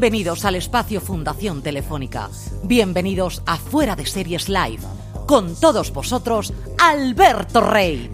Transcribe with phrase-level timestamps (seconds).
[0.00, 2.30] Bienvenidos al espacio Fundación Telefónica.
[2.62, 4.80] Bienvenidos a Fuera de Series Live.
[5.26, 8.10] Con todos vosotros, Alberto Rey.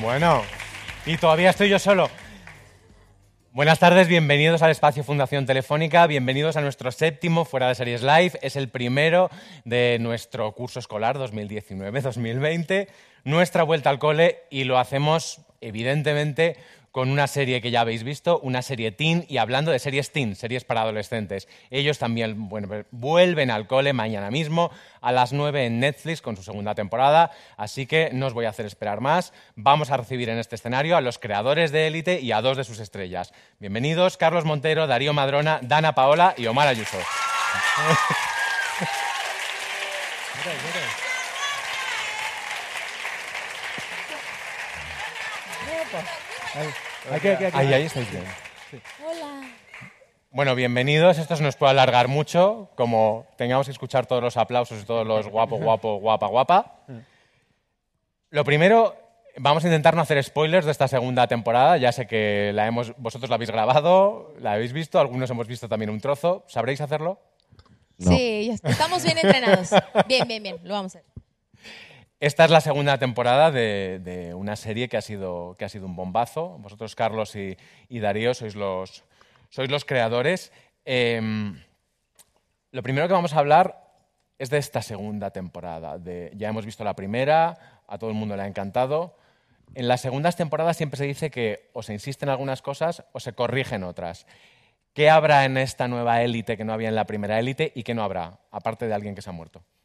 [0.00, 0.40] Bueno,
[1.04, 2.08] y todavía estoy yo solo.
[3.56, 8.32] Buenas tardes, bienvenidos al espacio Fundación Telefónica, bienvenidos a nuestro séptimo Fuera de Series Live.
[8.42, 9.30] Es el primero
[9.64, 12.86] de nuestro curso escolar 2019-2020,
[13.24, 16.58] nuestra vuelta al cole y lo hacemos evidentemente
[16.96, 20.34] con una serie que ya habéis visto, una serie teen, y hablando de series teen,
[20.34, 21.46] series para adolescentes.
[21.70, 24.70] Ellos también bueno, vuelven al cole mañana mismo
[25.02, 28.48] a las 9 en Netflix con su segunda temporada, así que no os voy a
[28.48, 29.34] hacer esperar más.
[29.56, 32.64] Vamos a recibir en este escenario a los creadores de Élite y a dos de
[32.64, 33.34] sus estrellas.
[33.60, 36.96] Bienvenidos Carlos Montero, Darío Madrona, Dana Paola y Omar Ayuso.
[47.10, 48.24] Ahí, ahí estáis bien.
[49.04, 49.48] Hola.
[50.30, 51.18] Bueno, bienvenidos.
[51.18, 55.06] Esto se nos puede alargar mucho, como tengamos que escuchar todos los aplausos y todos
[55.06, 56.80] los guapo, guapo, guapa, guapa.
[58.30, 58.96] Lo primero,
[59.36, 61.76] vamos a intentar no hacer spoilers de esta segunda temporada.
[61.76, 65.68] Ya sé que la hemos, vosotros la habéis grabado, la habéis visto, algunos hemos visto
[65.68, 66.44] también un trozo.
[66.48, 67.20] ¿Sabréis hacerlo?
[67.98, 69.70] Sí, estamos bien entrenados.
[70.06, 70.58] Bien, bien, bien.
[70.64, 71.15] Lo vamos a hacer.
[72.18, 75.96] Esta es la segunda temporada de, una serie que ha, sido, que ha sido un
[75.96, 76.56] bombazo.
[76.58, 77.56] Vosotros, Carlos y,
[77.90, 79.04] Darío, sois los,
[79.50, 80.50] sois los creadores.
[80.86, 81.60] Em,
[82.72, 83.86] lo primero que vamos a hablar
[84.38, 85.98] es de esta segunda temporada.
[86.34, 89.18] Ya hemos visto la primera, a todo el mundo le ha encantado.
[89.74, 93.34] En las segundas temporadas siempre se dice que o se insisten algunas cosas o se
[93.34, 94.26] corrigen otras.
[94.94, 97.92] ¿Qué habrá en esta nueva élite que no había en la primera élite y qué
[97.92, 99.62] no habrá, aparte de alguien que se ha muerto?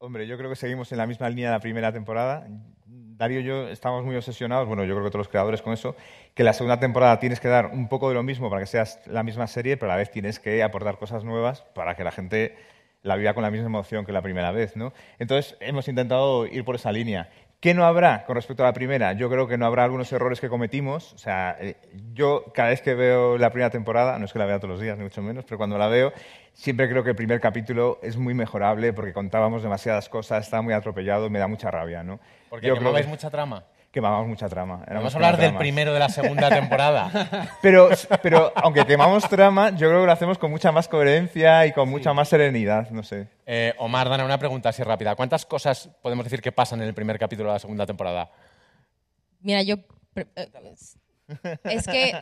[0.00, 2.46] Hombre, yo creo que seguimos en la misma línea de la primera temporada.
[2.86, 5.96] Darío y yo estamos muy obsesionados, bueno, yo creo que todos los creadores con eso,
[6.34, 9.00] que la segunda temporada tienes que dar un poco de lo mismo para que seas
[9.06, 12.12] la misma serie, pero a la vez tienes que aportar cosas nuevas para que la
[12.12, 12.56] gente
[13.02, 14.92] la viva con la misma emoción que la primera vez, ¿no?
[15.18, 17.28] Entonces, hemos intentado ir por esa línea.
[17.60, 19.14] ¿Qué no habrá con respecto a la primera?
[19.14, 21.12] Yo creo que no habrá algunos errores que cometimos.
[21.14, 21.76] O sea, eh,
[22.12, 24.80] yo cada vez que veo la primera temporada, no es que la vea todos los
[24.80, 26.12] días, ni mucho menos, pero cuando la veo,
[26.52, 30.72] siempre creo que el primer capítulo es muy mejorable porque contábamos demasiadas cosas, estaba muy
[30.72, 32.20] atropellado y me da mucha rabia, ¿no?
[32.48, 33.64] Porque Yo creo que mucha trama.
[33.90, 34.82] Quemamos mucha trama.
[34.86, 37.48] éramos Vamos a hablar del primero de la segunda temporada.
[37.62, 37.88] Pero,
[38.22, 41.88] pero aunque quemamos trama, yo creo que lo hacemos con mucha más coherencia y con
[41.88, 43.28] mucha más serenidad, no sé.
[43.46, 45.14] Eh, Omar, Dana, una pregunta así rápida.
[45.16, 48.30] ¿Cuántas cosas podemos decir que pasan en el primer capítulo de la segunda temporada?
[49.40, 49.76] Mira, yo.
[50.16, 50.48] eh,
[51.64, 52.12] Es que.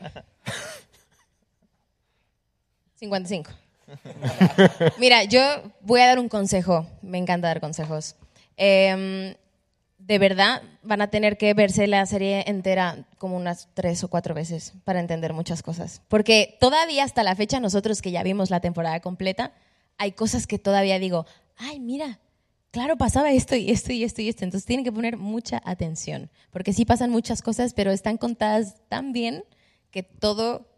[2.96, 3.50] 55.
[4.98, 5.40] Mira, yo
[5.80, 6.86] voy a dar un consejo.
[7.02, 8.16] Me encanta dar consejos.
[8.56, 9.34] Em,
[10.06, 14.34] de verdad, van a tener que verse la serie entera como unas tres o cuatro
[14.34, 16.00] veces para entender muchas cosas.
[16.06, 19.52] Porque todavía hasta la fecha, nosotros que ya vimos la temporada completa,
[19.98, 22.20] hay cosas que todavía digo, ay, mira,
[22.70, 24.44] claro, pasaba esto y esto y esto y esto.
[24.44, 29.12] Entonces tienen que poner mucha atención, porque sí pasan muchas cosas, pero están contadas tan
[29.12, 29.42] bien
[29.90, 30.68] que todo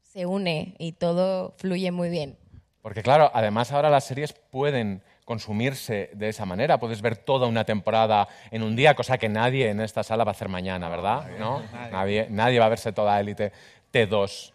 [0.00, 2.38] se une y todo fluye muy bien.
[2.80, 6.78] Porque claro, además ahora las series pueden consumirse de esa manera.
[6.78, 10.30] Puedes ver toda una temporada en un día, cosa que nadie en esta sala va
[10.30, 11.26] a hacer mañana, ¿verdad?
[11.38, 11.62] ¿No?
[11.90, 13.52] Nadie, nadie va a verse toda Élite
[13.92, 14.52] T2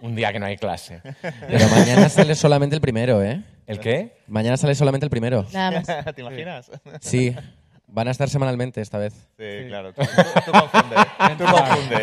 [0.00, 1.00] un día que no hay clase.
[1.22, 3.42] Pero mañana sale solamente el primero, ¿eh?
[3.66, 4.16] ¿El qué?
[4.26, 5.46] Mañana sale solamente el primero.
[5.52, 5.86] Nada más.
[6.14, 6.70] ¿Te imaginas?
[7.00, 7.34] Sí.
[7.86, 9.14] Van a estar semanalmente esta vez.
[9.38, 9.94] Sí, claro.
[9.94, 10.02] Tú,
[10.44, 10.98] tú confundes.
[11.38, 12.02] Tú confundes.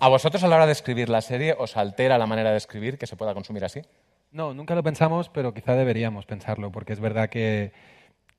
[0.00, 2.98] ¿A vosotros a la hora de escribir la serie os altera la manera de escribir
[2.98, 3.82] que se pueda consumir así?
[4.30, 7.72] No, nunca lo pensamos, pero quizá deberíamos pensarlo, porque es verdad que,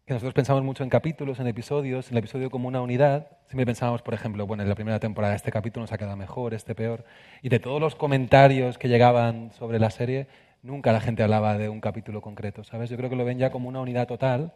[0.07, 3.27] nosotros pensamos mucho en capítulos, en episodios, en el episodio como una unidad.
[3.47, 6.53] Siempre pensábamos, por ejemplo, bueno, en la primera temporada este capítulo nos ha quedado mejor,
[6.55, 7.05] este peor.
[7.43, 10.27] Y de todos los comentarios que llegaban sobre la serie,
[10.63, 12.89] nunca la gente hablaba de un capítulo concreto, ¿sabes?
[12.89, 14.53] Yo creo que lo ven ya como una unidad total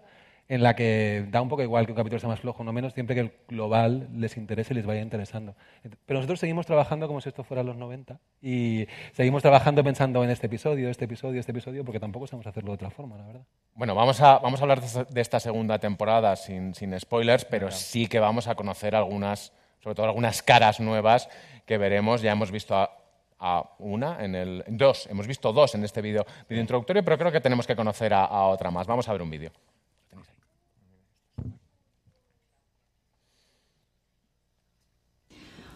[0.49, 2.73] en la que da un poco igual que un capítulo sea más flojo o no
[2.73, 5.55] menos, siempre que el global les interese y les vaya interesando.
[6.05, 10.29] Pero nosotros seguimos trabajando como si esto fuera los 90 y seguimos trabajando pensando en
[10.29, 13.41] este episodio, este episodio, este episodio, porque tampoco sabemos hacerlo de otra forma, la verdad.
[13.75, 18.07] Bueno, vamos a, vamos a hablar de esta- segunda temporada sin, sin spoilers, pero sí
[18.07, 21.29] que vamos a conocer algunas, sobre todo algunas caras nuevas
[21.65, 22.21] que veremos.
[22.21, 22.91] Ya hemos visto a,
[23.39, 27.31] a una, en el, dos, hemos visto dos en este vídeo vídeo introductorio, pero creo
[27.31, 28.85] que tenemos que conocer a, a otra más.
[28.87, 29.51] Vamos a ver un vídeo.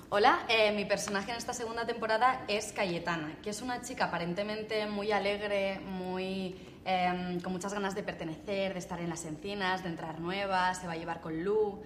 [0.10, 4.88] Hola, eh, mi personaje en esta segunda temporada es Cayetana, que es una chica aparentemente
[4.88, 6.56] muy alegre, muy,
[6.86, 10.88] em, con muchas ganas de pertenecer, de estar en las encinas, de entrar nueva, se
[10.88, 11.82] va a llevar con Lu,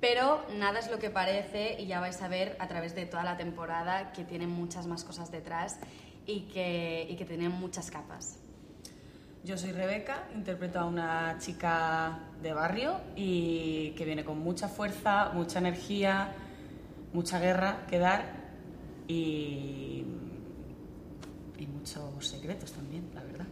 [0.00, 3.22] pero nada es lo que parece y ya vais a ver a través de toda
[3.22, 5.78] la temporada que tiene muchas más cosas detrás
[6.26, 8.40] y que, y que tiene muchas capas.
[9.44, 15.30] Yo soy Rebeca, interpreto a una chica de barrio y que viene con mucha fuerza,
[15.34, 16.34] mucha energía,
[17.12, 18.50] mucha guerra que dar
[19.08, 20.04] y,
[21.72, 23.46] muchos secretos también, la verdad.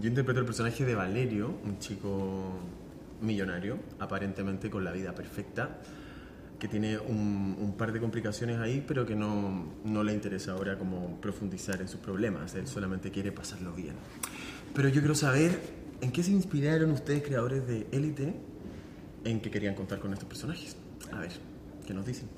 [0.00, 2.52] Yo interpreto el personaje de Valerio, un chico
[3.22, 5.78] millonario, aparentemente con la vida perfecta,
[6.58, 11.20] que tiene un, par de complicaciones ahí, pero que no, no le interesa ahora como
[11.20, 13.94] profundizar en sus problemas, él solamente quiere pasarlo bien.
[14.74, 15.58] Pero yo quiero saber
[16.00, 18.34] en qué se inspiraron ustedes, creadores de Élite,
[19.24, 20.76] en que querían contar con estos personajes.
[21.12, 21.32] A ver,
[21.86, 22.28] ¿qué nos dicen?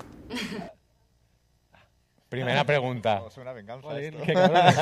[2.29, 3.19] Primera pregunta.
[3.19, 4.25] No, suena venganza Joder, esto.
[4.25, 4.75] qué cabrones.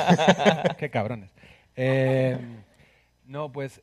[0.78, 1.30] Qué cabrones.
[1.76, 2.38] Eh,
[3.24, 3.82] no, pues,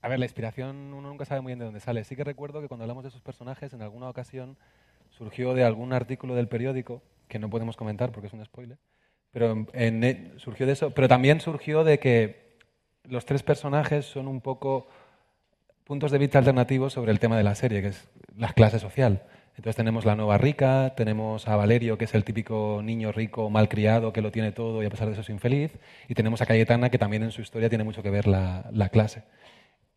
[0.00, 2.04] a ver, la inspiración uno nunca sabe muy bien de dónde sale.
[2.04, 4.56] Sí que recuerdo que cuando hablamos de esos personajes, en alguna ocasión
[5.10, 8.78] surgió de algún artículo del periódico, que no podemos comentar porque es un spoiler,
[9.30, 9.68] pero en-
[10.04, 12.56] en surgió de eso, pero también surgió de que
[13.04, 14.86] los tres personajes son un poco
[15.84, 19.22] puntos de vista alternativos sobre el tema de la serie, que es la clase social.
[19.56, 24.12] Entonces tenemos la nueva rica, tenemos a Valerio, que es el típico niño rico, malcriado,
[24.12, 25.72] que lo tiene todo y a pesar de eso es infeliz,
[26.08, 28.88] y tenemos a Cayetana, que también en su historia tiene mucho que ver la, la
[28.88, 29.24] clase.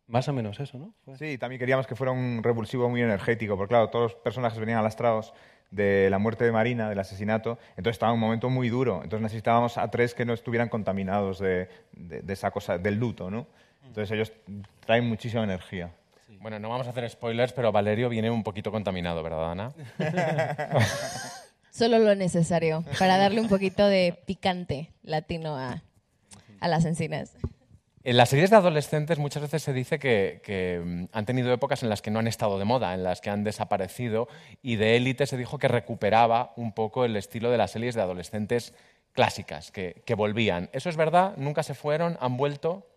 [0.08, 0.94] Más o menos eso, ¿no?
[1.16, 4.78] Sí, también queríamos que fuera un revulsivo muy energético, porque claro, todos los personajes venían
[4.78, 5.34] alastrados
[5.72, 9.78] de la muerte de Marina, del asesinato, entonces estaba un momento muy duro, entonces necesitábamos
[9.80, 13.48] a tres que no estuvieran contaminados de- de esa cosa, del luto, ¿no?
[13.88, 14.32] Entonces ellos
[14.86, 15.92] traen muchísima energía.
[16.28, 19.74] Bueno, no vamos a hacer spoilers, pero Valerio viene un poquito contaminado, ¿verdad, Ana?
[21.72, 25.84] Solo lo necesario para darle un poquito de picante latino a,
[26.60, 27.34] a las encinas.
[28.04, 31.82] En las series de adolescentes muchas veces se dice que, que, mm, han tenido épocas
[31.82, 34.28] en las que no han estado de moda, en las que han desaparecido,
[34.62, 38.04] y de Élite se dijo que recuperaba un poco el estilo de las series de
[38.04, 38.76] adolescentes
[39.14, 40.70] clásicas, que, que volvían.
[40.72, 41.36] ¿Eso es verdad?
[41.38, 42.18] ¿Nunca se fueron?
[42.22, 42.88] ¿Han vuelto?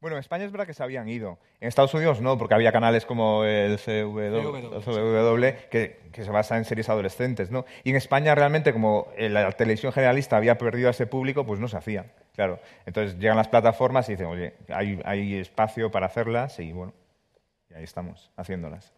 [0.00, 1.38] Bueno, en España es verdad que se habían ido.
[1.60, 6.30] En Estados Unidos no, porque había canales como el CW, el CW, que, que se
[6.30, 7.64] basa en series adolescentes, ¿no?
[7.82, 11.66] Y en España realmente, como la televisión generalista había perdido a ese público, pues no
[11.66, 12.60] se hacía, claro.
[12.86, 16.94] Entonces llegan las plataformas y dicen, oye, hay, hay espacio para hacerlas y bueno,
[17.68, 18.92] y ahí estamos, haciéndolas.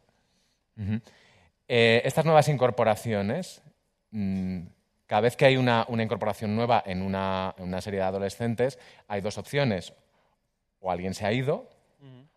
[1.67, 3.63] Eh, estas nuevas incorporaciones,
[4.11, 4.61] mm,
[5.07, 8.79] cada vez que hay una, una incorporación nueva en una, en una serie de adolescentes,
[9.09, 9.95] hay dos opciones.
[10.81, 11.69] O alguien se ha ido,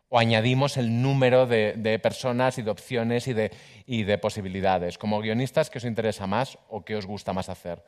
[0.09, 3.51] o añadimos el número de, de personas y de opciones y de,
[3.87, 4.99] y de posibilidades.
[4.99, 7.83] Como guionistas, ¿qué os interesa más o qué os gusta más hacer?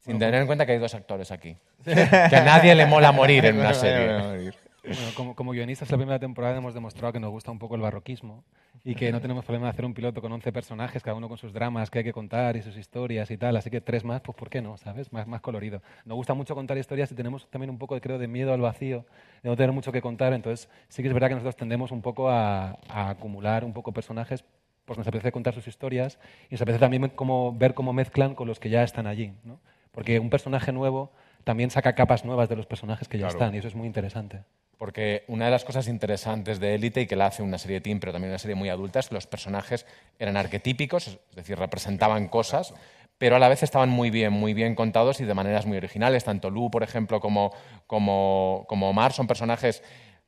[0.00, 1.56] Sin tener en cuenta que hay dos actores aquí.
[1.84, 4.52] que a nadie le mola morir en una serie.
[4.96, 7.80] Bueno, como, como guionistas, la primera temporada hemos demostrado que nos gusta un poco el
[7.80, 8.44] barroquismo
[8.84, 11.36] y que no tenemos problema de hacer un piloto con 11 personajes, cada uno con
[11.36, 13.56] sus dramas que hay que contar y sus historias y tal.
[13.56, 14.76] Así que tres más, pues ¿por qué no?
[14.78, 15.12] ¿Sabes?
[15.12, 15.82] Más, más colorido.
[16.04, 19.04] Nos gusta mucho contar historias y tenemos también un poco, creo, de miedo al vacío,
[19.42, 20.32] de no tener mucho que contar.
[20.32, 23.92] Entonces, sí que es verdad que nosotros tendemos un poco a, a acumular un poco
[23.92, 24.44] personajes,
[24.84, 26.18] pues nos apetece contar sus historias
[26.48, 29.34] y nos apetece también como, ver cómo mezclan con los que ya están allí.
[29.44, 29.60] ¿no?
[29.92, 31.12] Porque un personaje nuevo
[31.44, 33.38] también saca capas nuevas de los personajes que ya Claro.
[33.38, 34.44] están y eso es muy interesante.
[34.78, 37.98] Porque una de las cosas interesantes de Élite y que la hace una serie teen,
[37.98, 39.84] pero también una serie muy adulta, es que los personajes
[40.20, 42.72] eran arquetípicos, es decir, representaban cosas,
[43.18, 46.22] pero a la vez estaban muy bien, muy bien contados y de maneras muy originales.
[46.22, 47.52] Tanto Lu, por ejemplo, como,
[47.88, 49.82] como, como Omar son personajes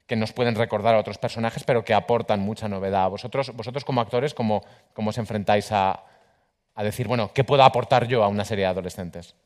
[0.09, 3.09] que nos pueden recordar a otros personajes, pero que aportan mucha novedad.
[3.09, 6.05] Vosotros, vosotros como actores, ¿cómo, cómo os enfrentáis a,
[6.75, 9.37] a decir, bueno, ¿qué puedo aportar yo a una serie de adolescentes?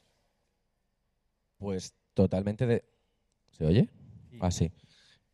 [1.59, 2.83] Pues totalmente de...
[3.53, 3.89] ¿Se oye?
[4.41, 4.73] Ah, sí.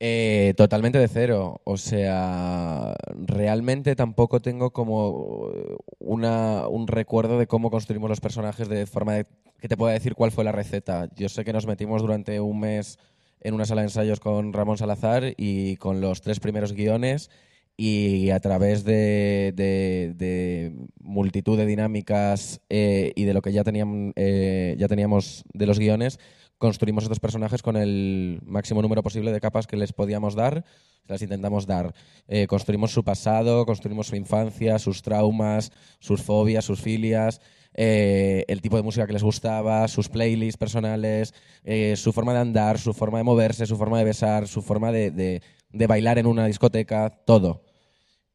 [0.03, 1.61] Eh, totalmente de cero.
[1.65, 5.51] O sea, realmente tampoco tengo como
[5.99, 9.27] una, un recuerdo de cómo construimos los personajes de forma de
[9.61, 11.11] que te pueda decir cuál fue la receta.
[11.17, 12.99] Yo sé que nos metimos durante un mes
[13.43, 17.31] en una sala de ensayos con Ramón Salazar y con los tres primeros guiones
[17.77, 23.65] y a través de, de- de multitud de dinámicas eh, y de lo que ya
[23.65, 26.19] teníamos, ya teníamos de los guiones,
[26.61, 30.65] construimos estos personajes con el máximo número posible de capas que les podíamos dar,
[31.07, 31.95] las intentamos dar.
[32.29, 37.41] Eh, construimos su pasado, construimos su infancia, sus traumas, sus fobias, sus filias,
[37.73, 41.33] eh, el tipo de música que les gustaba, sus playlists personales,
[41.65, 44.93] eh, su forma de andar, su forma de moverse, su forma de besar, su forma
[44.93, 47.65] de, de- de bailar en una discoteca, todo.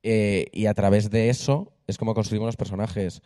[0.02, 3.22] Eh, y a través de eso es como construimos los personajes.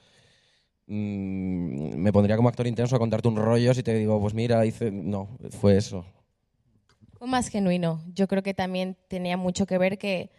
[0.92, 4.66] Mm, me pondría como actor intenso a contarte un rollo si te digo, pues mira,
[4.66, 4.90] hice...
[4.90, 6.04] No, fue eso.
[7.14, 8.02] Fue más genuino.
[8.16, 10.32] Yo creo que también tenía mucho que ver que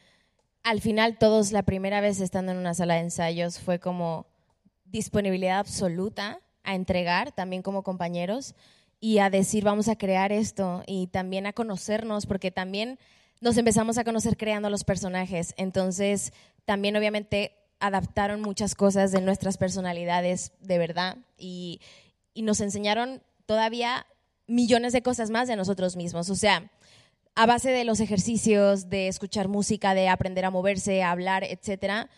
[0.64, 4.26] al final todos la primera vez estando en una sala de ensayos fue como
[4.86, 8.56] disponibilidad absoluta a entregar, también como compañeros,
[8.98, 12.98] y a decir vamos a crear esto y también a conocernos, porque también
[13.40, 15.54] nos empezamos a conocer creando los personajes.
[15.56, 16.32] Entonces,
[16.64, 21.80] también obviamente adaptaron muchas cosas de nuestras personalidades de verdad y,
[22.34, 24.06] y nos enseñaron todavía
[24.46, 26.30] millones de cosas más de nosotros mismos.
[26.30, 26.70] O sea,
[27.34, 32.10] a base de los ejercicios, de escuchar música, de aprender a moverse, a hablar, etcétera,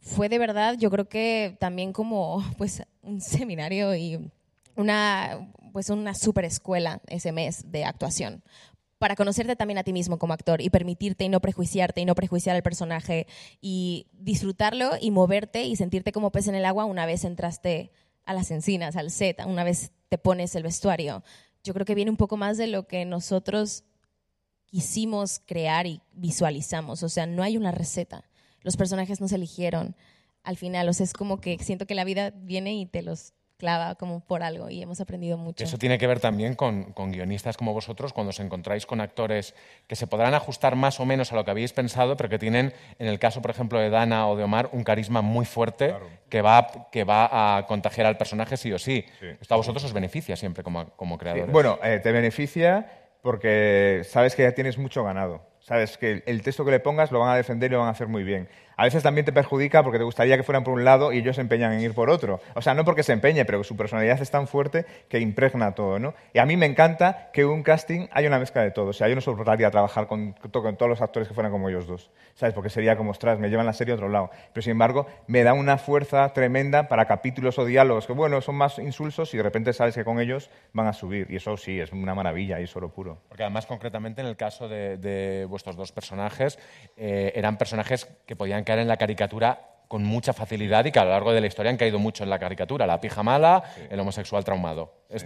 [0.00, 4.30] fue de verdad, yo creo que también como pues un seminario y
[4.76, 8.42] una pues una super escuela ese mes de actuación
[8.98, 12.14] para conocerte también a ti mismo como actor y permitirte y no prejuiciarte y no
[12.14, 13.26] prejuiciar al personaje
[13.60, 17.90] y disfrutarlo y moverte y sentirte como pez en el agua una vez entraste
[18.24, 21.22] a las encinas, al set, una vez te pones el vestuario.
[21.62, 23.84] Yo creo que viene un poco más de lo que nosotros
[24.66, 27.02] quisimos crear y visualizamos.
[27.02, 28.28] O sea, no hay una receta.
[28.62, 29.96] Los personajes no se eligieron
[30.42, 30.88] al final.
[30.88, 34.20] O sea, es como que siento que la vida viene y te los clava como
[34.20, 35.64] por algo y hemos aprendido mucho.
[35.64, 39.54] Eso tiene que ver también con, con guionistas como vosotros, cuando os encontráis con actores
[39.86, 42.72] que se podrán ajustar más o menos a lo que habéis pensado, pero que tienen,
[42.98, 45.94] en el caso, por ejemplo, de Dana o de Omar, un carisma muy fuerte
[46.28, 49.04] que, va, que va a contagiar al personaje sí o sí.
[49.40, 51.52] Esto a vosotros os beneficia siempre como, como Sí, creadores.
[51.52, 52.90] Bueno, eh, te beneficia
[53.22, 55.42] porque sabes que ya tienes mucho ganado.
[55.58, 57.90] Sabes que el texto que le pongas lo van a defender y lo van a
[57.90, 58.48] hacer muy bien.
[58.76, 61.36] A veces también te perjudica porque te gustaría que fueran por un lado y ellos
[61.36, 62.40] se empeñan en ir por otro.
[62.54, 65.98] O sea, no porque se empeñe, pero su personalidad es tan fuerte que impregna todo,
[65.98, 66.14] ¿no?
[66.34, 68.88] Y a mí me encanta que un casting haya una mezcla de todo.
[68.88, 71.86] O sea, yo no soportaría trabajar con, con todos los actores que fueran como ellos
[71.86, 72.54] dos, ¿sabes?
[72.54, 74.30] Porque sería como, ostras, me llevan la serie a otro lado.
[74.52, 78.56] Pero sin embargo, me da una fuerza tremenda para capítulos o diálogos que, bueno, son
[78.56, 81.28] más insulsos y de repente sabes que con ellos van a subir.
[81.30, 83.22] Y eso sí, es una maravilla y es oro puro.
[83.28, 86.58] Porque además, concretamente, en el caso de, de vuestros dos personajes,
[86.98, 91.04] eh, eran personajes que podían caer en la caricatura con mucha facilidad y que a
[91.04, 92.86] lo largo de la historia han caído mucho en la caricatura.
[92.86, 94.92] La pija mala, el homosexual traumado.
[95.08, 95.24] Es-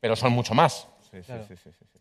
[0.00, 0.88] Pero son mucho más.
[1.10, 1.98] Sí, sí, sí, sí, sí, sí.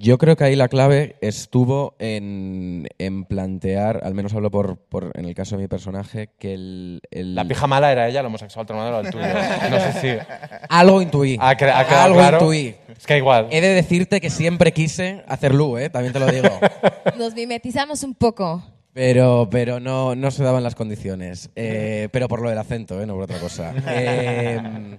[0.00, 5.10] Yo creo que ahí la clave estuvo en, en plantear, al menos hablo por, por-
[5.18, 7.00] en el caso de mi personaje, que el...
[7.10, 9.24] el- La pija mala era ella, el homosexual traumado era el tuyo.
[9.70, 10.34] No sé si...
[10.68, 11.36] Algo intuí.
[11.40, 12.38] ¿Ha, cre- ha quedado Algo claro?
[12.38, 12.76] intuí.
[12.96, 13.48] Es que igual.
[13.50, 15.90] He de decirte que siempre quise hacer Lu, ¿eh?
[15.90, 16.48] también te lo digo.
[17.18, 18.62] Nos mimetizamos un poco.
[18.92, 21.50] Pero, pero no, no se daban las condiciones.
[21.56, 23.06] Eh, pero por lo del acento, ¿eh?
[23.06, 23.74] no por otra cosa.
[23.88, 24.98] Eh,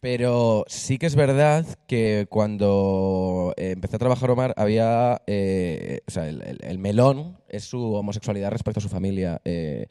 [0.00, 5.22] pero sí que es verdad que cuando eh, empecé a trabajar Omar había...
[5.26, 9.40] eh, o sea, el, el- el melón es su homosexualidad respecto a su familia.
[9.46, 9.86] eh,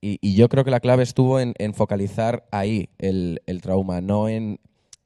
[0.00, 4.00] y, y yo creo que la clave estuvo en, en focalizar ahí el, el trauma,
[4.00, 4.60] no en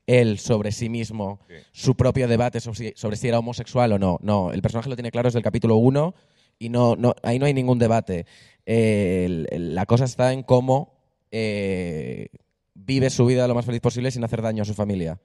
[0.06, 1.40] él sobre sí mismo,
[1.72, 4.18] su propio debate sobre si, sobre si era homosexual o no.
[4.20, 6.14] No, el personaje lo tiene claro desde el capítulo 1
[6.60, 8.26] y no, no, ahí no hay ningún debate.
[8.66, 10.92] Eh, la cosa está en cómo
[11.32, 12.28] eh,
[12.74, 15.18] vive su vida lo más feliz posible sin hacer daño a su familia.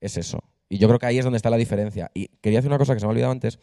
[0.00, 0.38] Es eso.
[0.68, 2.10] Y yo creo que ahí es donde está la diferencia.
[2.14, 3.58] Y quería decir una cosa que se me ha olvidado antes,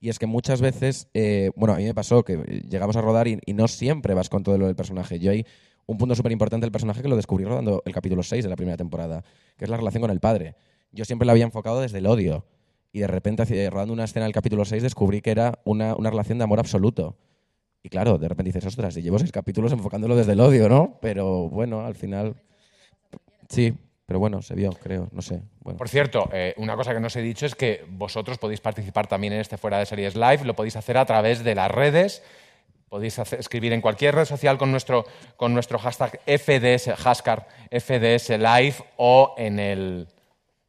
[0.00, 2.36] y es que muchas veces, eh, bueno, a mí me pasó que
[2.68, 5.18] llegamos a rodar y, y no siempre vas con todo lo del personaje.
[5.18, 5.44] Yo hay
[5.86, 8.56] un punto súper importante del personaje que lo descubrí rodando el capítulo 6 de la
[8.56, 9.24] primera temporada,
[9.56, 10.54] que es la relación con el padre.
[10.92, 12.46] Yo siempre la había enfocado desde el odio.
[12.92, 16.38] Y de repente, rodando una escena del capítulo 6, descubrí que era una, una relación
[16.38, 17.16] de amor absoluto.
[17.82, 20.98] Y claro, de repente dices, ostras, y llevo seis capítulos enfocándolo desde el odio, ¿no?
[21.00, 22.36] Pero bueno, al final.
[23.48, 23.74] Sí,
[24.06, 25.40] pero bueno, se vio, creo, no sé.
[25.60, 25.78] Bueno.
[25.78, 29.08] Por cierto, eh, una cosa que no os he dicho es que vosotros podéis participar
[29.08, 32.22] también en este Fuera de Series Live, lo podéis hacer a través de las redes,
[32.88, 35.04] podéis escribir en cualquier red social con nuestro,
[35.36, 40.06] con nuestro hashtag FDS, hashtag FDS Live o en, el,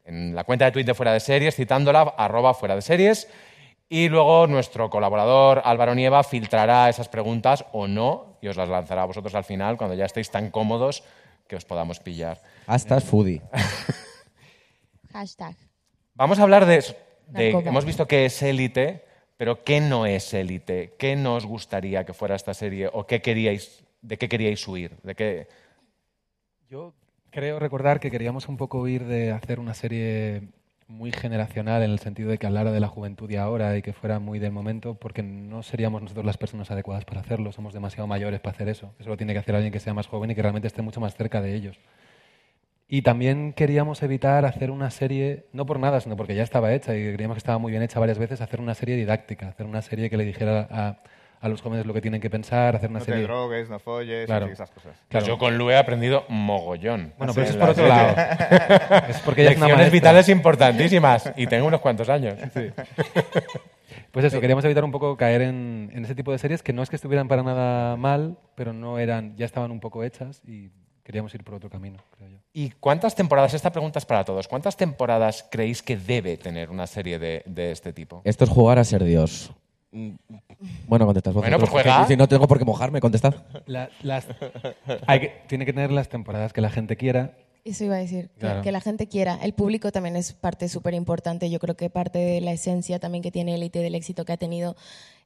[0.04, 3.28] en la cuenta de Twitter de Fuera de Series, citándola, arroba Fuera de Series.
[3.88, 9.02] Y luego nuestro colaborador Álvaro Nieva filtrará esas preguntas o no y os las lanzará
[9.02, 11.04] a vosotros al final cuando ya estéis tan cómodos
[11.46, 12.40] que os podamos pillar.
[12.66, 13.42] Hasta foodie.
[15.12, 15.54] Hashtag.
[16.14, 16.84] Vamos a hablar de,
[17.34, 19.04] hemos visto que es élite,
[19.36, 20.94] pero ¿qué no es élite?
[20.98, 24.96] ¿Qué no os gustaría que fuera esta serie o qué queríais, de qué queríais huir?
[25.02, 25.48] ¿De qué?
[26.68, 26.94] Yo
[27.34, 30.50] creo recordar que queríamos un poco huir de hacer una serie
[30.86, 33.92] muy generacional en el sentido de que hablara de la juventud y ahora y que
[33.92, 38.06] fuera muy del momento, porque no seríamos nosotros las personas adecuadas para hacerlo, somos demasiado
[38.06, 38.94] mayores para hacer eso.
[39.00, 41.00] Eso lo tiene que hacer alguien que sea más joven y que realmente esté mucho
[41.00, 41.76] más cerca de ellos.
[42.86, 46.96] Y también queríamos evitar hacer una serie, no por nada, sino porque ya estaba hecha
[46.96, 49.82] y creíamos que estaba muy bien hecha varias veces, hacer una serie didáctica, hacer una
[49.82, 50.98] serie que le dijera a,
[51.44, 53.22] a los jóvenes lo que tienen que pensar, hacer una No serie...
[53.24, 54.48] drogues, no folles, Claro.
[54.48, 54.96] y esas cosas.
[55.08, 55.26] Claro.
[55.26, 57.12] yo con Lu he aprendido mogollón.
[57.18, 58.14] Bueno, pero eso es por otro lado.
[59.08, 59.90] Es porque ella es una Lecciones maestra.
[59.90, 61.32] vitales importantísimas.
[61.36, 62.34] Y tengo unos cuantos años.
[64.10, 66.82] Pues eso, queríamos evitar un poco caer en, en ese tipo de series que no
[66.82, 70.70] es que estuvieran para nada mal, pero no eran, ya estaban un poco hechas y
[71.02, 72.38] queríamos ir por otro camino, creo yo.
[72.52, 73.54] ¿Y cuántas temporadas?
[73.54, 74.46] Esta pregunta es para todos.
[74.48, 78.22] ¿Cuántas temporadas creéis que debe tener una serie de, de este tipo?
[78.24, 79.50] Esto es jugar a ser Dios.
[80.88, 81.70] Bueno, contestad Bueno, vosotros.
[81.70, 82.06] pues juega.
[82.06, 83.34] Si no tengo por qué mojarme, contestad.
[83.66, 84.26] La- las,
[85.06, 87.36] hay que, tiene que tener las temporadas que la gente quiera.
[87.64, 88.62] Eso iba a decir, que, Claro.
[88.62, 89.38] que la gente quiera.
[89.42, 91.48] El público también es parte súper importante.
[91.48, 94.36] Yo creo que parte de la esencia también que tiene Elite, del éxito que ha
[94.36, 94.76] tenido,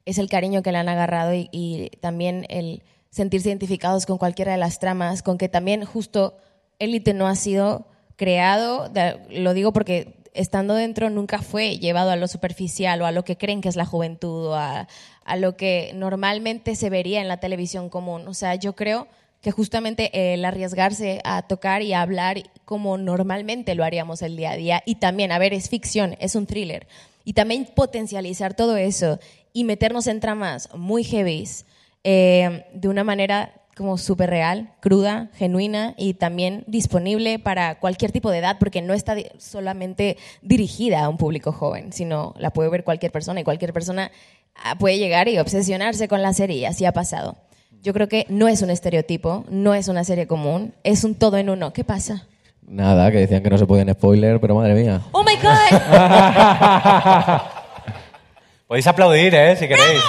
[0.05, 4.51] es el cariño que le han agarrado y, y también el sentirse identificados con cualquiera
[4.53, 6.37] de las tramas, con que también justo
[6.77, 12.15] Elite no ha sido creado, de- lo digo porque estando dentro nunca fue llevado a
[12.15, 14.87] lo superficial o a lo que creen que es la juventud o a,
[15.25, 18.27] a lo que normalmente se vería en la televisión común.
[18.27, 19.07] O sea, yo creo
[19.41, 24.51] que justamente el arriesgarse a tocar y a hablar como normalmente lo haríamos el día
[24.51, 26.87] a día y también, a ver, es ficción, es un thriller
[27.23, 29.19] y también potencializar todo eso
[29.53, 31.65] y meternos en tramas muy heavies
[32.03, 38.29] eh, de una manera como súper real, cruda, genuina y también disponible para cualquier tipo
[38.29, 42.83] de edad, porque no está solamente dirigida a un público joven, sino la puede ver
[42.83, 44.11] cualquier persona y cualquier persona
[44.53, 47.37] ah, puede llegar y obsesionarse con la serie y así ha pasado.
[47.81, 51.37] Yo creo que no es un estereotipo, no es una serie común, es un todo
[51.37, 51.71] en uno.
[51.71, 52.27] ¿Qué pasa?
[52.67, 55.03] Nada, que decían que no se podían spoiler, pero madre mía.
[55.13, 57.41] ¡Oh, my God!
[58.67, 59.55] Podéis aplaudir, ¿eh?
[59.55, 60.01] Si queréis.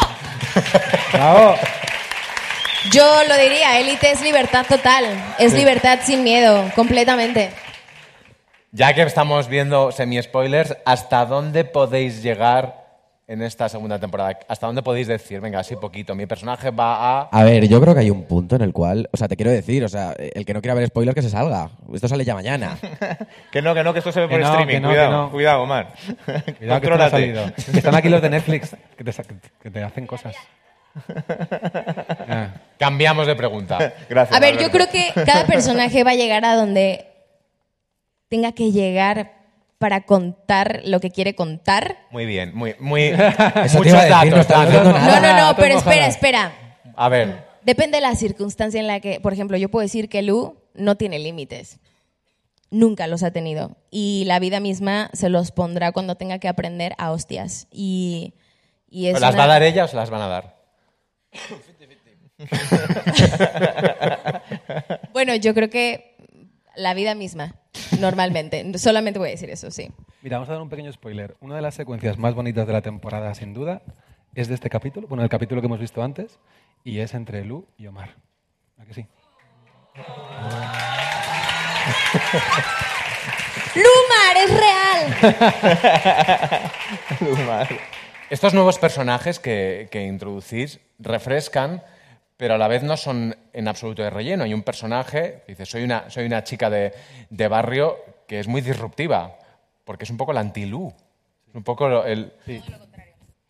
[1.13, 1.55] ¡Bravo!
[2.89, 5.05] Yo lo diría, élite es libertad total,
[5.39, 7.51] es libertad sin miedo, completamente.
[8.73, 12.81] Ya que estamos viendo semi-spoilers, ¿hasta dónde podéis llegar
[13.29, 14.39] en esta segunda temporada?
[14.49, 17.29] ¿Hasta dónde podéis decir, venga, así poquito, mi personaje va a...
[17.31, 19.51] A ver, yo creo que hay un punto en el cual, o sea, te quiero
[19.51, 21.69] decir, o sea, el que no quiera ver spoiler que se salga.
[21.93, 22.79] Esto sale ya mañana.
[23.53, 24.75] Que no, que no, que esto se ve Que por no, streaming.
[24.75, 25.31] que no, cuidado, que no.
[25.31, 25.93] cuidado, Omar.
[26.59, 27.45] Cuidado que esto no ha salido.
[27.75, 29.13] Están aquí los de Netflix que te,
[29.63, 30.35] que te hacen cosas.
[30.95, 32.55] Ah.
[32.79, 33.79] Cambiamos de pregunta.
[34.09, 34.37] Gracias.
[34.37, 37.07] A ver, yo creo que cada personaje va a llegar a donde
[38.29, 39.33] tenga que llegar
[39.79, 41.99] para contar lo que quiere contar.
[42.11, 43.13] Muy bien, muy, muy...
[43.75, 44.85] Muchos datos, no datos.
[44.85, 45.47] No, nada.
[45.53, 46.53] no, pero espera, espera.
[46.97, 50.23] A ver, Depende de la circunstancia en la que, por ejemplo, yo puedo decir que
[50.23, 51.79] Lu no tiene límites.
[52.71, 53.77] Nunca los ha tenido.
[53.91, 57.67] Y la vida misma se los pondrá cuando tenga que aprender a hostias.
[57.71, 58.35] Y,
[58.89, 60.60] y es ¿las una- va a dar ella o se las van a dar?
[65.13, 66.17] Bueno, yo creo que
[66.77, 67.55] la vida misma,
[68.01, 68.79] normalmente.
[68.79, 69.91] Solamente voy a decir eso, sí.
[70.23, 71.37] Mira, vamos a dar un pequeño spoiler.
[71.41, 73.83] Una de las secuencias más bonitas de la temporada, sin duda,
[74.35, 76.39] es de este capítulo, bueno, el capítulo que hemos visto antes,
[76.85, 78.15] y es entre Lu y Omar.
[78.79, 79.07] ¿A que sí?
[83.75, 85.03] ¡Lumar, es real!
[87.43, 87.69] Omar.
[88.31, 91.83] Estos nuevos personajes que, que introducís refrescan,
[92.37, 94.45] pero a la vez no son en absoluto de relleno.
[94.45, 96.93] Hay un personaje, que dice, soy una, soy una chica de,
[97.29, 97.97] de barrio
[98.29, 99.37] que es muy disruptiva,
[99.85, 100.93] porque es un poco la anti-Lu.
[101.49, 102.33] Es un poco lo- el...
[102.47, 102.61] Sí.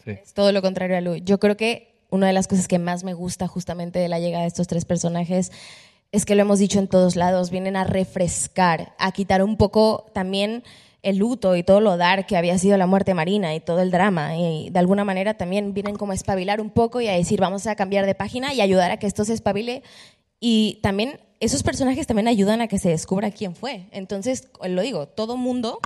[0.07, 1.17] Es todo lo contrario a Lu.
[1.17, 4.43] Yo creo que una de las cosas que más me gusta justamente de la llegada
[4.43, 5.53] de estos tres personajes
[6.11, 10.07] es que lo hemos dicho en todos lados, vienen a refrescar, a quitar un poco
[10.15, 10.65] también
[11.03, 13.91] el luto y todo lo dar que había sido la muerte marina y todo el
[13.91, 14.37] drama.
[14.37, 17.67] Y de alguna manera también vienen como a espabilar un poco y a decir, vamos
[17.67, 19.83] a cambiar de página y ayudar a que esto se espabile.
[20.41, 23.87] Y también esos personajes también ayudan a que se descubra quién fue.
[23.93, 25.79] Entonces, lo digo, todo mundo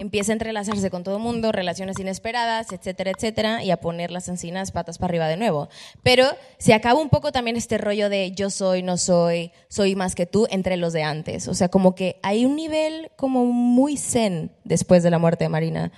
[0.00, 4.72] empieza a entrelazarse con todo mundo, relaciones inesperadas, etcétera, etcétera, y a poner las encinas
[4.72, 5.68] patas para arriba de nuevo.
[6.02, 6.24] Pero
[6.58, 10.24] se acaba un poco también este rollo de yo soy, no soy, soy más que
[10.24, 11.48] tú entre los de antes.
[11.48, 15.50] O sea, como que hay un nivel como muy zen después de la muerte de
[15.50, 15.92] Marina.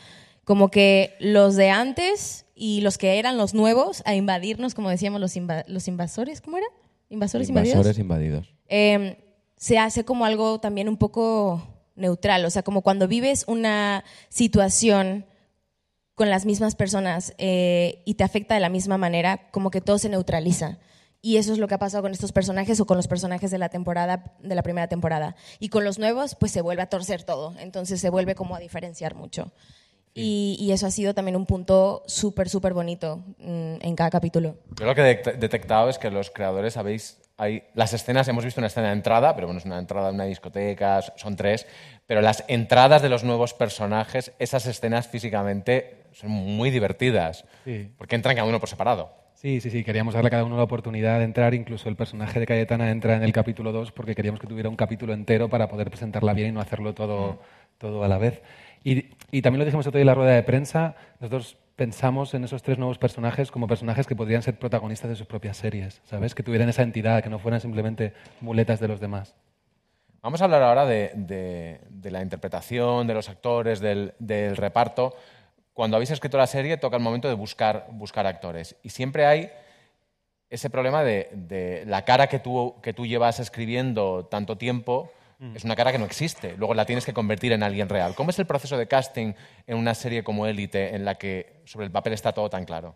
[0.44, 5.20] Como que los de antes y los que eran los nuevos a invadirnos, como decíamos,
[5.20, 5.32] los,
[5.68, 6.66] los invasores, ¿cómo era?
[7.08, 8.54] Invasores, invadidos Invasores invadidos.
[8.68, 9.18] eh,
[9.56, 11.62] se hace como algo también un poco
[11.96, 15.26] neutral, o sea, como cuando vives una situación
[16.14, 19.98] con las mismas personas eh, y te afecta de la misma manera, como que todo
[19.98, 20.78] se neutraliza.
[21.24, 23.58] Y eso es lo que ha pasado con estos personajes o con los personajes de
[23.58, 25.36] la temporada, de la primera temporada.
[25.60, 27.54] Y con los nuevos, pues se vuelve a torcer todo.
[27.60, 29.52] Entonces se vuelve como a diferenciar mucho.
[30.14, 34.56] Y, y eso ha sido también un punto súper, súper bonito mm, en cada capítulo.
[34.78, 37.18] Yo lo que he det- detectado es que los creadores habéis.
[37.38, 40.14] Hay, las escenas, hemos visto una escena de entrada, pero bueno, es una entrada de
[40.14, 41.66] una discoteca, son tres,
[42.06, 47.90] pero las entradas de los nuevos personajes, esas escenas físicamente son muy divertidas, Sí.
[47.96, 49.14] porque entran cada uno por separado.
[49.34, 52.38] Sí, sí, sí, queríamos darle a cada uno la oportunidad de entrar, incluso el personaje
[52.38, 55.66] de Cayetana entra en el capítulo 2 porque queríamos que tuviera un capítulo entero para
[55.68, 57.40] poder presentarla bien y no hacerlo todo,
[57.78, 58.40] todo a la vez.
[58.84, 62.44] Y, y también lo dijimos otro día en la rueda de prensa, nosotros pensamos en
[62.44, 66.32] esos tres nuevos personajes como personajes que podrían ser protagonistas de sus propias series, ¿sabes?
[66.32, 69.34] Que tuvieran esa entidad, que no fueran simplemente muletas de los demás.
[70.20, 74.14] Vamos a hablar ahora de, la interpretación, de los actores, del,
[74.56, 75.16] reparto.
[75.74, 78.76] Cuando habéis escrito la serie, toca el momento de buscar, actores.
[78.84, 79.50] Y siempre hay
[80.50, 85.10] ese problema de, de la cara que tú, que tú llevas escribiendo tanto tiempo.
[85.54, 86.54] Es una cara que no existe.
[86.56, 88.14] Luego la tienes que convertir en alguien real.
[88.14, 89.32] ¿Cómo es el proceso de casting
[89.66, 92.94] en una serie como Élite, en la que sobre el papel está todo tan claro?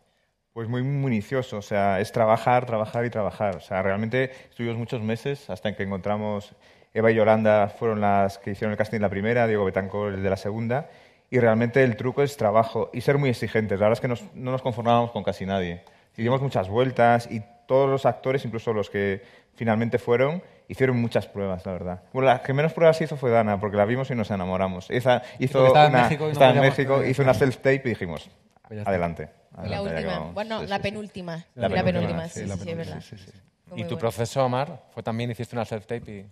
[0.53, 3.57] Pues muy minucioso, o sea, es trabajar, trabajar y trabajar.
[3.57, 6.55] O sea, realmente estuvimos muchos meses hasta que encontramos
[6.95, 10.31] Eva y Yolanda fueron las que hicieron el casting la primera, Diego Betancor el de
[10.31, 10.89] la segunda,
[11.29, 13.81] y realmente el truco es trabajo y ser muy exigentes.
[13.81, 15.83] La verdad es que nos- no nos conformábamos con casi nadie.
[16.17, 19.23] Dimos muchas vueltas y todos los actores, incluso los que
[19.57, 22.03] finalmente fueron, hicieron muchas pruebas, la verdad.
[22.13, 24.87] Bueno, la que menos pruebas hizo fue Dana, porque la vimos y nos enamoramos.
[24.91, 28.29] Esa hizo estaba en México y no estaba en México, hizo una self-tape y dijimos,
[28.69, 29.29] Pues adelante.
[29.65, 30.35] Y la adelante, que última, vamos".
[30.35, 30.89] bueno, Sí, la sí, sí.
[30.91, 31.45] penúltima.
[31.55, 33.07] La La, penúltima, penúltima, sí, sí, la sí, sí, es penúltima, verdad.
[33.09, 33.39] sí, sí, sí.
[33.69, 33.99] Fue ¿Y tu bueno.
[33.99, 34.83] proceso, Omar?
[34.93, 36.27] ¿Fue también hiciste una self-tape y...?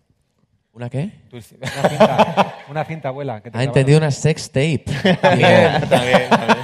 [0.73, 1.11] ¿Una qué?
[1.33, 3.41] Una cinta, una cinta abuela.
[3.41, 4.85] Que te Ha entendido una sex tape.
[5.23, 6.59] También, también, también.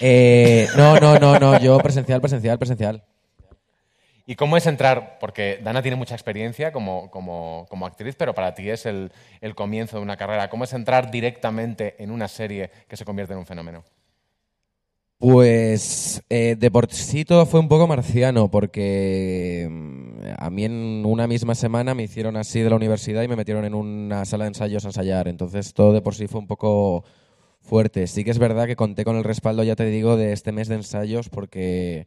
[0.00, 1.58] Eh, no, no, no, no.
[1.58, 3.02] Yo presencial, presencial, presencial.
[4.26, 5.18] ¿Y cómo es entrar?
[5.20, 9.54] Porque Dana tiene mucha experiencia como, como, como actriz, pero para ti es el, el
[9.54, 10.48] comienzo de una carrera.
[10.48, 13.84] ¿Cómo es entrar directamente en una serie que se convierte en un fenómeno?
[15.18, 21.04] Pues eh, de por sí todo fue un poco marciano, porque mm, a mí en
[21.06, 24.44] una misma semana me hicieron así de la universidad y me metieron en una sala
[24.44, 25.28] de ensayos a ensayar.
[25.28, 27.04] Entonces todo de por sí fue un poco
[27.60, 28.06] fuerte.
[28.06, 30.68] Sí que es verdad que conté con el respaldo, ya te digo, de este mes
[30.68, 32.06] de ensayos porque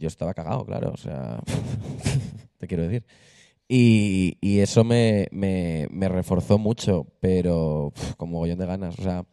[0.00, 0.90] yo estaba cagado, claro.
[0.92, 1.40] O sea,
[2.58, 3.04] te quiero decir.
[3.68, 8.98] Y, y eso me, me- me reforzó mucho, pero pf, con mogollón de ganas.
[8.98, 9.24] O sea,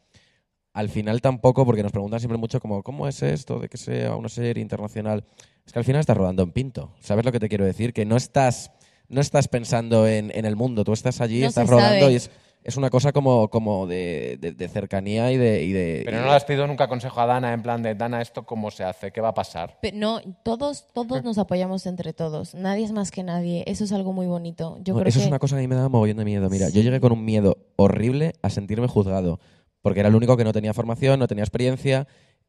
[0.74, 4.16] al final tampoco, porque nos preguntan siempre mucho como, ¿cómo es esto de que sea
[4.16, 5.26] una serie internacional?
[5.66, 6.94] Es que al final estás rodando en Pinto.
[7.00, 7.94] ¿Sabes lo que te quiero decir?
[7.94, 8.72] Que no estás,
[9.10, 12.12] no estás pensando en, en el mundo, tú estás allí, No estás rodando sabe.
[12.14, 12.30] y es,
[12.68, 15.64] es una cosa como, como de, de- de cercanía y de...
[15.64, 18.22] y de- Pero no le has pedido nunca consejo a Dana en plan de, Dana,
[18.22, 19.12] ¿esto cómo se hace?
[19.12, 19.80] ¿Qué va a pasar?
[19.82, 22.54] Pe- No, todos, todos nos apoyamos entre todos.
[22.54, 23.64] Nadie es más que nadie.
[23.68, 24.78] Eso es algo muy bonito.
[24.84, 26.26] Yo No, creo eso que es una cosa que a mí me da mogollón de
[26.26, 26.50] miedo.
[26.50, 29.40] Mira, yo llegué con un miedo horrible a sentirme juzgado,
[29.82, 32.06] porque era el único que no tenía formación, no tenía experiencia,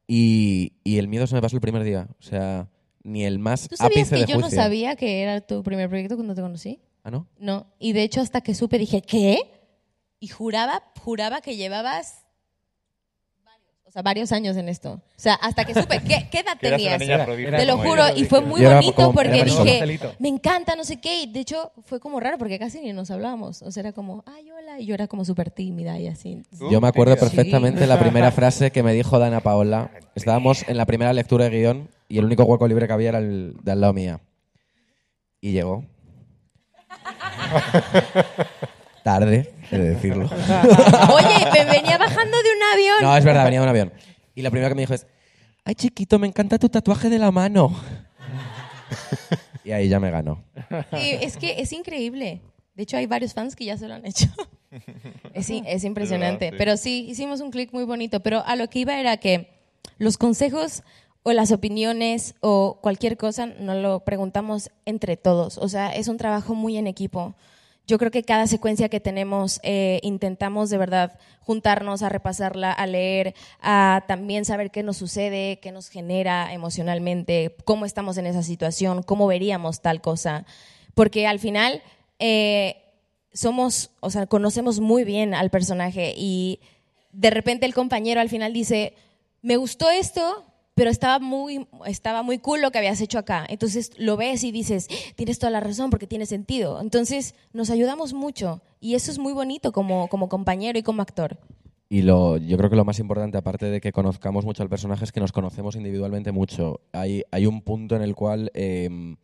[0.07, 2.09] y, y el miedo se me pasó el primer día.
[2.19, 2.69] O sea,
[3.05, 5.89] ni el más ¿Tú sabías ápice que de yo no sabía que era tu primer
[5.89, 6.81] proyecto cuando te conocí?
[7.05, 7.27] ¿Ah, no?
[7.39, 7.67] No.
[7.79, 9.39] Y de hecho hasta que supe dije, ¿qué?
[10.21, 12.25] Y juraba, juraba que llevabas
[13.45, 14.93] varios, o sea, varios años en esto.
[14.95, 16.99] O sea, hasta que supe, ¿qué, qué edad tenías?
[16.99, 20.13] Te lo juro, y fue muy bonito como- porque dije, Marcelito.
[20.19, 21.23] me encanta, no sé qué.
[21.23, 23.63] Y de hecho fue como raro porque casi ni nos hablábamos.
[23.63, 24.81] O sea, era como, ay, hola.
[24.81, 26.43] Y yo era como súper tímida y así.
[26.59, 26.69] ¿Tú?
[26.71, 29.91] Yo me acuerdo perfectamente la primera frase que me dijo Dana Paola.
[30.17, 33.19] Estábamos en la primera lectura de guion y el único hueco libre que había era
[33.19, 34.21] el de al lado mía.
[35.41, 35.85] Y llegó.
[39.05, 40.25] Tarde, he de decirlo.
[41.15, 42.97] Oye, me venía bajando de un avión.
[43.03, 43.93] No, es verdad, venía de un avión.
[44.35, 45.07] Y lo primero que me dijo es,
[45.65, 47.75] ay chiquito, me encanta tu tatuaje de la mano.
[49.65, 50.43] Y ahí ya me ganó.
[50.93, 52.41] Sí, es que es increíble.
[52.75, 54.27] De hecho, hay varios fans que ya se lo han hecho.
[55.35, 56.47] Es, es impresionante.
[56.47, 56.59] verdad, sí.
[56.59, 58.21] Pero sí, hicimos un clic muy bonito.
[58.21, 59.51] Pero a lo que iba era que
[59.99, 60.83] los consejos
[61.23, 65.59] o las opiniones o cualquier cosa nos lo preguntamos entre todos.
[65.59, 67.35] O sea, es un trabajo muy en equipo.
[67.89, 72.87] Yo creo que cada secuencia que tenemos eh, intentamos de verdad juntarnos a repasarla, a
[72.87, 78.43] leer, a también saber qué nos sucede, qué nos genera emocionalmente, cómo estamos en esa
[78.43, 80.45] situación, cómo veríamos tal cosa.
[80.93, 81.83] Porque al final
[82.19, 82.77] eh,
[83.33, 86.61] somos, o sea, conocemos muy bien al personaje y
[87.13, 88.93] de repente el compañero al final dice,
[89.41, 90.45] me gustó esto,
[90.79, 93.45] pero estaba muy, estaba muy cool lo que habías hecho acá.
[93.49, 94.87] Entonces lo ves y dices,
[95.17, 96.81] tienes toda la razón porque tiene sentido.
[96.81, 101.37] Entonces nos ayudamos mucho y eso es muy bonito como, como compañero y como actor.
[101.89, 105.03] Y lo, yo creo que lo más importante, aparte de que conozcamos mucho al personaje,
[105.05, 106.81] es que nos conocemos individualmente mucho.
[106.93, 109.17] Hay, hay un punto en el cual em,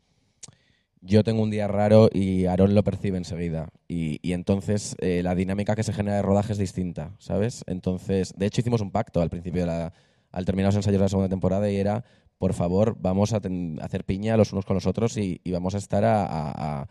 [1.03, 3.69] yo tengo un día raro y Aaron lo percibe enseguida.
[3.87, 7.63] Y, y entonces eh, la dinámica que se genera de rodaje es distinta, ¿sabes?
[7.69, 9.93] Entonces, de hecho, hicimos un pacto al principio, de la,
[10.35, 12.05] al terminar los ensayos de la segunda temporada y era,
[12.39, 15.75] por favor, vamos a ten- hacer piña los unos con los otros y, y vamos
[15.75, 16.87] a estar a,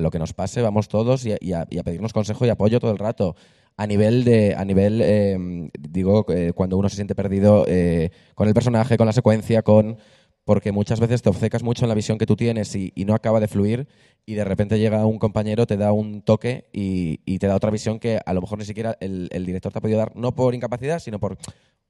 [0.00, 3.36] lo que nos pase, vamos todos y a, pedirnos consejo y apoyo todo el rato.
[3.78, 8.46] A nivel de, a nivel, eh, digo, eh, cuando uno se siente perdido eh, con
[8.48, 9.96] el personaje, con la secuencia, con
[10.44, 13.40] porque muchas veces te obcecas mucho en la visión que tú tienes y, no acaba
[13.40, 13.88] de fluir
[14.26, 17.70] y de repente llega un compañero, te da un toque y, y te da otra
[17.70, 20.34] visión que a lo mejor ni siquiera el, el director te ha podido dar, no
[20.34, 21.36] por incapacidad, sino por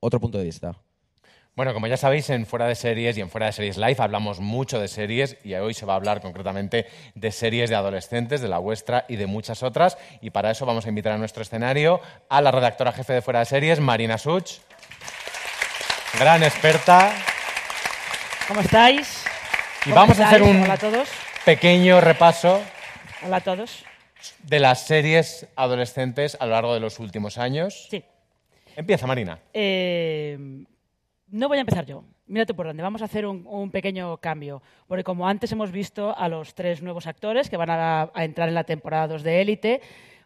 [0.01, 0.77] otro punto de vista.
[1.55, 4.41] Bueno, como ya sabéis, en Fuera de Series y en Fuera de Series Live hablamos
[4.41, 8.49] mucho de series y hoy se va a hablar concretamente de series de adolescentes, de
[8.49, 9.99] la vuestra y de muchas otras.
[10.23, 13.41] Y para eso vamos a invitar a nuestro escenario a la redactora jefe de Fuera
[13.41, 14.61] de Series, Marina Such.
[16.19, 17.13] Gran experta.
[18.49, 19.25] ¿Cómo estáis?
[19.83, 21.09] Y ¿Cómo vamos a hacer un Hola a todos.
[21.45, 22.61] pequeño repaso
[23.25, 23.85] Hola a todos.
[24.43, 27.87] de las series adolescentes a lo largo de los últimos años.
[27.91, 28.05] Sí.
[28.77, 29.39] Empieza, Marina.
[29.53, 30.65] Eh,
[31.29, 32.05] no voy a empezar yo.
[32.27, 32.83] Mírate por dónde.
[32.83, 34.63] Vamos a hacer un, un pequeño cambio.
[34.87, 38.49] Porque como antes hemos visto a los tres nuevos actores que van a, a entrar
[38.49, 39.81] en la temporada 2 de Élite,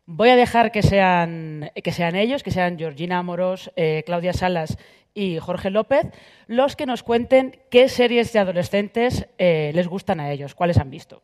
[0.07, 4.79] voy a dejar que sean, que sean ellos, que sean Georgina Amoros, eh, Claudia Salas
[5.15, 6.07] y Jorge López,
[6.47, 10.91] los que nos cuenten qué series de adolescentes eh, les gustan a ellos, cuáles han
[10.91, 11.23] visto.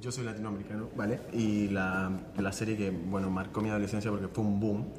[0.00, 1.18] Yo soy latinoamericano, ¿vale?
[1.32, 4.94] Y la, la serie que, bueno, marcó mi adolescencia porque fue un boom,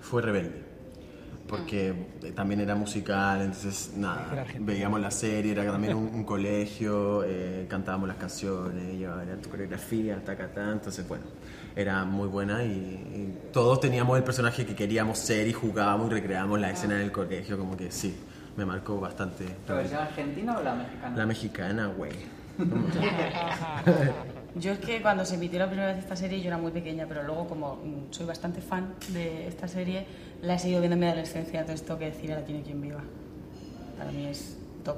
[0.00, 0.71] fue Rebelde.
[1.48, 1.92] Porque
[2.34, 8.08] también era musical, entonces, nada, veíamos la serie, era también un, un colegio, eh, cantábamos
[8.08, 11.24] las canciones, llevaba tu coreografía, tacatá, entonces, bueno,
[11.76, 16.14] era muy buena y, y todos teníamos el personaje que queríamos ser y jugábamos y
[16.14, 18.16] recreábamos la escena del colegio, como que sí,
[18.56, 19.44] me marcó bastante.
[19.68, 21.16] ¿La versión argentina o la mexicana?
[21.16, 22.12] La mexicana, güey.
[24.54, 27.06] Yo es que cuando se emitió la primera vez esta serie yo era muy pequeña,
[27.08, 30.06] pero luego como mm, soy bastante fan de esta serie,
[30.42, 32.80] la he seguido viendo en mi adolescencia, entonces tengo que decir a la tiene quien
[32.82, 33.00] viva.
[33.96, 34.96] Para mí es top.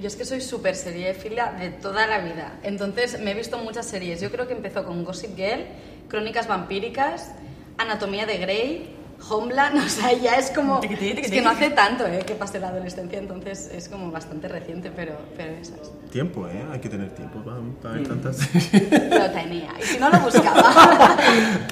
[0.00, 2.58] Yo es que soy súper seriéfila de toda la vida.
[2.62, 4.20] Entonces me he visto muchas series.
[4.20, 5.64] Yo creo que empezó con Gossip Girl,
[6.08, 7.32] Crónicas Vampíricas,
[7.78, 8.94] Anatomía de Grey,
[9.28, 9.78] Homeland.
[9.86, 10.80] O sea, ya es como.
[10.82, 14.92] Es que no hace tanto eh, que pasé la adolescencia, entonces es como bastante reciente,
[14.94, 15.90] pero, pero esas.
[16.12, 16.64] Tiempo, ¿eh?
[16.70, 18.38] Hay que tener tiempo para, para ver tantas.
[18.72, 19.72] Lo tenía.
[19.80, 21.16] Y si no, lo buscaba.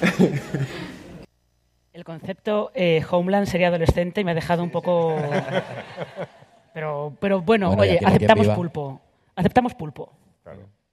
[1.94, 5.16] El concepto eh, Homeland sería adolescente y me ha dejado un poco...
[6.74, 9.00] Pero, pero bueno, oye, aceptamos pulpo.
[9.36, 10.10] Aceptamos pulpo.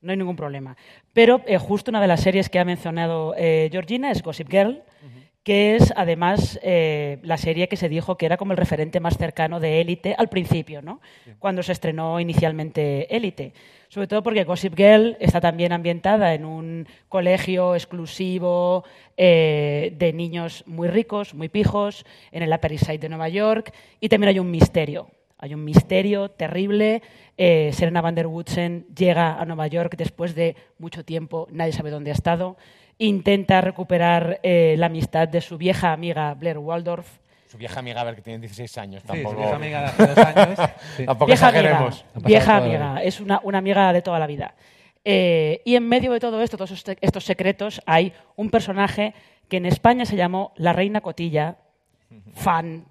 [0.01, 0.77] No hay ningún problema.
[1.11, 4.83] Pero eh, justo una de las series que ha mencionado eh, Georgina es Gossip Girl,
[5.43, 9.17] que es además eh, la serie que se dijo que era como el referente más
[9.17, 11.01] cercano de Élite al principio, ¿no?
[11.39, 13.53] Cuando se estrenó inicialmente Élite.
[13.89, 18.85] Sobre todo porque Gossip Girl está también ambientada en un colegio exclusivo
[19.17, 23.73] eh, de niños muy ricos, muy pijos, en el Upper East Side de Nueva York,
[23.99, 25.09] y también hay un misterio.
[25.39, 27.01] Hay un misterio terrible.
[27.35, 31.89] Eh, Serena van der Woodsen llega a Nueva York después de mucho tiempo, nadie sabe
[31.89, 32.57] dónde ha estado.
[33.01, 37.07] Intenta recuperar eh, la amistad de su vieja amiga Blair Waldorf.
[37.47, 39.01] Su vieja ieja amiga, a ver, que tiene 16 años.
[39.01, 40.59] Sí, Tampoco, su vieja amiga de hace dos años.
[40.97, 41.05] Sí.
[41.05, 44.53] tampoco vieja amiga, vieja amiga, es una, una amiga de toda la vida.
[45.03, 49.15] Eh, y en medio de todo esto, todos este- estos secretos, hay un personaje
[49.49, 51.55] que en España se llamó la Reina Cotilla,
[52.35, 52.85] fan,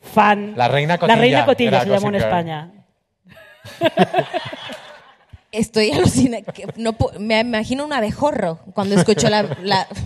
[0.00, 0.54] fan.
[0.56, 2.14] La Reina La Cotilla, Reina Cotilla se llamó en.
[2.16, 2.70] España.
[5.52, 6.42] Estoy alucinada.
[6.52, 9.42] que no me imagino un abejorro cuando escucho la...
[9.62, 9.86] la-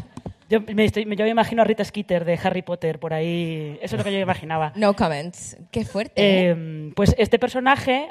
[0.51, 3.79] Yo me, estoy- yo me imagino a Rita Skeeter de Harry Potter por ahí.
[3.81, 4.73] Eso es lo que yo imaginaba.
[4.77, 5.57] No comments.
[5.71, 6.13] Qué fuerte.
[6.17, 6.51] ¿eh?
[6.51, 8.09] Eh, pues este personaje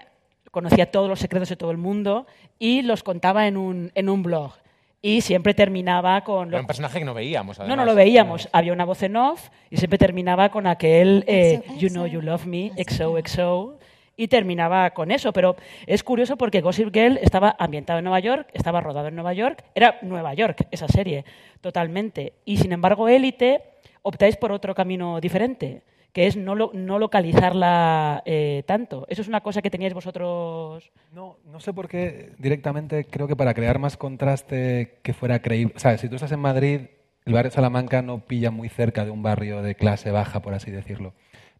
[0.50, 2.26] conocía todos los secretos de todo el mundo
[2.58, 4.52] y los contaba en un, en un blog.
[5.00, 6.50] Y siempre terminaba con...
[6.50, 7.78] Era un personaje que no veíamos, no, además.
[7.78, 8.50] no lo veíamos.
[8.52, 12.46] Había una voz en off y siempre terminaba con aquel eh, You know you love
[12.48, 13.78] me, XOXO.
[14.16, 15.34] Y terminaba con eso.
[15.34, 15.56] Pero
[15.88, 19.64] es curioso porque Gossip Girl estaba ambientado en Nueva York, estaba rodado en Nueva York.
[19.76, 21.26] Era Nueva York esa serie,
[21.62, 22.34] totalmente.
[22.46, 23.62] Y sin embargo, Élite
[24.04, 29.06] optáis por otro camino diferente, que es no, lo- no localizarla eh, tanto.
[29.10, 30.92] ¿Eso es una cosa que teníais vosotros?
[31.12, 35.74] No, no sé por qué directamente creo que para crear más contraste que fuera creíble.
[35.76, 36.82] O sea, si tú estás en Madrid,
[37.26, 40.70] el barrio Salamanca no pilla muy cerca de un barrio de clase baja, por así
[40.70, 41.14] decirlo.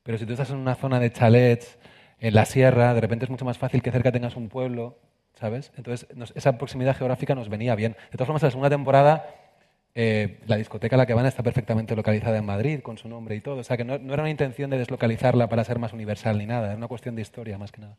[0.04, 1.80] Pero si tú estás en una zona de chalets,
[2.28, 4.98] en la sierra, de repente es mucho más fácil que cerca tengas un pueblo
[5.36, 5.72] ¿sabes?
[5.78, 7.94] Entonces, nos- esa proximidad geográfica nos venía bien.
[8.12, 9.26] De todas formas, en la segunda temporada,
[9.96, 13.36] eh, la discoteca a la que van está perfectamente localizada en Madrid, con su nombre
[13.36, 13.58] y todo.
[13.58, 16.46] O sea, que no, no era una intención de deslocalizarla para ser más universal ni
[16.46, 16.68] nada.
[16.68, 17.98] Era una cuestión de historia, más que nada.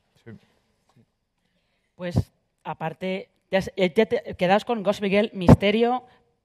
[1.96, 2.32] Pues,
[2.62, 3.60] aparte, ya,
[4.06, 6.04] te- quedaos con Gossip Girl, misterio,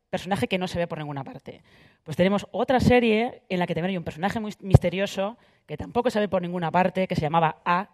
[0.09, 1.61] personaje que no se ve por ninguna parte.
[2.03, 6.09] Pues tenemos otra serie en la que también hay un personaje muy misterioso que tampoco
[6.09, 7.89] se ve por ninguna parte, que se llamaba A.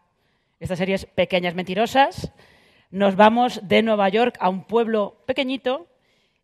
[0.60, 2.32] Esta serie es Pequeñas Mentirosas.
[2.92, 5.88] Nos vamos de Nueva York a un pueblo pequeñito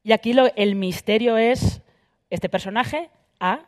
[0.04, 1.82] y aquí lo- el misterio es
[2.30, 3.60] este personaje, A,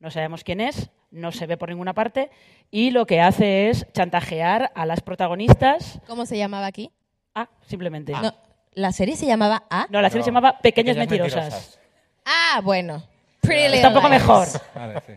[0.00, 2.30] no sabemos quién es, no se ve por ninguna parte,
[2.70, 6.00] y lo que hace es chantajear a las protagonistas.
[6.06, 6.90] ¿Cómo se llamaba aquí?
[7.34, 8.12] A, simplemente.
[8.12, 8.34] No,
[8.72, 9.86] ¿La serie se llamaba A?
[9.90, 11.78] No, la serie se llamaba Pequeñas, Mentirosas.
[12.24, 13.02] Ah, bueno.
[13.46, 14.22] Pretty Little Está un poco Liars.
[14.22, 14.48] mejor.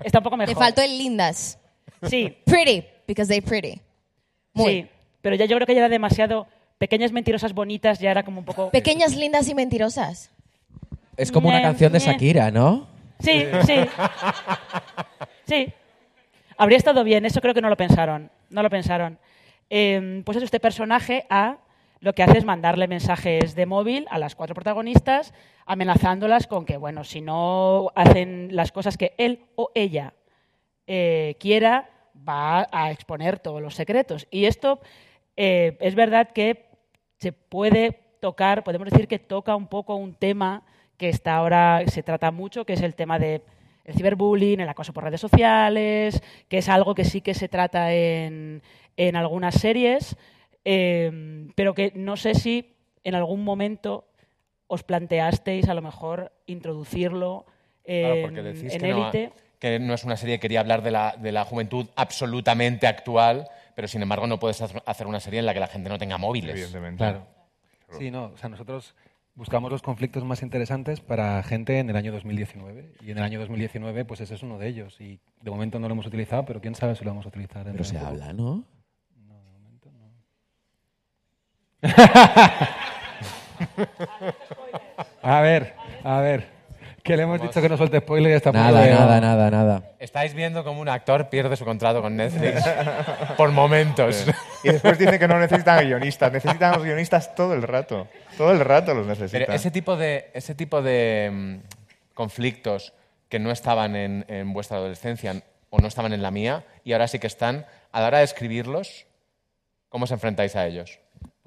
[0.03, 0.55] Está un poco mejor.
[0.55, 1.59] Le faltó el lindas.
[2.07, 2.37] Sí.
[2.45, 3.81] Pretty, because they pretty.
[4.53, 4.65] Muy.
[4.83, 4.89] Sí,
[5.21, 6.47] pero ya yo creo que ya era demasiado.
[6.77, 8.69] Pequeñas mentirosas bonitas ya era como un poco.
[8.69, 10.31] Pequeñas, lindas y mentirosas.
[11.17, 11.99] Es como una canción de.
[11.99, 12.87] Shakira, ¿no?
[13.19, 13.75] Sí, sí.
[15.45, 15.73] Sí.
[16.57, 18.31] Habría estado bien, eso creo que no lo pensaron.
[18.49, 19.17] No lo pensaron.
[19.69, 21.57] Eh, pues eso, este personaje A
[22.01, 25.33] lo que hace es mandarle mensajes de móvil a las cuatro protagonistas,
[25.65, 30.13] amenazándolas con que, bueno, si no hacen las cosas que él o ella
[30.87, 31.89] eh, quiera,
[32.27, 34.27] va a exponer todos los secretos.
[34.31, 34.79] Y esto
[35.35, 36.67] eh, es verdad que
[37.17, 40.63] se puede tocar, podemos decir que toca un poco un tema
[40.97, 43.43] que está ahora, se trata mucho, que es el tema de
[43.85, 47.93] el ciberbullying, el acoso por redes sociales, que es algo que sí que se trata
[47.93, 48.61] en,
[48.97, 50.15] en algunas series,
[50.71, 54.05] eh, pero que no sé si en algún momento
[54.67, 57.45] os planteasteis a lo mejor introducirlo
[57.85, 59.31] Claro, en, porque decís en que no, élite.
[59.57, 63.47] que no es una serie que quería hablar de la, de la juventud absolutamente actual,
[63.73, 66.19] pero sin embargo no puedes hacer- una serie en la que la gente no tenga
[66.19, 66.51] móviles.
[66.53, 66.97] Evidentemente.
[66.99, 67.25] Claro.
[67.97, 68.93] Sí, no, o sea, nosotros
[69.33, 73.39] buscamos los conflictos más interesantes para gente en el año 2019 y en el año
[73.39, 76.61] 2019 pues ese es uno de ellos y de momento no lo hemos utilizado, pero
[76.61, 77.63] quién sabe si lo vamos a utilizar.
[77.63, 78.65] Pero dentro se habla, ¿no?
[85.21, 86.59] A ver, a ver.
[87.03, 89.83] Que le hemos dicho que no suelte spoiler y está Nada, de- nada, nada, nada.
[89.99, 92.61] Estáis viendo cómo un actor pierde su contrato con Netflix
[93.37, 94.25] por momentos.
[94.63, 96.31] Y después dicen que no necesitan guionistas.
[96.31, 98.07] Necesitan a los guionistas todo el rato.
[98.37, 99.41] Todo el rato los necesitan.
[99.41, 101.55] Pero ese tipo de, ese tipo de mm,
[102.13, 102.93] conflictos
[103.29, 107.07] que no estaban en, en vuestra adolescencia o no estaban en la mía y ahora
[107.07, 109.05] sí que están, a la hora de escribirlos,
[109.87, 110.99] ¿cómo os enfrentáis a ellos?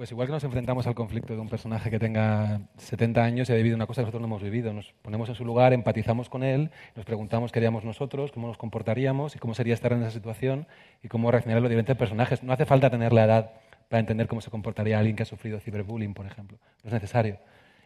[0.02, 3.52] Pues igual que nos enfrentamos al conflicto de un personaje que tenga 70 años y
[3.52, 4.72] ha vivido una cosa que nosotros no hemos vivido.
[4.72, 8.58] Nos ponemos en su lugar, empatizamos con él, nos preguntamos qué haríamos nosotros, cómo nos
[8.58, 10.66] comportaríamos y cómo sería estar en esa situación
[11.04, 12.42] y cómo reaccionarían los diferentes personajes.
[12.42, 13.52] No hace falta tener la edad
[13.88, 16.58] para entender cómo se comportaría alguien que ha sufrido ciberbullying, por ejemplo.
[16.82, 17.38] No es necesario.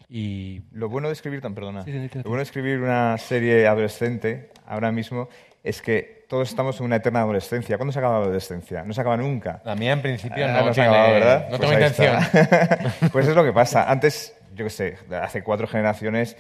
[0.08, 3.18] Y Lo bueno de escribir, tan perdona, Sí, sí, sí, lo bueno de escribir una
[3.18, 5.28] serie adolescente ahora mismo
[5.68, 7.76] es que todos estamos en una eterna adolescencia.
[7.76, 8.82] ¿Cuándo se acaba la adolescencia?
[8.82, 9.60] No se acaba nunca.
[9.64, 11.40] La mía en principio Ah, no, se tiene- acaba, ¿verdad?
[11.50, 12.16] no Pues tengo intención.
[13.12, 13.90] pues es lo que pasa.
[13.90, 16.36] Antes, yo qué sé, hace cuatro generaciones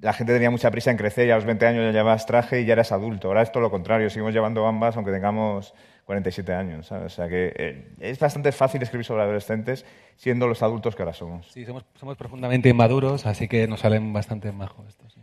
[0.00, 2.62] la gente tenía mucha prisa en crecer y a los 20 años ya llevabas traje
[2.62, 3.28] y ya eras adulto.
[3.28, 5.74] Ahora es todo lo contrario, seguimos llevando ambas aunque tengamos
[6.06, 6.86] 47 años.
[6.86, 7.12] ¿sabes?
[7.12, 9.84] O sea que eh, es bastante fácil escribir sobre adolescentes
[10.16, 11.50] siendo los adultos que ahora somos.
[11.52, 15.12] sí, somos, somos profundamente inmaduros, así que nos salen bastante majos estos.
[15.12, 15.20] sí.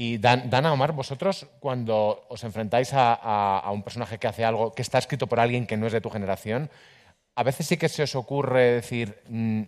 [0.00, 4.44] Y Dan- Dana, Omar, vosotros cuando os enfrentáis a, a- a un personaje que hace
[4.44, 6.70] algo que está escrito por alguien que no es de tu generación,
[7.34, 9.62] a veces sí que se os ocurre decir, mm,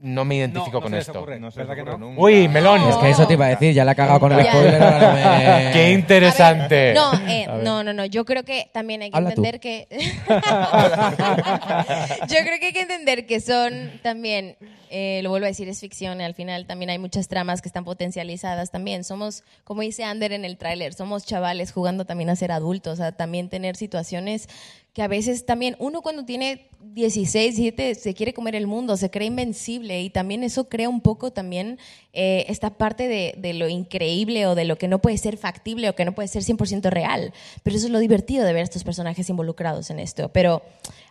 [0.00, 1.20] no me identifico no con se les esto.
[1.20, 1.38] ocurre.
[1.38, 2.06] No se ¿Verdad les que ocurre no?
[2.10, 2.20] nunca.
[2.22, 2.82] Uy, melón.
[2.88, 4.82] Es que eso te iba a decir, ya la he cagado con el spoiler.
[4.82, 5.14] ahora no
[5.66, 6.92] me- Qué interesante.
[6.92, 8.06] No, eh, no, no, no.
[8.06, 9.44] Yo creo que también hay que Habla tú.
[9.44, 9.86] entender que.
[12.28, 14.56] Yo creo que hay que entender que son también,
[14.96, 16.20] eh, lo vuelvo a decir, es ficción.
[16.20, 19.02] Al final también hay muchas tramas que están potencializadas también.
[19.02, 23.10] Somos, como dice Ander en el tráiler, somos chavales jugando también a ser adultos, a
[23.10, 24.48] también tener situaciones
[24.92, 29.10] que a veces también uno cuando tiene 16, 17 se quiere comer el mundo, se
[29.10, 31.80] cree invencible y también eso crea un poco también
[32.12, 35.88] eh, esta parte de, de lo increíble o de lo que no puede ser factible
[35.88, 37.32] o que no puede ser 100% real.
[37.64, 40.28] Pero eso es lo divertido de ver a estos personajes involucrados en esto.
[40.28, 40.62] Pero,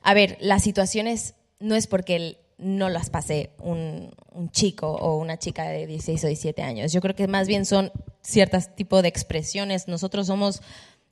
[0.02, 4.12] a ver, las situaciones no es porque el- no las pase un,
[4.52, 6.92] chico o una chica de 16 o 17 años.
[6.92, 7.92] Yo creo que más bien son
[8.22, 9.88] ciertos tipos de expresiones.
[9.88, 10.62] Nosotros somos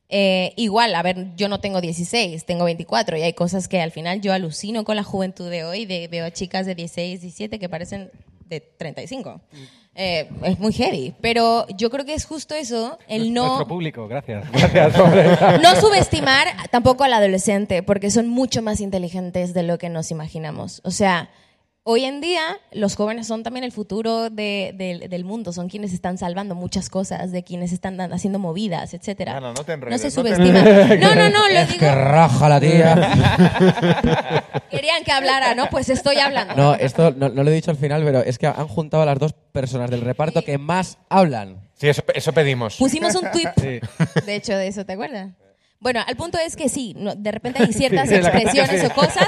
[0.09, 3.91] eh, igual, a ver, yo no tengo 16, tengo 24 y hay cosas que al
[3.91, 7.59] final yo alucino con la juventud de hoy, de, veo a chicas de 16, 17
[7.59, 8.11] que parecen
[8.45, 9.41] de 35.
[9.93, 13.45] Eh, es muy heavy, pero yo creo que es justo eso, el no...
[13.45, 14.49] Nuestro público, gracias.
[14.51, 15.61] Gracias.
[15.61, 20.81] No subestimar tampoco al adolescente, porque son mucho más inteligentes de lo que nos imaginamos.
[20.85, 21.29] O sea,
[21.83, 25.93] hoy en día los jóvenes son también el futuro de- del- del mundo, son quienes
[25.93, 29.37] están salvando muchas cosas, de quienes están haciendo movidas, etcétera.
[29.37, 30.61] Ana, no te No se no te subestima.
[30.61, 31.79] No, no, no, lo Es digo.
[31.79, 32.95] que raja la tía.
[34.69, 35.67] Querían que hablara, ¿no?
[35.69, 36.55] Pues estoy hablando.
[36.55, 39.05] No, esto no, no lo he dicho al final, pero es que han juntado a
[39.05, 41.67] las dos personas del reparto que más hablan.
[41.75, 42.77] Sí, eso, eso pedimos.
[42.77, 43.81] Pusimos un tweet,
[44.25, 45.29] de hecho, de eso, ¿te acuerdas?
[45.81, 48.87] Bueno, al punto es que sí, no- de repente hay ciertas Sí, expresiones sí.
[48.87, 49.27] o cosas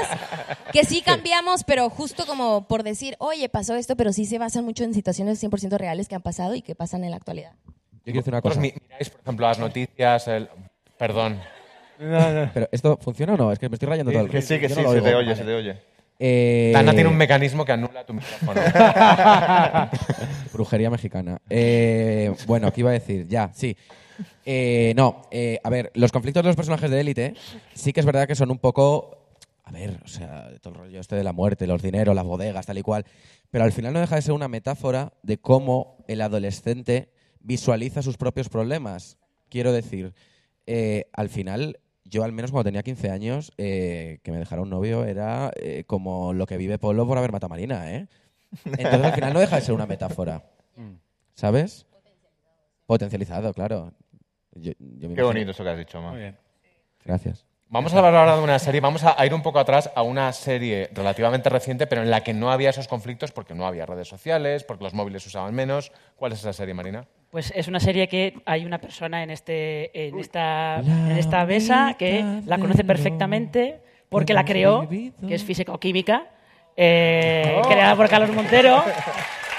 [0.72, 4.64] que sí cambiamos, pero justo como por decir, oye, pasó esto, pero sí se basan
[4.64, 7.52] mucho en situaciones 100% reales que han pasado y que pasan en la actualidad.
[8.06, 8.60] Yo quiero decir una Vosotros cosa.
[8.60, 10.48] mi- miráis, por ejemplo, las noticias, el...
[10.96, 11.40] Perdón.
[11.98, 13.52] Pero ¿esto funciona o no?
[13.52, 15.26] Es que me estoy rayando todo el Que sí, que sí, no se te oye,
[15.28, 15.36] Vale.
[15.36, 15.78] se te oye.
[16.26, 18.58] Eh, Dana tiene un mecanismo que anula tu micrófono.
[20.54, 21.38] Brujería mexicana.
[21.50, 23.28] Eh, bueno, ¿qué iba a decir?
[23.28, 23.76] Ya, sí.
[24.46, 27.34] Eh, no, eh, a ver, los conflictos de los personajes de élite
[27.74, 29.34] sí que es verdad que son un poco...
[29.64, 32.64] A ver, o sea, todo el rollo este de la muerte, los dineros, las bodegas,
[32.64, 33.04] tal y cual.
[33.50, 38.16] Pero al final no deja de ser una metáfora de cómo el adolescente visualiza sus
[38.16, 39.18] propios problemas.
[39.50, 40.14] Quiero decir,
[41.12, 45.04] al final, yo al menos cuando tenía 15 años, eh, que me dejara un novio
[45.04, 48.06] era eh, como lo que vive Polo por haber matado a Marina, ¿eh?
[48.64, 50.44] Entonces al final no deja de ser una metáfora.
[51.34, 51.86] ¿Sabes?
[52.86, 53.92] Potencializado, claro.
[54.52, 56.10] Yo- yo me Qué bonito eso que has dicho, Ma.
[56.12, 56.36] Muy bien.
[57.04, 57.44] Gracias.
[57.68, 60.02] Vamos a hablar ahora de una serie, vamos a a ir un poco atrás a
[60.02, 63.84] una serie relativamente reciente, pero en la que no había esos conflictos porque no había
[63.86, 65.90] redes sociales, porque los móviles se usaban menos.
[66.14, 67.08] ¿Cuál es esa serie, Marina?
[67.34, 71.96] Pues es una serie que hay una persona en, este, en, esta, en esta mesa
[71.98, 76.28] que la conoce perfectamente porque la creó, que es física o química,
[76.76, 78.84] eh, creada por Carlos Montero.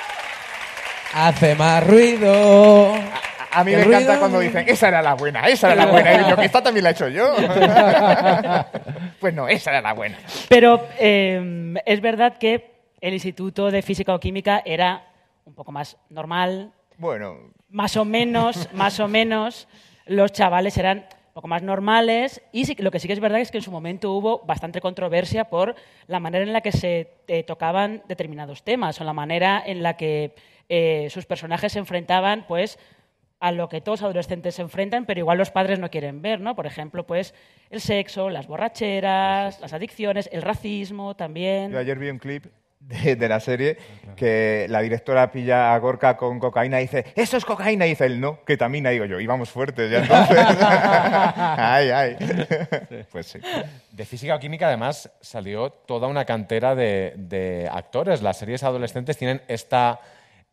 [1.16, 2.94] Hace más ruido.
[3.52, 6.14] A mí ¿El me encanta cuando dicen, esa era la buena, esa era la buena.
[6.14, 7.36] Y yo, que esta también la he hecho yo.
[9.20, 10.18] pues no, esa era la buena.
[10.48, 15.10] Pero eh, es verdad que el Instituto de Física o Química era
[15.44, 19.68] un poco más normal, Bueno, más o menos, más o menos,
[20.06, 23.42] los chavales eran un poco más normales y sí- lo que sí que es verdad
[23.42, 25.76] es que en su momento hubo bastante controversia por
[26.08, 29.98] la manera en la que se eh, tocaban determinados temas o la manera en la
[29.98, 30.34] que
[30.70, 32.80] eh, sus personajes se enfrentaban pues
[33.42, 36.40] a lo que todos los adolescentes se enfrentan, pero igual los padres no quieren ver,
[36.40, 36.56] ¿no?
[36.56, 37.34] Por ejemplo, pues
[37.70, 41.72] el sexo, las borracheras, las adicciones, el racismo también.
[41.74, 42.46] yo ayer vi un clip
[42.88, 43.78] de, de la serie
[44.16, 47.86] que la directora pilla a Gorka con cocaína y dice, eso es cocaína.
[47.86, 48.92] Y dice él, no, ketamina.
[48.92, 50.38] Digo yo, íbamos fuertes ya entonces.
[50.60, 52.18] ay, ay.
[53.12, 53.40] Pues sí.
[53.92, 58.22] De física o química, además, salió toda una cantera de, de actores.
[58.22, 60.00] Las series adolescentes tienen esta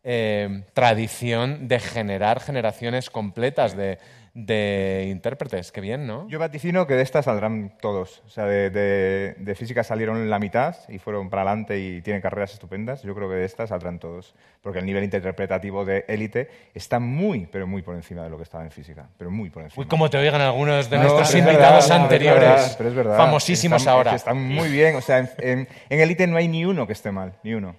[0.03, 3.99] eh, tradición de generar generaciones completas de,
[4.35, 5.71] de intérpretes.
[5.71, 6.27] Qué bien, ¿no?
[6.27, 8.23] Yo vaticino que de estas saldrán todos.
[8.25, 12.19] O sea, de, de- de física salieron la mitad y fueron para adelante y tienen
[12.21, 13.03] carreras estupendas.
[13.03, 14.33] Yo creo que de estas saldrán todos.
[14.61, 18.43] Porque el nivel interpretativo de élite está muy, pero muy por encima de lo que
[18.43, 19.07] estaba en física.
[19.19, 19.81] Pero muy por encima.
[19.83, 22.89] Uy, cómo te oigan algunos de No, nuestros invitados verdad, anteriores, pero es verdad, pero
[22.89, 23.17] es verdad.
[23.17, 24.15] famosísimos Están- ahora.
[24.15, 24.95] Están muy bien.
[24.95, 27.33] O sea, en élite no hay ni uno que esté mal.
[27.43, 27.75] Ni uno.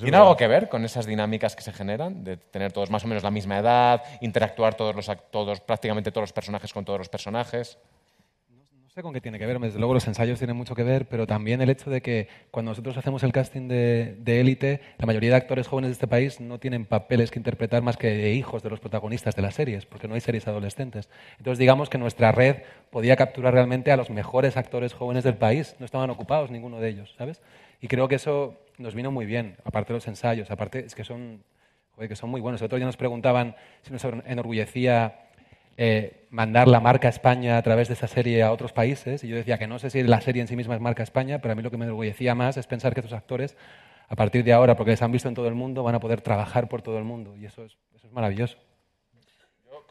[0.00, 2.22] ¿Tiene algo que ver con esas dinámicas que se generan?
[2.22, 6.24] De tener todos más o menos la misma edad, interactuar todos los todos, prácticamente todos
[6.24, 7.78] los personajes con todos los personajes.
[8.82, 11.06] No sé con qué tiene que ver, desde luego los ensayos tienen mucho que ver,
[11.06, 15.06] pero también el hecho de que cuando nosotros hacemos el casting de de élite, la
[15.06, 18.32] mayoría de actores jóvenes de este país no tienen papeles que interpretar más que de
[18.32, 21.10] hijos de los protagonistas de las series, porque no hay series adolescentes.
[21.38, 25.76] Entonces digamos que nuestra red podía capturar realmente a los mejores actores jóvenes del país,
[25.78, 27.42] no estaban ocupados ninguno de ellos, ¿sabes?
[27.82, 31.04] Y creo que eso nos vino muy bien, aparte de los ensayos, aparte es que
[31.04, 31.42] son,
[31.92, 32.60] joder, que son muy buenos.
[32.60, 35.26] El otro día nos preguntaban si nos enorgullecía
[35.78, 39.24] eh, mandar la marca España a través de esa serie a otros países.
[39.24, 41.40] Y yo decía que no sé si la serie en sí misma es marca España,
[41.40, 43.56] pero a mí lo que me enorgullecía más es pensar que estos actores,
[44.08, 46.20] a partir de ahora, porque les han visto en todo el mundo, van a poder
[46.20, 47.36] trabajar por todo el mundo.
[47.36, 48.56] Y eso es, eso es maravilloso.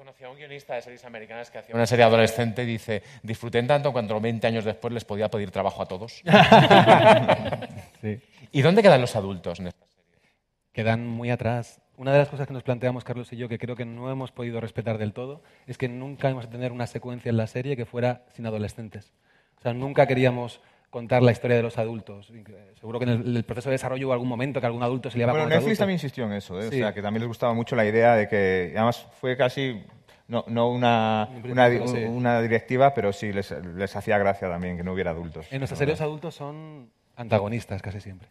[0.06, 3.64] Conocí a un guionista de series americanas que hacía una serie adolescente y dice, disfruté
[3.64, 6.22] tanto cuando 20 años después les podía pedir trabajo a todos.
[8.02, 8.22] Sí.
[8.52, 10.32] ¿Y dónde quedan los adultos en esta serie?
[10.74, 11.82] Quedan muy atrás.
[11.98, 14.32] Una de las cosas que nos planteamos, Carlos y yo, que creo que no hemos
[14.32, 17.76] podido respetar del todo, es que nunca íbamos a tener una secuencia en la serie
[17.76, 19.12] que fuera sin adolescentes.
[19.58, 22.32] O sea, nunca queríamos contar la historia de los adultos.
[22.80, 25.18] Seguro que en el, el proceso de desarrollo hubo algún momento que algún adulto se
[25.18, 25.82] liaba Bueno, con otro Netflix adulto.
[25.82, 26.70] también insistió en eso, ¿eh?
[26.70, 26.76] Sí.
[26.76, 29.84] o sea, que también les gustaba mucho la idea de que, además fue casi,
[30.28, 31.70] no, no una, una,
[32.10, 35.48] una directiva, pero sí les, les hacía gracia también que no hubiera adultos.
[35.52, 38.30] En nuestras series adultos son antagonistas casi siempre.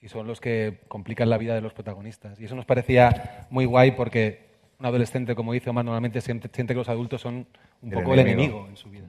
[0.00, 2.40] Y son los que complican la vida de los protagonistas.
[2.40, 6.74] Y eso nos parecía muy guay porque un adolescente, como dice Omar, normalmente siente, siente
[6.74, 7.46] que los adultos son
[7.82, 9.06] un El poco el enemigo en su vida.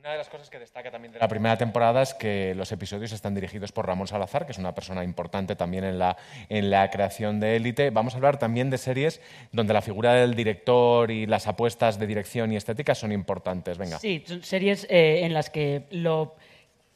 [0.00, 3.12] Una de las cosas que destaca también de la primera temporada es que los episodios
[3.12, 6.16] están dirigidos por Ramón Salazar, que es una persona importante también en la,
[6.48, 7.90] en la creación de Élite.
[7.90, 9.20] Vamos a hablar también de series
[9.52, 13.76] donde la figura del director y las apuestas de dirección y estética son importantes.
[13.76, 13.98] Venga.
[13.98, 16.34] Sí, son series eh, en las que lo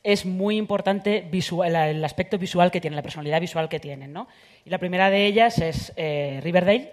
[0.02, 4.14] es muy importante visual- el aspecto visual que tienen, la personalidad visual que tienen.
[4.14, 4.28] ¿no?
[4.64, 6.92] Y la primera de ellas es eh, Riverdale,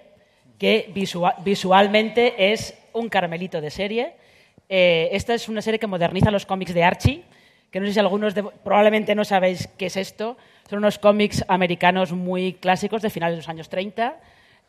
[0.57, 4.14] que visua- visualmente es un caramelito de serie.
[4.74, 7.24] Eh, esta es una serie que moderniza los cómics de Archie,
[7.69, 10.38] que no sé si algunos de- probablemente no sabéis qué es esto.
[10.69, 14.15] Son unos cómics americanos muy clásicos de finales de los años 30.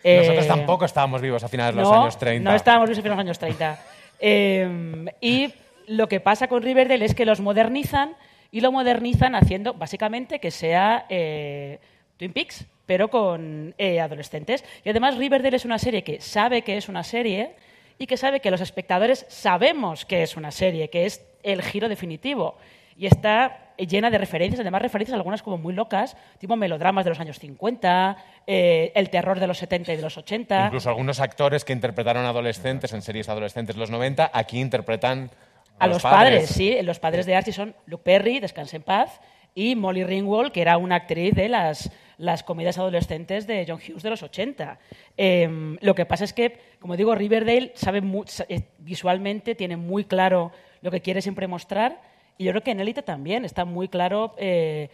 [0.04, 2.50] Nosotros Eh, tampoco estábamos vivos a finales de los no, años 30.
[2.50, 3.78] No estábamos vivos en los años 30.
[4.24, 5.52] Eh, y
[5.88, 8.14] lo que pasa con Riverdale es que los modernizan
[8.52, 11.80] y lo modernizan haciendo básicamente que sea eh,
[12.18, 14.64] Twin Peaks, pero con eh, adolescentes.
[14.84, 17.56] Y además Riverdale es una serie que sabe que es una serie
[17.98, 21.88] y que sabe que los espectadores sabemos que es una serie, que es el giro
[21.88, 22.56] definitivo.
[22.96, 27.20] Y está llena de referencias, además referencias algunas como muy locas, tipo melodramas de los
[27.20, 28.16] años 50,
[28.46, 30.66] eh, el terror de los 70 y de los 80.
[30.66, 35.30] Incluso algunos actores que interpretaron adolescentes en series adolescentes de los 90, aquí interpretan
[35.78, 36.76] a, A los padres, sí.
[36.82, 39.20] Los padres de Archie son Luke Perry, Descanse en paz,
[39.54, 44.02] y Molly Ringwald, que era una actriz de las, las comedias adolescentes de John Hughes
[44.02, 44.78] de los 80.
[45.16, 48.02] Eh, lo que pasa es que, como digo, Riverdale sabe
[48.48, 52.00] eh, visualmente, tiene muy claro lo que quiere siempre mostrar,
[52.38, 54.88] y yo creo que en Elite también está muy claro, eh,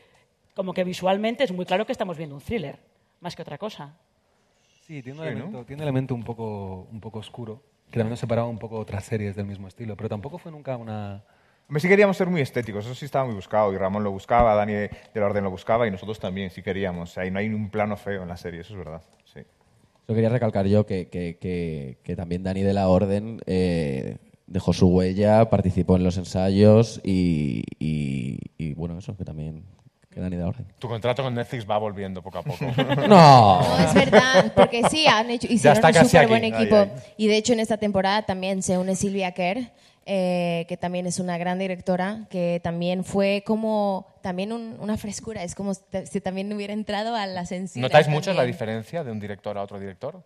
[0.55, 2.79] como que visualmente es muy claro que estamos viendo un thriller,
[3.21, 3.97] más que otra cosa.
[4.83, 5.37] Sí, tiene un, Sí, ¿no?
[5.37, 8.77] elemento, tiene un elemento un poco, un poco oscuro, que también nos separaba un poco
[8.77, 11.23] de otras series del mismo estilo, pero tampoco fue nunca una...
[11.69, 14.55] Hombre, sí queríamos ser muy estéticos, eso sí estaba muy buscado, y Ramón lo buscaba,
[14.55, 17.11] Dani de la Orden lo buscaba, y nosotros también, sí queríamos.
[17.11, 19.03] O sea, y no hay un plano feo en la serie, eso es verdad.
[19.25, 19.41] Sí.
[20.09, 24.17] Yo quería recalcar yo que, que- que- que también Dani de la Orden eh,
[24.47, 29.65] dejó su huella, participó en los ensayos y, y- y, bueno, eso, que también
[30.11, 30.67] que Dani de la Orden.
[30.79, 32.65] Tu contrato con Netflix va volviendo poco a poco.
[33.07, 33.61] No.
[33.61, 36.77] No, es verdad, porque sí, han hecho, hicieron un súper buen Ay, equipo.
[36.77, 36.91] ay.
[37.19, 39.71] Y de hecho en esta temporada también se une Silvia Kerr,
[40.11, 45.45] eh, que también es una gran directora, que también fue como también un- una frescura,
[45.45, 47.91] es como si ta- si también hubiera entrado a la sensibilidad.
[47.91, 50.25] ¿Notáis mucho la diferencia de un director a otro director?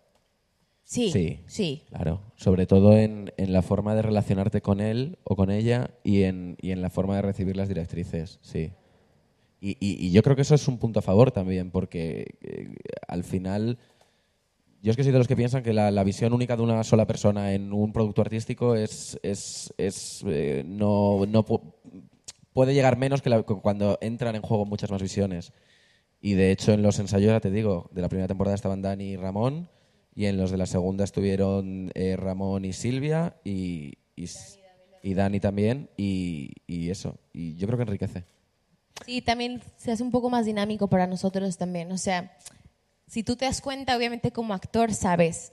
[0.85, 1.39] Sí, Sí.
[1.47, 1.83] sí.
[1.89, 6.23] Claro, sobre todo en, en la forma de relacionarte con él o con ella y
[6.23, 8.71] en, y en la forma de recibir las directrices, sí.
[9.61, 12.75] Y, y- y yo creo que eso es un punto a favor también, porque eh,
[13.07, 13.77] al final
[14.83, 16.83] yo es que soy de los que piensan que la, la visión única de una
[16.83, 21.73] sola persona en un producto artístico es, es, es, eh, no, no pu-
[22.53, 25.53] puede llegar menos que la- cuando entran en juego muchas más visiones.
[26.21, 29.05] Y de hecho en los ensayos, ya te digo, de la primera temporada estaban Dani
[29.05, 29.69] y Ramón,
[30.15, 34.25] y en los de la segunda estuvieron eh, Ramón y Silvia, y, y,
[35.01, 37.17] y Dani también, y, y eso.
[37.33, 38.23] Y yo creo que enriquece.
[39.05, 41.91] Sí, también se hace un poco más dinámico para nosotros también.
[41.91, 42.37] O sea,
[43.13, 45.51] si tú te das cuenta, obviamente como actor sabes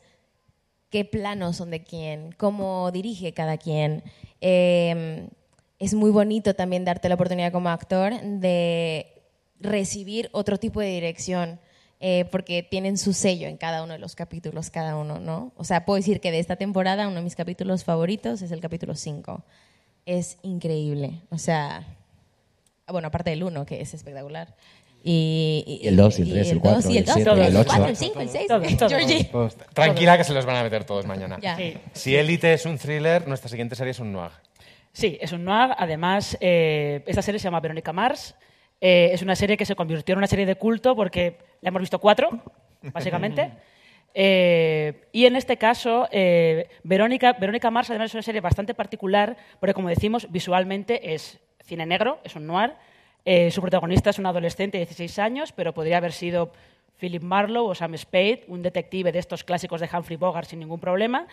[0.89, 4.03] qué planos son de quién, cómo dirige cada quien.
[4.41, 5.29] Eh,
[5.79, 9.13] es muy bonito también darte la oportunidad como actor de
[9.59, 11.61] recibir otro tipo de dirección.
[12.03, 15.53] eh, porque tienen su sello en cada uno de los capítulos, cada uno, ¿no?
[15.59, 18.61] O sea, puedo decir que de esta temporada uno de mis capítulos favoritos es el
[18.63, 19.45] capítulo 5.
[20.07, 21.21] Es increíble.
[21.29, 21.87] O sea,
[22.91, 24.55] bueno, aparte del 1, que es espectacular.
[25.03, 27.39] Y, Y el dos, y el tres, el cuatro, dos, y el el siete, 2,
[27.39, 27.69] el el ocho.
[27.69, 28.47] 4, el 5, el 6.
[28.49, 28.89] Todo, todo.
[28.89, 29.31] Georgie.
[29.73, 31.39] Tranquila que se los van a meter todos mañana.
[31.57, 31.77] Sí.
[31.93, 34.33] Si Élite es un thriller, nuestra siguiente serie es un noir.
[34.93, 35.71] Sí, es un noir.
[35.79, 38.35] Además, eh, esta serie se llama Verónica Mars.
[38.81, 41.81] Eh, es una serie que se convirtió en una serie de culto porque la hemos
[41.81, 42.29] visto cuatro,
[42.83, 43.51] básicamente.
[44.13, 49.37] Eh, y en este caso, eh, Verónica, Verónica Mars además es una serie bastante particular
[49.61, 52.75] porque, como decimos, visualmente es cine negro, es un noir.
[53.25, 56.53] Eh, su protagonista es un adolescente de 16 años, pero podría haber sido
[56.99, 60.81] Philip Marlowe o Sam Spade, un detective de estos clásicos de Humphrey Bogart sin ningún
[60.81, 61.27] problema.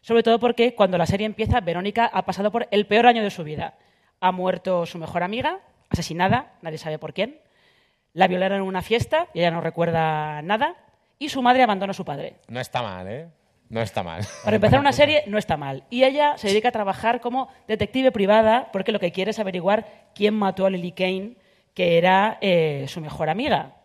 [0.00, 3.30] Sobre todo porque cuando la serie empieza, Verónica ha pasado por el peor año de
[3.30, 3.74] su vida.
[4.20, 5.60] Ha muerto su mejor amiga,
[5.90, 7.38] asesinada, nadie sabe por quién.
[8.12, 10.76] La violaron en una fiesta y ella no recuerda nada.
[11.18, 12.36] Y su madre abandona a su padre.
[12.48, 13.28] No está mal, ¿eh?
[13.70, 14.22] No está mal.
[14.44, 15.84] Para empezar una serie no está mal.
[15.90, 19.86] Y ella se dedica a trabajar como detective privada porque lo que quiere es averiguar
[20.14, 21.36] quién mató a Lily Kane,
[21.72, 23.76] que era eh, su mejor amiga.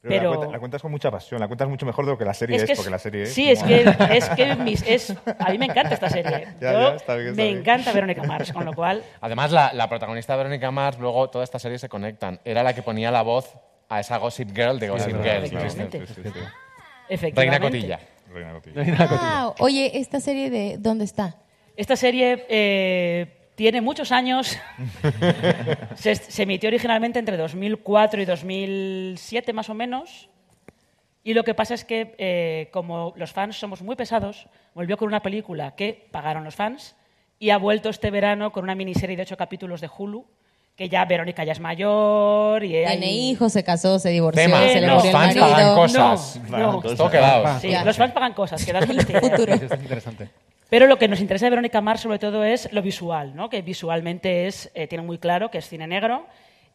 [0.00, 2.18] Pero, Pero, La, cuenta- la cuentas con mucha pasión, la cuentas mucho mejor de lo
[2.18, 3.34] que la serie es, que porque la serie es...
[3.34, 3.82] sí, es como- que,
[4.16, 6.46] es que mis- es- a mí me encanta esta serie.
[6.60, 7.58] Ya, Yo- ya, está bien, está me bien.
[7.58, 11.58] encanta Verónica Mars, con lo cual Además, la, la protagonista Verónica Mars, luego toda esta
[11.58, 12.40] serie se conectan.
[12.44, 13.52] Era la que ponía la voz
[13.88, 15.44] a esa Gossip Girl de Gossip es Girl.
[15.44, 16.06] efectivamente.
[16.06, 16.40] Sí, sí, sí.
[18.36, 18.52] Reina.
[18.52, 18.82] Cotilla.
[18.82, 19.44] Reina Cotilla.
[19.44, 19.54] Wow.
[19.60, 21.36] Oye, ¿esta serie de dónde está?
[21.76, 24.56] Esta serie eh, Tiene muchos años.
[25.96, 30.28] se, se emitió originalmente entre 2004 y 2007 más o menos.
[31.26, 35.08] Y lo que pasa es que, eh, como los fans somos muy pesados, volvió con
[35.08, 36.94] una película que pagaron los fans
[37.40, 40.24] y ha vuelto este verano con una miniserie de ocho capítulos de Hulu,
[40.76, 44.80] que ya Verónica ya es mayor y Tiene hijos, se casó, se divorció, Tema, se
[44.80, 45.56] le los murió el fans marido.
[45.56, 46.40] pagan cosas.
[46.50, 46.90] No, no.
[46.90, 47.60] Esto quedaos.
[47.62, 47.84] Sí, Ya.
[47.84, 49.20] los fans pagan cosas, que das esta idea.
[49.20, 49.54] futuro.
[49.54, 50.28] Eso es interesante.
[50.68, 53.48] Pero lo que nos interesa de Verónica Mars sobre todo es lo visual, ¿no?
[53.48, 56.26] que visualmente es, eh, tiene muy claro que es cine negro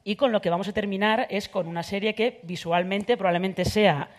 [0.04, 4.10] y con lo que vamos a terminar es con una serie que visualmente probablemente sea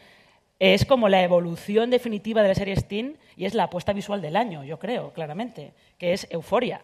[0.60, 4.36] es como la evolución definitiva de la serie Steam y es la apuesta visual del
[4.36, 6.82] año, yo creo, claramente, que es Euforia,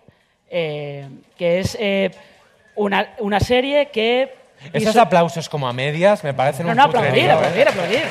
[0.51, 2.11] eh, que es eh,
[2.79, 4.35] una, una serie que...
[4.73, 7.35] Esos aplausos como a medias me parecen No, un no, aplaudir, chutrerío, ¿eh?
[7.35, 8.03] aplaudir, aplaudir.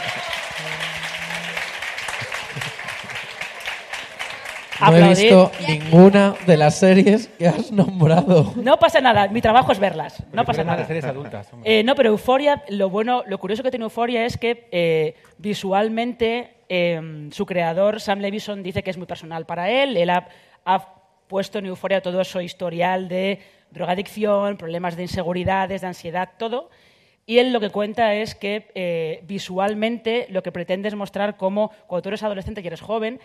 [4.80, 5.18] No he Aplaudir.
[5.18, 8.53] visto ninguna de las series que has nombrado.
[8.57, 10.22] No pasa nada, mi trabajo es verlas.
[10.32, 10.86] No pasa nada.
[10.86, 11.49] series adultas.
[11.63, 16.57] Eh, no, pero Euforia, lo bueno, lo curioso que tiene Euforia es que eh, visualmente
[16.70, 19.97] eh, su creador, Sam Levison, dice que es muy personal para él.
[19.97, 20.28] Él ha,
[20.63, 20.93] ha
[21.28, 23.39] puesto en Euforia todo su historial de
[23.72, 26.70] drogadicción, problemas de inseguridades, de ansiedad, todo.
[27.26, 31.72] Y él lo que cuenta es que eh, visualmente lo que pretende es mostrar cómo
[31.88, 33.20] cuando tú eres adolescente y eres joven,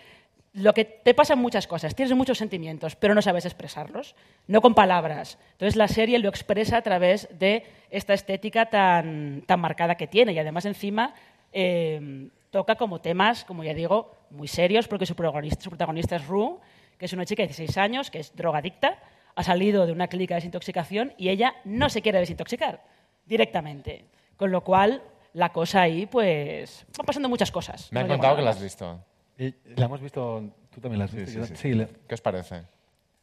[0.53, 4.15] lo que te pasan muchas cosas, tienes muchos sentimientos, pero no sabes expresarlos,
[4.47, 5.39] no con palabras.
[5.53, 10.33] Entonces la serie lo expresa a través de esta estética tan, tan marcada que tiene
[10.33, 11.15] y además encima
[11.51, 16.27] eh, toca como temas, como ya digo, muy serios porque su protagonista, su protagonista es
[16.27, 16.57] Rue,
[16.99, 18.99] que es una chica de 16 años, que es drogadicta,
[19.35, 22.81] ha salido de una clínica de desintoxicación y ella no se quiere desintoxicar
[23.25, 24.05] directamente.
[24.37, 25.01] Con lo cual
[25.33, 27.87] la cosa ahí, pues, van pasando muchas cosas.
[27.91, 28.99] Me han No contado que la has visto.
[29.37, 31.45] Y la hemos visto, tú también la has visto.
[31.45, 31.73] sí, sí.
[31.73, 32.63] sí, ¿Qué os parece?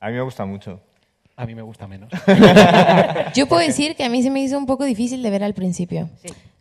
[0.00, 0.80] A mí me gusta mucho.
[1.36, 2.10] a mí me gusta menos.
[3.34, 5.54] Yo puedo decir que a mí se me hizo un poco difícil de ver al
[5.54, 6.08] principio.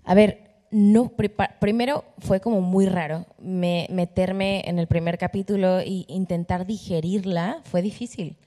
[0.06, 0.40] A ver,
[0.72, 1.12] no,
[1.60, 7.82] primero fue como muy raro me- meterme en el primer capítulo e intentar digerirla, fue
[7.82, 8.38] difícil.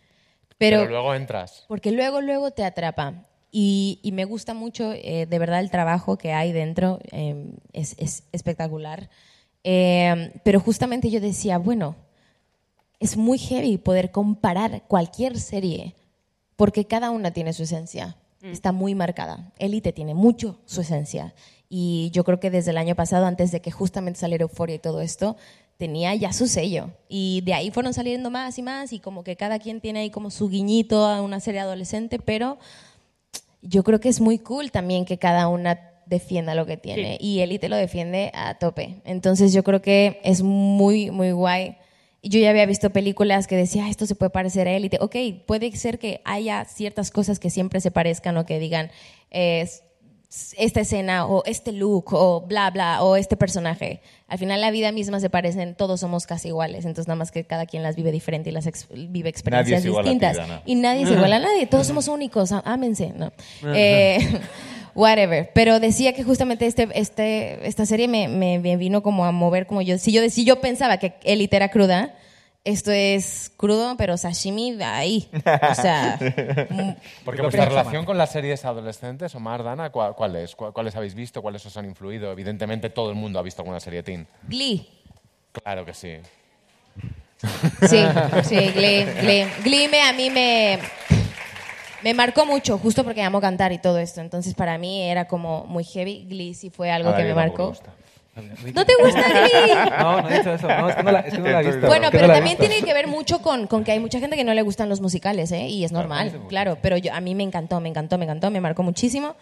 [0.63, 1.65] Pero, Pero, luego entras.
[1.67, 3.27] porque luego, luego te atrapa.
[3.51, 7.95] Y, y me gusta mucho, eh, de verdad, el trabajo que hay dentro eh, es,
[7.99, 9.11] es espectacular.
[9.65, 11.97] Eh, pero justamente yo decía, bueno,
[13.01, 15.95] es muy heavy poder comparar cualquier serie
[16.57, 18.17] porque cada una tiene su esencia.
[18.43, 19.53] Está muy marcada.
[19.59, 21.35] Elite tiene mucho su esencia.
[21.69, 24.79] Y yo creo que desde el año pasado, antes de que justamente saliera Euphoria y
[24.81, 25.37] todo esto,
[25.77, 26.91] tenía ya su sello.
[27.09, 30.11] Y de ahí fueron saliendo más y más y como que cada quien tiene ahí
[30.11, 32.59] como su guiñito a una serie adolescente, pero
[33.63, 37.41] yo creo que es muy cool también que cada una defienda lo que tiene y
[37.41, 39.01] Elite lo defiende a tope.
[39.05, 41.77] Entonces yo creo que es muy, muy guay.
[42.23, 44.99] Yo ya había visto películas que decía, "Ah, esto se puede parecer a Elite.
[45.01, 45.17] Ok,
[45.47, 48.91] puede ser que haya ciertas cosas que siempre se parezcan o que digan,
[49.31, 49.83] es
[50.57, 54.01] esta escena o este look o bla, bla, o este personaje.
[54.29, 57.45] Al final la vida misma se parecen, todos somos casi iguales, entonces nada más que
[57.45, 60.37] cada quien las vive diferente y las ex- vive experiencias ti, distintas.
[60.65, 63.31] Y nadie es igual a nadie, todos somos únicos, ámense, ¿no?
[63.75, 64.19] Eh,
[64.95, 65.51] whatever.
[65.55, 69.99] Pero decía que justamente este, este, esta serie me vino como a mover como yo.
[69.99, 72.15] Si yo, si yo pensaba que Elite era cruda,
[72.65, 75.29] esto es crudo, pero sashimi ahí.
[75.71, 76.19] O sea,
[77.25, 80.55] Porque vuestra relación con las series adolescentes, Omar, Dana, ¿cuál, cuál es?
[80.55, 81.43] ¿Cuál- ¿Cuáles habéis visto?
[81.43, 82.31] ¿Cuáles os han influido?
[82.31, 84.27] Evidentemente todo el mundo ha visto alguna serie teen.
[84.49, 84.87] Glee.
[85.53, 86.17] Claro que sí.
[87.89, 87.99] Sí,
[88.45, 89.47] sí, Glee, Glee.
[89.65, 90.79] Glee me, a mí me,
[92.03, 94.21] me marcó mucho, justo porque amo cantar y todo esto.
[94.21, 96.25] Entonces, para mí era como muy heavy.
[96.29, 97.75] Glee sí fue algo que me marcó.
[98.35, 99.75] ¿No te gusta Glee?
[99.99, 100.67] No, no he dicho eso.
[100.67, 101.87] No, es que no la, es que no la he visto.
[101.87, 104.45] Bueno, pero no también tiene que ver mucho con, con que hay mucha gente que
[104.45, 105.69] no le gustan los musicales, ¿eh?
[105.69, 106.79] Y es normal, claro.
[106.81, 109.37] Pero yo, a mí me encantó, me encantó, me encantó, me marcó muchísimo.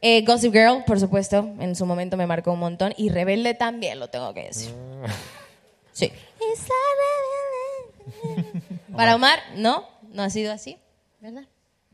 [0.00, 2.94] Eh, Gossip Girl, por supuesto, en su momento me marcó un montón.
[2.96, 4.72] Y Rebelde también, lo tengo que decir.
[5.92, 6.12] Sí.
[8.94, 10.78] Para Omar, no, no ha sido así,
[11.20, 11.44] ¿verdad?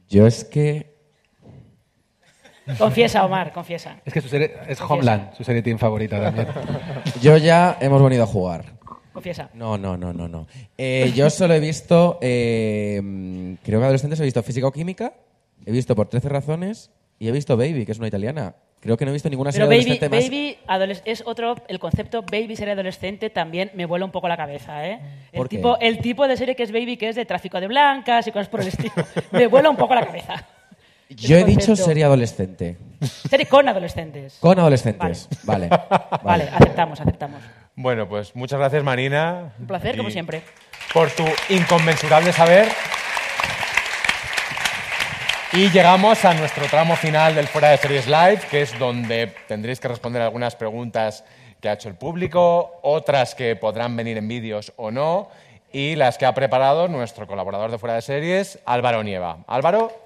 [0.08, 0.91] Yo es que
[2.78, 3.96] Confiesa, Omar, confiesa.
[4.04, 6.46] Es que su serie es Homeland, su serie teen favorita también.
[7.20, 8.64] yo ya hemos venido a jugar.
[9.12, 9.50] Confiesa.
[9.54, 10.46] No, no, no, no, no.
[10.78, 15.12] Eh, yo solo he visto, eh, creo que adolescentes he visto física o química,
[15.66, 18.54] he visto por 13 razones y he visto Baby, que es una italiana.
[18.80, 20.24] Creo que no he visto ninguna Pero serie baby, adolescente más.
[20.24, 24.36] baby adoles- es otro, el concepto baby serie adolescente también me vuela un poco la
[24.36, 24.98] cabeza, ¿eh?
[25.30, 25.56] El ¿Por qué?
[25.56, 28.32] tipo, el tipo de serie que es baby, que es de tráfico de blancas y
[28.32, 28.92] cosas por el estilo,
[29.30, 30.48] me vuela un poco la cabeza.
[31.16, 32.76] Yo he dicho serie adolescente.
[33.28, 34.36] Serie con adolescentes.
[34.40, 35.28] Con adolescentes.
[35.44, 35.68] Vale.
[36.22, 37.42] Vale, aceptamos, aceptamos.
[37.74, 39.54] Bueno, pues muchas gracias, Marina.
[39.58, 40.42] Un placer, como siempre.
[40.92, 42.68] Por tu inconmensurable saber.
[45.54, 49.80] Y llegamos a nuestro tramo final del Fuera de Series Live, que es donde tendréis
[49.80, 51.24] que responder algunas preguntas
[51.60, 55.28] que ha hecho el público, otras que podrán venir en vídeos o no,
[55.70, 59.44] y las que ha preparado nuestro colaborador de Fuera de Series, Álvaro Nieva.
[59.46, 60.01] Álvaro.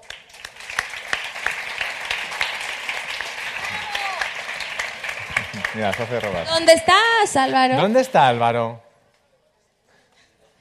[5.77, 6.45] Mira, se hace robar.
[6.47, 7.75] ¿Dónde estás, Álvaro?
[7.77, 8.81] ¿Dónde está Álvaro?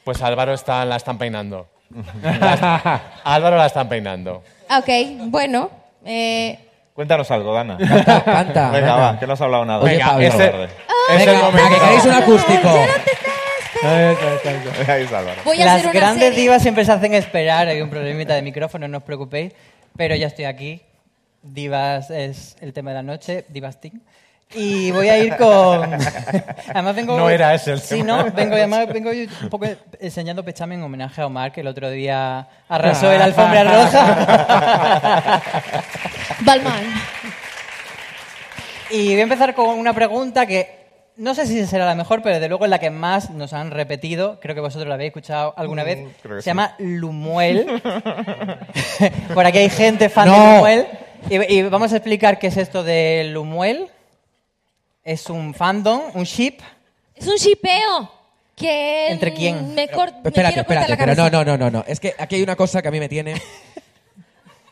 [0.05, 1.67] Pues Álvaro está, la están peinando.
[2.23, 4.43] La- Álvaro la están peinando.
[4.79, 4.89] Ok,
[5.31, 5.71] bueno.
[6.05, 6.59] eh,
[6.95, 7.77] Cuéntanos algo, Dana.
[7.79, 8.71] Canta, canta.
[8.71, 9.81] Venga, va, que no has hablado nada.
[9.83, 10.27] Oye, Venga, Pablo.
[10.27, 11.69] ese- es el Venga, momento.
[11.75, 12.69] que queréis un acústico.
[13.83, 15.41] Ahí está Álvaro.
[15.45, 16.41] voy a Las hacer una grandes serie.
[16.43, 19.53] divas siempre se hacen esperar, hay un problemita de micrófono, no os preocupéis,
[19.97, 20.83] pero ya estoy aquí.
[21.43, 24.01] Divas es el tema de la noche, Divas Team.
[24.55, 25.93] Y voy a ir con...
[26.75, 27.19] Además vengo...
[27.19, 28.23] No era ese el Sí, tema.
[28.23, 29.67] no, vengo, además vengo un poco
[30.01, 35.43] enseñando pechame en homenaje a Omar, que el otro día arrasó en la alfombra roja.
[36.41, 36.87] Balmain.
[38.91, 40.87] Y voy a empezar con una pregunta que
[41.17, 43.71] no sé si será la mejor, pero de luego es la que más nos han
[43.73, 44.39] repetido.
[44.41, 45.99] Creo que vosotros la habéis escuchado alguna vez.
[45.99, 46.51] Mm, creo que Se sí.
[46.51, 47.67] llama Lumuel.
[49.35, 50.37] Por aquí hay gente fan de.
[50.37, 50.87] Lumuel.
[51.29, 53.89] Y, y vamos a explicar qué es esto de Lumuel.
[55.07, 56.59] Es un fandom, un ship.
[57.15, 58.11] Es un shipeo.
[58.57, 59.73] Que ¿Entre quién?
[59.73, 61.85] Me, cor- me Espérate, espérate, la pero no, no, no, no, no.
[61.87, 63.41] Es que aquí hay una cosa que a mí me tiene.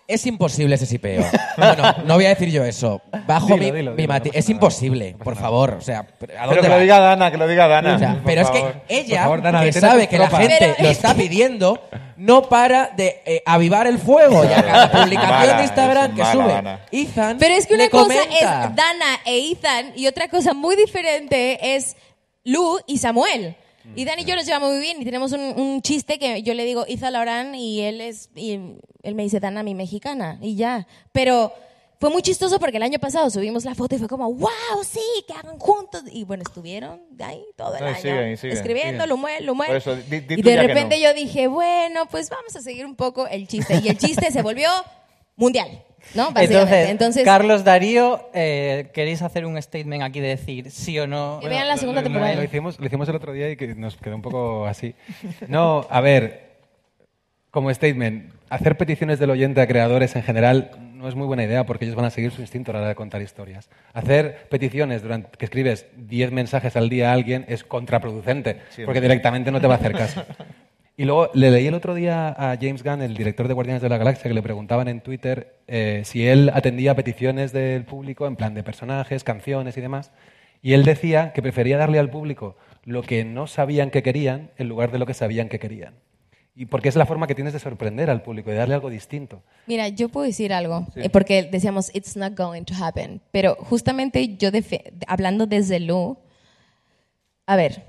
[0.06, 1.24] Es imposible ese sipeo.
[2.04, 3.00] No, voy a decir yo eso.
[3.26, 4.52] Bajo Dilo, mi, dilo, mi dilo, mati- no pasa Es nada.
[4.52, 5.76] imposible, por favor.
[5.78, 6.80] O sea, ¿a Pero dónde que lo vas?
[6.82, 7.94] diga Dana, que lo diga Dana.
[7.94, 8.72] O sea, por pero es favor.
[8.86, 10.96] que ella, Por favor, Dana, que detén a sabe que la gente Pero lo es
[10.96, 11.88] está que- pidiendo,
[12.18, 14.44] no para de eh, avivar el fuego.
[14.44, 16.52] Ya cada publicación mala, de Instagram es que mala, sube.
[16.52, 16.80] Dana.
[16.92, 18.34] Ethan Pero es que una le cosa comenta.
[18.66, 21.96] es Dana e Ethan y otra cosa muy diferente es
[22.44, 23.56] Lu y Samuel.
[23.96, 26.54] Y Dan y yo nos llevamos muy bien y tenemos un, un chiste que yo
[26.54, 28.52] le digo Ethan Laurán y él es y
[29.02, 30.86] él me dice Dana mi mexicana y ya.
[31.12, 31.52] Pero
[32.00, 34.50] fue muy chistoso porque el año pasado subimos la foto y fue como wow
[34.84, 39.04] sí que hagan juntos y bueno estuvieron ahí todo el No, año siguen, siguen, escribiendo
[39.04, 39.08] siguen.
[39.68, 41.02] Por eso, di- di y de repente no.
[41.02, 44.42] yo dije bueno pues vamos a seguir un poco el chiste y el chiste se
[44.42, 44.68] volvió
[45.36, 45.82] mundial,
[46.14, 46.30] ¿no?
[46.32, 46.54] Básicamente.
[46.54, 51.38] Entonces, Entonces, Carlos Darío, eh, ¿queréis hacer un statement aquí de decir sí o no?
[51.42, 52.36] que vean la segunda Lo- lo- temporada.
[52.36, 54.94] Lo hicimos, lo hicimos el otro día y que nos quedó un poco así.
[55.48, 56.54] No, a ver,
[57.50, 61.66] como statement, hacer peticiones del oyente a creadores en general no es muy buena idea
[61.66, 63.68] porque ellos van a seguir su instinto a la hora de contar historias.
[63.92, 69.50] Hacer peticiones durante que escribes 10 mensajes al día a alguien es contraproducente porque directamente
[69.52, 70.24] no te va a hacer caso.
[70.96, 73.88] Y luego le leí el otro día a James Gunn, el director de Guardianes de
[73.88, 78.36] la Galaxia, que le preguntaban en Twitter eh, si él atendía peticiones del público en
[78.36, 80.12] plan de personajes, canciones y demás.
[80.62, 84.68] Y él decía que prefería darle al público lo que no sabían que querían en
[84.68, 85.94] lugar de lo que sabían que querían.
[86.54, 89.42] Y porque es la forma que tienes de sorprender al público y darle algo distinto.
[89.66, 93.20] Mira, yo puedo decir algo, eh, porque decíamos, it's not going to happen.
[93.32, 94.50] Pero justamente yo,
[95.08, 96.16] hablando desde Lu,
[97.46, 97.82] a ver,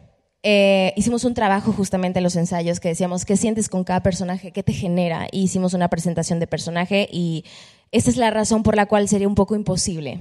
[0.47, 4.51] eh, hicimos un trabajo justamente en los ensayos que decíamos, ¿qué sientes con cada personaje?
[4.51, 5.27] ¿Qué te genera?
[5.31, 7.45] Y hicimos una presentación de personaje y
[7.91, 10.19] esa es la razón por la cual sería un poco imposible.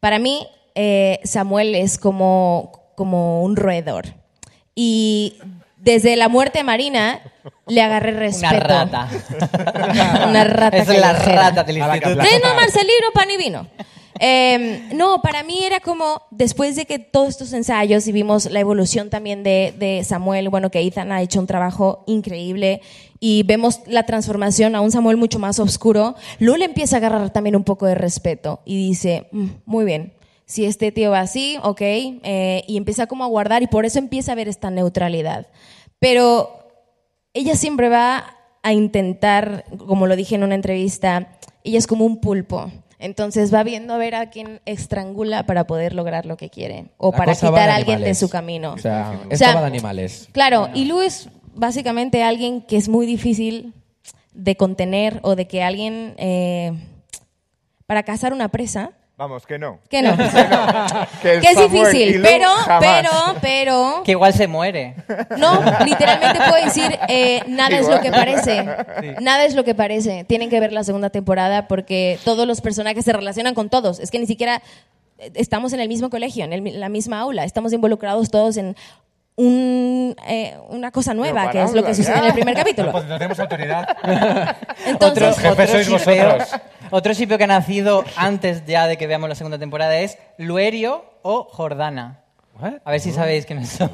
[0.00, 4.08] Para mí, eh, Samuel es como, como un roedor.
[4.74, 5.38] Y
[5.78, 7.20] desde la muerte de Marina
[7.66, 8.54] le agarré respeto.
[8.54, 9.08] Una rata.
[10.28, 11.42] Una rata Es la callejera.
[11.42, 12.20] rata del A la instituto.
[12.22, 13.66] que Tren Marcelino, pan y vino.
[14.26, 18.58] Eh, no, para mí era como, después de que todos estos ensayos y vimos la
[18.58, 22.80] evolución también de, de Samuel, bueno, que Ethan ha hecho un trabajo increíble
[23.20, 27.34] y vemos la transformación a un Samuel mucho más oscuro, Lu le empieza a agarrar
[27.34, 30.14] también un poco de respeto y dice, "Mm, muy bien,
[30.46, 33.98] si este tío va así, ok, eh, y empieza como a guardar y por eso
[33.98, 35.48] empieza a ver esta neutralidad.
[35.98, 36.48] Pero
[37.34, 38.24] ella siempre va
[38.62, 42.70] a intentar, como lo dije en una entrevista, ella es como un pulpo.
[43.04, 47.10] Entonces va viendo a ver a quién estrangula para poder lograr lo que quiere o
[47.12, 48.72] La para quitar a alguien de su camino.
[48.72, 50.30] O sea, O esto sea, va de animales.
[50.32, 53.74] Claro, y Lu es básicamente alguien que es muy difícil
[54.32, 56.72] de contener o de que alguien, eh,
[57.84, 59.78] para cazar una presa, Vamos, que no.
[59.88, 60.16] que no,
[61.22, 62.80] Que, que es difícil, pero, jamás.
[62.80, 63.10] pero,
[63.40, 64.96] pero, Que igual se muere.
[65.36, 68.64] no, literalmente puedo decir, eh, nada es lo que parece.
[69.20, 70.24] Nada es lo que parece.
[70.24, 74.00] Tienen que ver la segunda temporada porque todos los personajes se relacionan con todos.
[74.00, 74.62] Es que ni siquiera
[75.18, 77.44] eh, estamos en el mismo colegio, en el- la misma aula.
[77.44, 78.74] Estamos involucrados todos en
[79.36, 82.92] un, eh, una cosa nueva, que es lo que sucede en el primer capítulo.
[82.92, 83.96] Pues no tenemos autoridad.
[84.86, 86.50] Entonces, otro, Jefe sois vosotros.
[86.94, 91.04] Otro shipeo que ha nacido antes ya de que veamos la segunda temporada es Luerio
[91.22, 92.20] o Jordana.
[92.84, 93.90] A ver si sabéis quiénes son.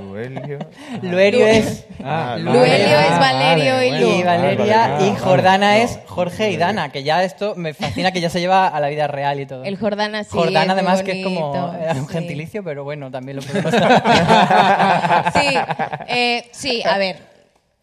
[0.00, 0.60] Luelio.
[1.02, 1.84] Luerio es.
[2.02, 4.20] Ah, Luelio es Valerio y Lu.
[4.20, 5.16] Y Valeria vale, y.
[5.16, 8.78] Jordana es Jorge y Dana, que ya esto me fascina que ya se lleva a
[8.78, 9.64] la vida real y todo.
[9.64, 10.30] El Jordana sí.
[10.30, 12.12] Jordana es muy además que es como eh, un sí.
[12.12, 13.74] gentilicio, pero bueno, también lo podemos
[15.34, 15.58] Sí,
[16.06, 17.33] eh, sí, a ver.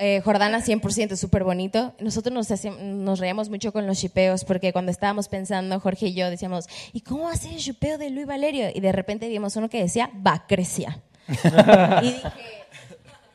[0.04, 1.94] Eh, Jordana 100% súper bonito.
[2.00, 6.14] Nosotros nos, hacíamos- nos reíamos mucho con los shipeos porque cuando estábamos pensando, Jorge y
[6.16, 8.70] yo decíamos, ¿y cómo va a ser el shipeo de Luis Valerio?
[8.74, 11.00] Y de repente vimos uno que decía Bacrecia.
[12.02, 12.22] y dije,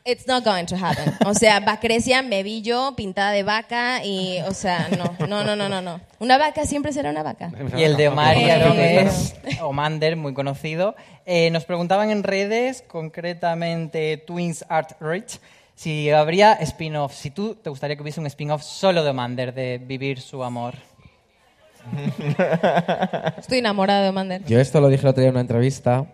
[0.04, 1.14] it's not going to happen.
[1.24, 5.56] O sea, Bacrecia me vi yo pintada de vaca y, o sea, no, no, no,
[5.56, 5.80] no, no.
[5.80, 6.00] no.
[6.18, 7.52] Una vaca siempre será una vaca.
[7.76, 10.96] Y el de Omar y Eh, Aaron es Omander, muy conocido.
[11.26, 15.40] Eh, nos preguntaban en redes, concretamente Twins Art Rich,
[15.76, 19.78] si habría spin-off, si tú te gustaría que hubiese un spin-off solo de Omander, de
[19.78, 20.74] vivir su amor.
[23.38, 24.44] Estoy enamorada de Mander.
[24.46, 26.06] Yo esto lo dije el otro día en una entrevista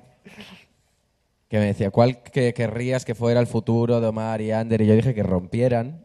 [1.49, 4.83] que me decía, ¿cuál que querrías que fuera el futuro de Omar y Ander?
[4.83, 6.05] Y yo dije que rompieran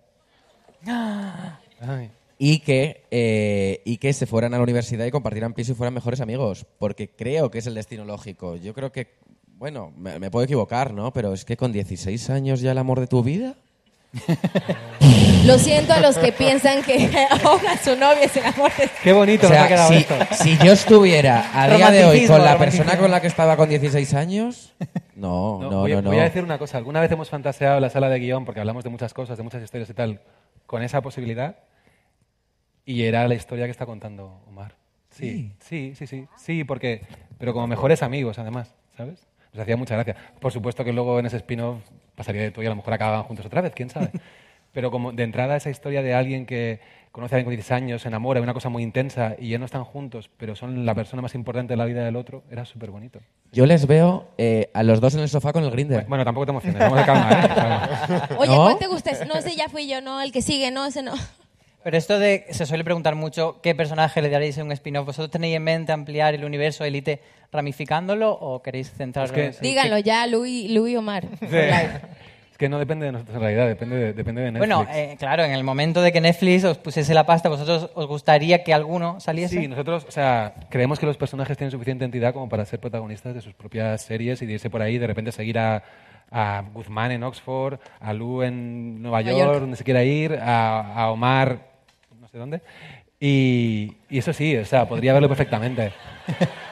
[0.86, 2.12] Ay.
[2.38, 5.96] y que, eh, y que se fueran a la universidad y compartieran piso y fueran
[5.96, 8.56] mejores amigos, porque creo que es el destino lógico.
[8.56, 9.16] Yo creo que,
[9.58, 11.12] bueno, me, me puedo equivocar, ¿no?
[11.14, 13.56] Pero es que con 16 años ya el amor de tu vida.
[15.46, 18.72] Lo siento a los que piensan que ahoga a su novia ese amor.
[18.78, 20.16] de- Qué bonito O nos sea, ha quedado si, esto.
[20.44, 22.86] si yo estuviera a día de hoy con la romanticismo.
[22.86, 24.74] persona con la que estaba con 16 años,
[25.16, 26.02] no, no, no, voy, no.
[26.04, 26.78] voy a decir una cosa.
[26.78, 29.44] Alguna vez hemos fantaseado en la sala de guion, porque hablamos de muchas cosas, de
[29.44, 30.22] muchas historias y tal,
[30.66, 31.58] con esa posibilidad.
[32.86, 34.76] Y era la historia que está contando Omar.
[35.12, 36.28] Sí, sí, sí, sí.
[36.38, 37.02] Sí, porque,
[37.38, 39.26] pero como mejores amigos, además, ¿sabes?
[39.58, 40.16] Nos hacía mucha gracia.
[40.40, 41.82] Por supuesto que luego en ese spin-off
[42.14, 44.12] pasaría de todo y a lo mejor acababan juntos otra vez, quién sabe.
[44.72, 46.80] Pero como de entrada esa historia de alguien que
[47.12, 49.66] conoce a alguien con 16 años, se enamora, una cosa muy intensa y ya no
[49.66, 52.92] están juntos, pero son la persona más importante de la vida del otro, era súper
[52.92, 53.20] bonito.
[53.52, 56.06] Yo les veo eh, a los dos en el sofá con el grinder.
[56.08, 58.36] Bueno, tampoco te emociones, vamos a calma, ¿eh?
[58.38, 58.56] Oye.
[58.56, 59.26] ¿cuál te gusta?
[59.26, 61.14] No, ese ya fui yo, no, el que sigue, no, ese no.
[61.88, 65.06] Pero esto de, se suele preguntar mucho, ¿qué personaje le daréis en un spin-off?
[65.06, 69.54] ¿Vosotros tenéis en mente ampliar el universo Elite ramificándolo o queréis centraros Es que- en-
[69.54, 71.24] Sí, Díganlo ya, Luis, Luis Omar.
[72.52, 74.76] Es que no depende de nosotros en realidad, depende de, depende de Netflix.
[74.76, 78.06] Bueno, eh, claro, en el momento de que Netflix os pusiese la pasta, ¿vosotros os
[78.08, 79.58] gustaría que alguno saliese?
[79.62, 83.34] Sí, nosotros, o sea, creemos que los personajes tienen suficiente entidad como para ser protagonistas
[83.34, 85.84] de sus propias series y de irse por ahí y de repente seguir a,
[86.32, 89.60] a Guzmán en Oxford, a Lu en Nueva Nueva York, York.
[89.62, 91.60] donde se quiera ir, a, a Omar,
[92.38, 92.62] sé dónde.
[93.20, 95.92] Y, y eso sí, o sea, podría verlo perfectamente.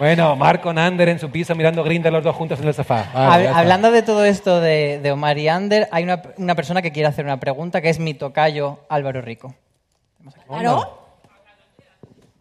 [0.00, 3.10] Bueno, Omar con Ander en su piso mirando Grindr los dos juntos en el sofá.
[3.12, 6.90] Vale, hablando de todo esto de, de Omar y Ander, hay una, una persona que
[6.90, 9.54] quiere hacer una pregunta, que es mi tocayo Álvaro Rico.
[10.48, 11.18] ¿Claro?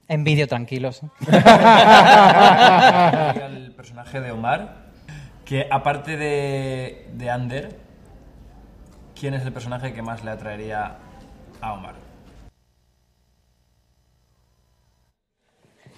[0.08, 1.02] En vídeo, tranquilos.
[3.46, 4.92] el personaje de Omar,
[5.44, 7.78] que aparte de, de Ander,
[9.20, 10.96] ¿quién es el personaje que más le atraería
[11.60, 11.96] a Omar?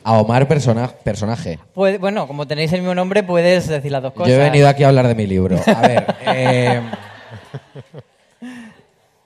[0.03, 1.59] A Omar persona- personaje.
[1.73, 4.29] Puede- bueno, como tenéis el mismo nombre, puedes decir las dos cosas.
[4.29, 5.59] Yo he venido aquí a hablar de mi libro.
[5.67, 6.81] A ver, eh,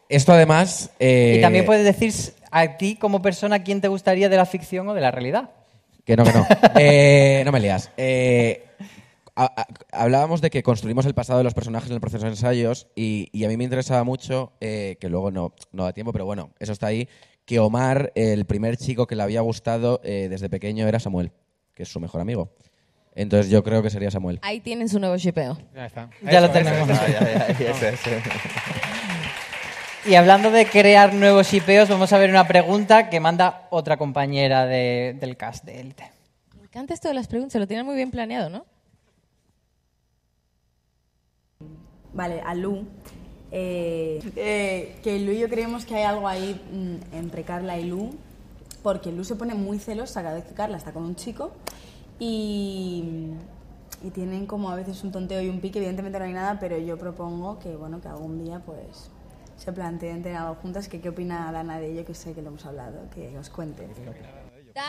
[0.09, 0.91] esto además...
[0.99, 2.13] eh, Y también puedes decir
[2.51, 5.49] a ti como persona quién te gustaría de la ficción o de la realidad.
[6.05, 6.45] Que no, que no.
[6.79, 7.89] Eh, no me lías.
[9.37, 12.29] A- a- hablábamos de que construimos el pasado de los personajes en el proceso de
[12.31, 16.13] ensayos y, y a mí me interesaba mucho, eh, que luego no, no da tiempo,
[16.13, 17.09] pero bueno, eso está ahí,
[17.45, 21.31] que Omar, el primer chico que le había gustado eh, desde pequeño era Samuel,
[21.73, 22.49] que es su mejor amigo.
[23.13, 24.39] Entonces yo creo que sería Samuel.
[24.41, 25.57] Ahí tienen su nuevo shipeo.
[25.73, 26.09] Ya está.
[26.23, 26.89] Ya lo tenemos.
[26.89, 27.11] eso, eso.
[27.13, 28.21] ya, ya, ya, ese, ese.
[30.07, 34.65] Y hablando de crear nuevos shipeos, vamos a ver una pregunta que manda otra compañera
[34.65, 36.11] de- del cast de Élite.
[36.59, 38.65] Me encanta esto de las preguntas, lo tienen muy bien planeado, ¿no?
[42.13, 42.85] Vale, a Lu.
[43.51, 47.85] Eh, eh, que Lu y yo creemos que hay algo ahí mm, entre Carla y
[47.85, 48.11] Lu,
[48.83, 51.51] porque Lu se pone muy celosa cada vez que Carla está con un chico
[52.19, 53.31] y,
[54.03, 56.77] y tienen como a veces un tonteo y un pique, evidentemente no hay nada, pero
[56.77, 59.09] yo propongo que, bueno, que algún día pues
[59.57, 62.49] se planteen tener algo juntas, que qué opina Dana de ello, que sé que lo
[62.49, 63.87] hemos hablado, que os cuente.
[64.73, 64.81] Qué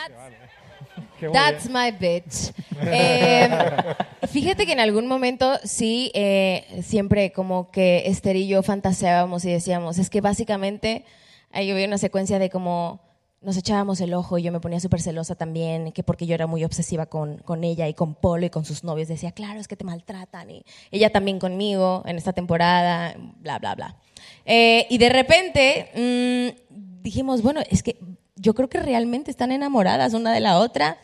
[1.32, 2.52] That's my bitch.
[2.80, 3.48] Eh,
[4.28, 9.52] fíjate que en algún momento sí, eh, siempre como que Esther y yo fantaseábamos y
[9.52, 11.04] decíamos, es que básicamente
[11.52, 13.00] ahí había una secuencia de como
[13.42, 16.46] nos echábamos el ojo y yo me ponía súper celosa también, que porque yo era
[16.48, 19.68] muy obsesiva con, con ella y con Polo y con sus novios, decía, claro, es
[19.68, 23.96] que te maltratan y ella también conmigo en esta temporada, bla, bla, bla.
[24.44, 27.98] Eh, y de repente mm, dijimos, bueno, es que
[28.36, 30.98] yo creo que realmente están enamoradas una de la otra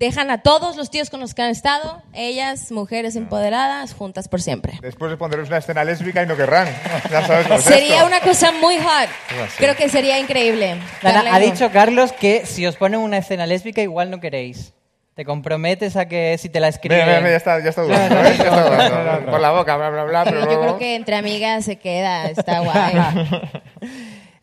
[0.00, 4.40] dejan a todos los tíos con los que han estado, ellas, mujeres empoderadas, juntas por
[4.40, 4.78] siempre.
[4.80, 6.68] Después de poneros una escena lésbica y no querrán.
[7.10, 8.06] Ya sabes Sería esto.
[8.06, 9.10] una cosa muy hot.
[9.58, 10.76] Creo que sería increíble.
[11.02, 14.72] Darle ha dicho Carlos que si os ponen una escena lésbica igual no queréis.
[15.14, 16.96] ¿Te comprometes a que si te la escriben...
[16.96, 18.20] Mira, mira, mira, ya está, ya está dudando.
[18.20, 18.22] ¿eh?
[18.22, 19.30] Ya está dudando.
[19.32, 20.62] Por la boca, bla, bla, bla, pero Yo luego...
[20.62, 22.94] creo que entre amigas se queda, está guay.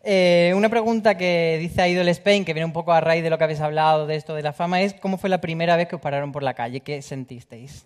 [0.09, 3.37] Eh, una pregunta que dice Idol Spain, que viene un poco a raíz de lo
[3.37, 5.97] que habéis hablado de esto de la fama, es ¿cómo fue la primera vez que
[5.97, 6.79] os pararon por la calle?
[6.79, 7.85] ¿Qué sentisteis?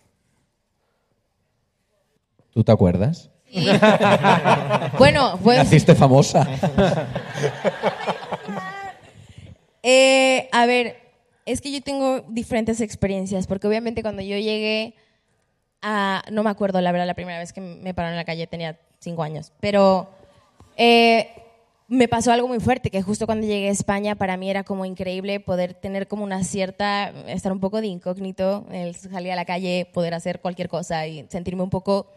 [2.53, 3.31] ¿Tú te acuerdas?
[4.99, 6.47] Bueno, pues Naciste famosa.
[9.81, 10.97] Eh, a ver,
[11.47, 14.93] es que yo tengo diferentes experiencias, porque obviamente cuando yo llegué
[15.81, 18.45] a, no me acuerdo la verdad la primera vez que me pararon en la calle,
[18.45, 20.07] tenía cinco años, pero
[20.77, 21.40] eh,
[21.91, 24.85] me pasó algo muy fuerte, que justo cuando llegué a España para mí era como
[24.85, 29.43] increíble poder tener como una cierta, estar un poco de incógnito, el salir a la
[29.43, 32.07] calle, poder hacer cualquier cosa y sentirme un poco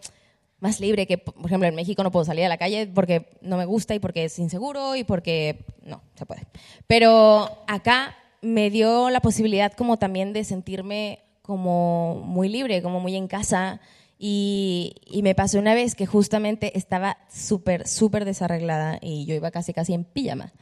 [0.60, 3.56] más libre que, por ejemplo, en México no puedo salir a la calle porque no
[3.56, 6.46] me gusta y porque es inseguro y porque no, se puede.
[6.86, 13.16] Pero acá me dio la posibilidad como también de sentirme como muy libre, como muy
[13.16, 13.80] en casa.
[14.18, 19.72] Y, me pasó una vez que justamente estaba súper, súper desarreglada y yo iba casi,
[19.72, 20.52] casi en pijama.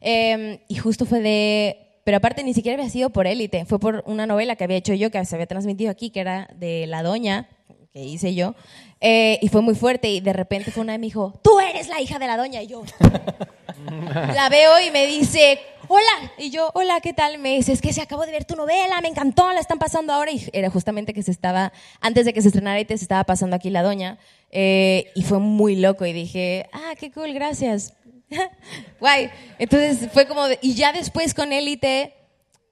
[0.00, 1.82] Eh, y justo fue de...
[2.04, 4.94] Pero aparte ni siquiera había sido por élite, fue por una novela que había hecho
[4.94, 7.48] yo, que se había transmitido aquí, que era de La Doña,
[7.96, 8.54] que hice yo.
[9.00, 11.88] Eh, y fue muy fuerte y de repente fue una y me dijo, tú eres
[11.88, 12.62] la hija de la doña.
[12.62, 12.84] Y yo
[14.34, 16.32] la veo y me dice, hola.
[16.38, 17.38] Y yo, hola, ¿qué tal?
[17.38, 20.12] Me dice, es que se acabó de ver tu novela, me encantó, la están pasando
[20.12, 20.32] ahora.
[20.32, 23.24] Y era justamente que se estaba, antes de que se estrenara y te se estaba
[23.24, 24.18] pasando aquí la doña.
[24.50, 27.94] Eh, y fue muy loco y dije, ah, qué cool, gracias.
[29.00, 29.30] Guay.
[29.58, 32.14] Entonces fue como, de- y ya después con Élite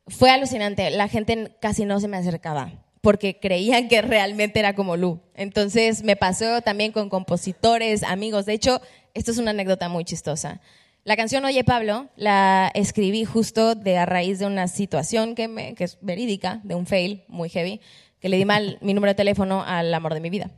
[0.08, 0.90] fue alucinante.
[0.90, 5.20] La gente casi no se me acercaba porque creían que realmente era como Lu.
[5.34, 8.46] Entonces me pasó también con compositores, amigos.
[8.46, 8.80] De hecho,
[9.12, 10.60] esto es una anécdota muy chistosa.
[11.04, 15.74] La canción Oye Pablo la escribí justo de a raíz de una situación que, me-
[15.74, 17.80] que es verídica, de un fail muy heavy,
[18.20, 20.50] que le di mal mi número de teléfono al amor de mi vida.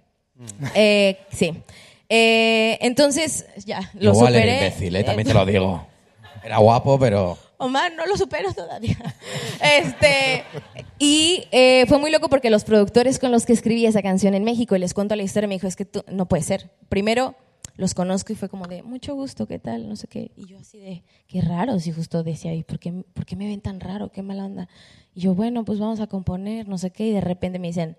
[0.75, 1.53] Eh, sí.
[2.09, 4.57] Eh, entonces, ya, lo Igual superé.
[4.59, 5.03] era imbécil, ¿eh?
[5.05, 5.87] también te lo digo.
[6.45, 7.37] Era guapo, pero...
[7.59, 8.97] Omar, no lo supero todavía.
[9.61, 10.45] Este,
[10.99, 14.45] y eh, fue muy loco porque los productores con los que escribí esa canción en
[14.45, 16.71] México, y les cuento la historia, me dijo, es que tú, no puede ser.
[16.89, 17.35] Primero,
[17.77, 19.89] los conozco y fue como de, mucho gusto, ¿qué tal?
[19.89, 20.31] No sé qué.
[20.37, 23.47] Y yo así de, qué raro, si justo decía, ¿y por qué, por qué me
[23.47, 24.11] ven tan raro?
[24.11, 24.69] Qué mala onda.
[25.15, 27.09] Y yo, bueno, pues vamos a componer, no sé qué.
[27.09, 27.97] Y de repente me dicen,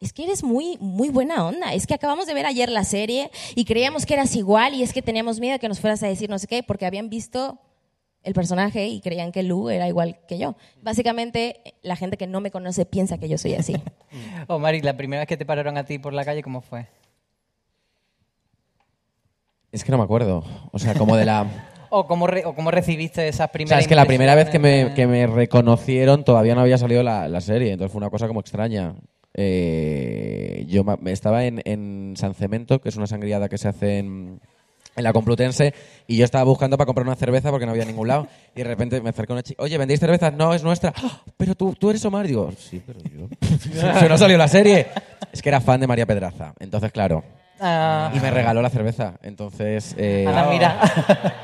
[0.00, 1.72] es que eres muy, muy buena onda.
[1.72, 4.92] Es que acabamos de ver ayer la serie y creíamos que eras igual y es
[4.92, 7.58] que teníamos miedo que nos fueras a decir no sé qué porque habían visto
[8.22, 10.56] el personaje y creían que Lu era igual que yo.
[10.82, 13.74] Básicamente, la gente que no me conoce piensa que yo soy así.
[14.48, 16.86] Omar, ¿y la primera vez que te pararon a ti por la calle, cómo fue?
[19.78, 20.44] Es que no me acuerdo.
[20.72, 21.46] O sea, como de la...
[21.90, 24.50] ¿O cómo, re- o cómo recibiste esas O primeras sea, es que la primera vez
[24.50, 28.10] que me, que me reconocieron todavía no había salido la, la serie, entonces fue una
[28.10, 28.94] cosa como extraña.
[29.32, 34.38] Eh, yo estaba en, en San Cemento, que es una sangriada que se hace en,
[34.96, 35.72] en la Complutense,
[36.06, 38.58] y yo estaba buscando para comprar una cerveza porque no había en ningún lado, y
[38.58, 40.34] de repente me acercó una chica, oye, ¿vendéis cervezas?
[40.34, 40.92] No, es nuestra.
[40.96, 42.26] "Ah, Pero tú, tú eres Omar.
[42.26, 43.28] Y digo, sí, pero yo...
[44.00, 44.88] Se no salió la serie.
[45.32, 47.24] Es que era fan de María Pedraza, entonces claro.
[47.60, 48.10] Ah.
[48.14, 49.94] Y me regaló la cerveza, entonces...
[49.98, 50.76] eh, Ana, mira.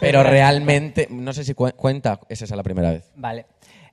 [0.00, 3.10] Pero realmente, no sé si cu- cuenta, es esa la primera vez.
[3.16, 3.46] Vale.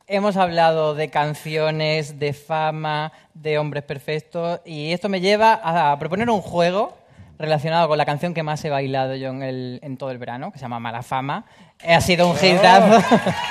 [0.07, 6.30] Hemos hablado de canciones, de fama, de hombres perfectos y esto me lleva a proponer
[6.30, 6.95] un juego
[7.39, 10.51] relacionado con la canción que más he bailado yo en, el- en todo el verano,
[10.51, 11.45] que se llama Mala Fama.
[11.88, 13.03] Ha sido un hitazo.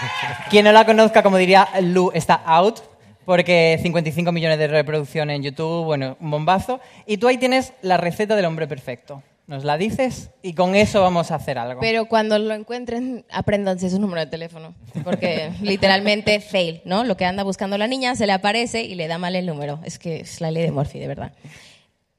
[0.51, 2.81] Quien no la conozca, como diría Lu, está out,
[3.25, 6.81] porque 55 millones de reproducciones en YouTube, bueno, un bombazo.
[7.07, 9.23] Y tú ahí tienes la receta del hombre perfecto.
[9.47, 11.81] Nos la dices y con eso vamos a hacer algo.
[11.81, 14.75] Pero cuando lo encuentren, apréndanse su número de teléfono.
[15.05, 17.05] Porque literalmente fail, ¿no?
[17.05, 19.81] Lo que anda buscando la niña se le aparece y le da mal el número.
[19.85, 21.33] Es que es la ley de Morphy, de verdad.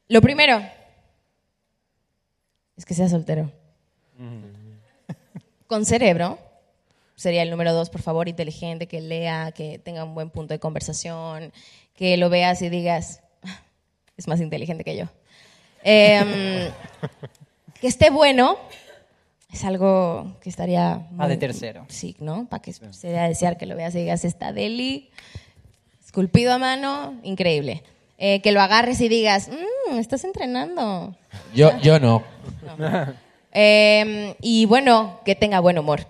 [0.08, 0.62] Lo primero
[2.78, 3.52] es que sea soltero.
[5.66, 6.38] Con cerebro.
[7.16, 10.60] Sería el número dos, por favor, inteligente, que lea, que tenga un buen punto de
[10.60, 11.54] conversación,
[11.96, 13.62] que lo veas y digas, "Ah,
[14.18, 15.06] es más inteligente que yo.
[15.84, 16.70] Em,
[17.82, 18.58] que esté bueno
[19.54, 21.08] es algo que estaría...
[21.20, 21.86] Va de tercero.
[21.88, 22.46] Sí, ¿no?
[22.50, 25.10] Para que se dé a desear que lo veas y digas, está deli,
[26.04, 27.84] esculpido a mano, increíble.
[28.18, 31.16] Eh, que lo agarres y digas, "Mm, estás entrenando.
[31.54, 32.24] Yo, yo no.
[33.58, 36.06] Eh, y bueno, que tenga buen humor,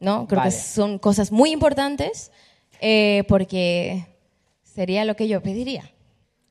[0.00, 0.26] ¿no?
[0.26, 0.50] Creo Vale.
[0.50, 2.32] que son cosas muy importantes
[2.80, 4.06] eh, porque
[4.64, 5.90] sería lo que yo pediría.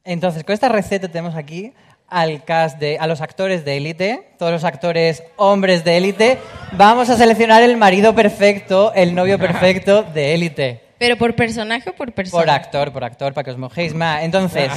[0.03, 1.73] Entonces, con esta receta tenemos aquí
[2.07, 6.37] al cast de, a los actores de élite, todos los actores hombres de élite.
[6.73, 10.88] Vamos a seleccionar el marido perfecto, el novio perfecto de élite.
[10.99, 12.43] ¿Pero por personaje o por persona?
[12.43, 14.21] Por actor, por actor, para que os mojéis más.
[14.23, 14.69] Entonces,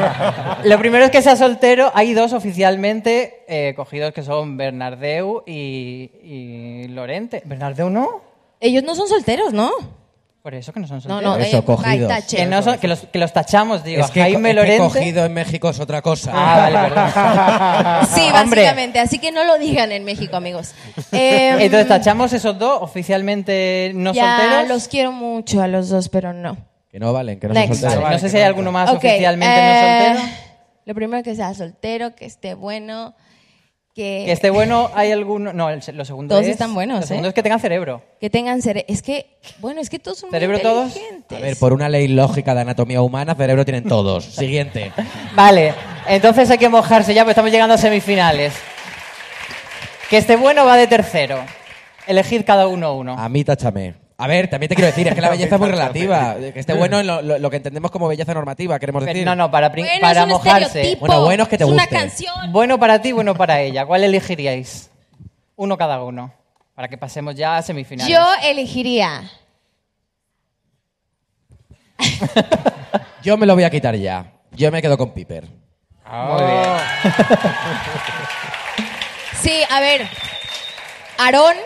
[0.64, 1.90] lo primero es que sea soltero.
[1.92, 7.42] Hay dos oficialmente eh, cogidos que son Bernardeu y, y Lorente.
[7.44, 8.22] ¿Bernardeu no?
[8.60, 9.72] Ellos no son solteros, ¿no?
[10.46, 11.38] Por eso que no son No, solteros.
[11.38, 12.08] no, Eso, eh, cogidos.
[12.08, 12.30] by touch.
[12.36, 14.04] Que, no son- que los, que los tachamos, digo.
[14.04, 14.78] Es que, Jaime es que Lorente.
[14.78, 16.30] cogido en México es otra cosa.
[16.32, 18.06] Ah, vale, perdón.
[18.14, 19.00] Sí, básicamente.
[19.00, 20.70] Así que no lo digan en México, amigos.
[21.10, 24.68] Eh, Entonces tachamos esos dos oficialmente no ya solteros.
[24.68, 26.56] los quiero mucho a los dos, pero no.
[26.92, 27.72] Que no valen, que no Next.
[27.72, 28.04] son solteros.
[28.04, 30.36] Vale, no sé si hay alguno más Ok, oficialmente eh, no soltero.
[30.84, 33.16] Lo primero que sea soltero, que esté bueno,
[33.96, 35.54] que, Que esté bueno, hay alguno.
[35.54, 36.52] No, el lo segundo Todos es.
[36.52, 37.30] están buenos, Lo segundo ¿eh?
[37.30, 38.02] es que tengan cerebro.
[38.20, 38.86] que tengan cerebro.
[38.92, 39.26] Es que,
[39.58, 40.92] bueno, es que todos son muy ¿Cerebro todos?
[41.30, 44.24] A ver, por una ley lógica de anatomía humana, cerebro tienen todos.
[44.36, 44.92] Siguiente.
[45.34, 45.72] Vale,
[46.06, 48.52] entonces hay que mojarse ya, porque estamos llegando a semifinales.
[50.10, 51.40] Que esté bueno va de tercero.
[52.06, 53.18] Elegid cada uno uno.
[53.18, 53.94] A mí táchame.
[54.18, 56.36] A ver, también te quiero decir, es que la belleza es muy relativa.
[56.36, 59.26] Que esté bueno en lo, lo- lo que entendemos como belleza normativa, queremos Pero decir.
[59.26, 60.64] no, no, para, prin- Bueno, para es un mojarse.
[60.66, 61.06] estereotipo.
[61.06, 61.96] Bueno, bueno es que te Es una guste.
[61.96, 62.52] canción.
[62.52, 63.84] Bueno para ti, bueno para ella.
[63.84, 64.90] ¿Cuál elegiríais?
[65.56, 66.32] Uno cada uno.
[66.74, 68.10] Para que pasemos ya a semifinales.
[68.12, 69.22] Yo elegiría.
[73.22, 74.32] Yo me lo voy a quitar ya.
[74.52, 75.44] Yo me quedo con Piper.
[75.44, 76.62] Muy bien.
[79.40, 80.06] Sí, a ver.
[81.18, 81.56] Aarón,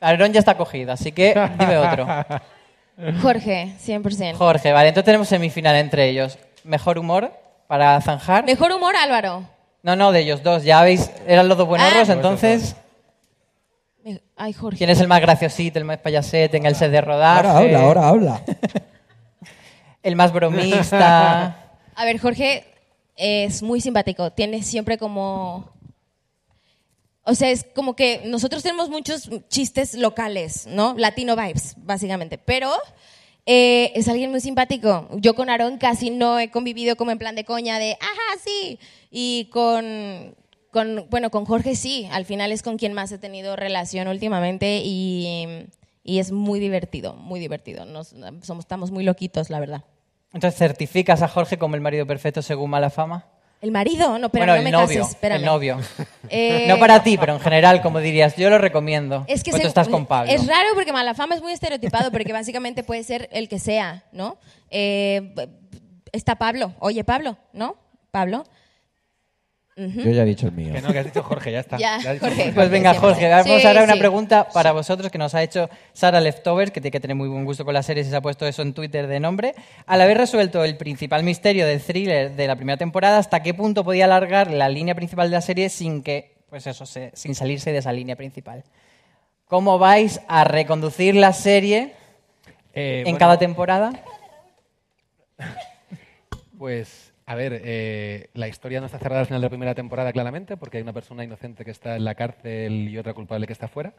[0.00, 2.06] Aarón ya está cogido, así que dime otro.
[3.22, 4.34] Jorge, 100%.
[4.34, 6.38] Jorge, vale, entonces tenemos semifinal entre ellos.
[6.64, 7.32] ¿Mejor humor
[7.66, 8.44] para zanjar?
[8.44, 9.44] Mejor humor, Álvaro.
[9.82, 10.64] No, no, de ellos dos.
[10.64, 12.12] Ya veis, eran los dos buenorros, Ah.
[12.12, 12.76] entonces...
[14.36, 14.78] Ay, Jorge.
[14.78, 17.46] ¿Quién es el más graciosito, el más payasete en el set de rodaje?
[17.48, 18.42] Ahora habla, ahora habla.
[20.02, 21.56] El más bromista.
[21.94, 22.64] A ver, Jorge
[23.16, 24.30] es muy simpático.
[24.30, 25.68] Tiene siempre como.
[27.28, 30.94] O sea, es como que nosotros tenemos muchos chistes locales, ¿no?
[30.96, 32.38] Latino vibes, básicamente.
[32.38, 32.72] Pero
[33.44, 35.10] eh, es alguien muy simpático.
[35.12, 38.78] Yo con Aarón casi no he convivido como en plan de coña de, ajá, sí.
[39.10, 40.36] Y con,
[41.10, 42.08] bueno, con Jorge sí.
[42.12, 45.66] Al final es con quien más he tenido relación últimamente y,
[46.02, 47.84] y es muy divertido, muy divertido.
[47.84, 49.84] Nos, somos, estamos muy loquitos, la verdad.
[50.32, 53.26] Entonces, ¿certificas a Jorge como el marido perfecto según mala fama?
[53.60, 55.00] El marido, no, pero bueno, no me novio.
[55.00, 55.40] cases, espérame.
[55.40, 55.78] El novio.
[56.28, 59.24] Eh, No para ti, pero en general, como dirías, yo lo recomiendo.
[59.26, 60.30] Es que tú estás con Pablo.
[60.30, 64.38] Es raro porque Malafama es muy estereotipado, porque básicamente puede ser el que sea, ¿no?
[64.70, 65.34] Eh,
[66.12, 66.74] está Pablo.
[66.78, 67.76] Oye, Pablo, ¿no?
[68.10, 68.44] Pablo.
[69.78, 70.00] Ujú.
[70.00, 70.74] Yo ya he dicho el mío.
[70.74, 71.78] Que no, que has dicho Jorge, ya está.
[71.78, 72.52] Ya, Ya has dicho Jorge.
[72.52, 72.94] Pues venga.
[72.94, 73.98] Jorge, vamos Sí, ahora a una sí.
[74.00, 77.44] pregunta para vosotros que nos ha hecho Sara Leftovers, que tiene que tener muy buen
[77.44, 79.54] gusto con las series y se ha puesto eso en Twitter de nombre.
[79.86, 83.84] Al haber resuelto el principal misterio del thriller de la primera temporada, ¿hasta qué punto
[83.84, 87.70] podía alargar la línea principal de la serie sin que, pues eso, se- sin salirse
[87.70, 88.64] de esa línea principal?
[89.46, 91.92] ¿Cómo vais a reconducir la serie
[92.74, 93.92] Eh, en bueno, cada temporada?
[96.58, 100.14] Pues, a ver, eh, la historia no está cerrada al final de la primera temporada,
[100.14, 103.52] claramente, porque hay una persona inocente que está en la cárcel y otra culpable que
[103.52, 103.92] está fuera.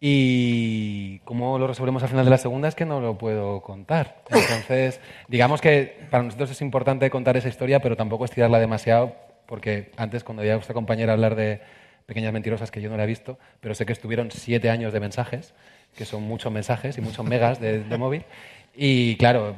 [0.00, 4.22] Y cómo lo resolvemos al final de la segunda es que no lo puedo contar.
[4.30, 9.16] Entonces, digamos que para nosotros es importante contar esa historia, pero tampoco estirarla demasiado,
[9.46, 11.60] porque antes, cuando veía a vuestra compañera hablar de
[12.06, 15.00] Pequeñas Mentirosas, que yo no la he visto, pero sé que estuvieron siete años de
[15.00, 15.54] mensajes,
[15.96, 18.24] que son muchos mensajes y muchos megas de móvil.
[18.76, 19.56] Y claro,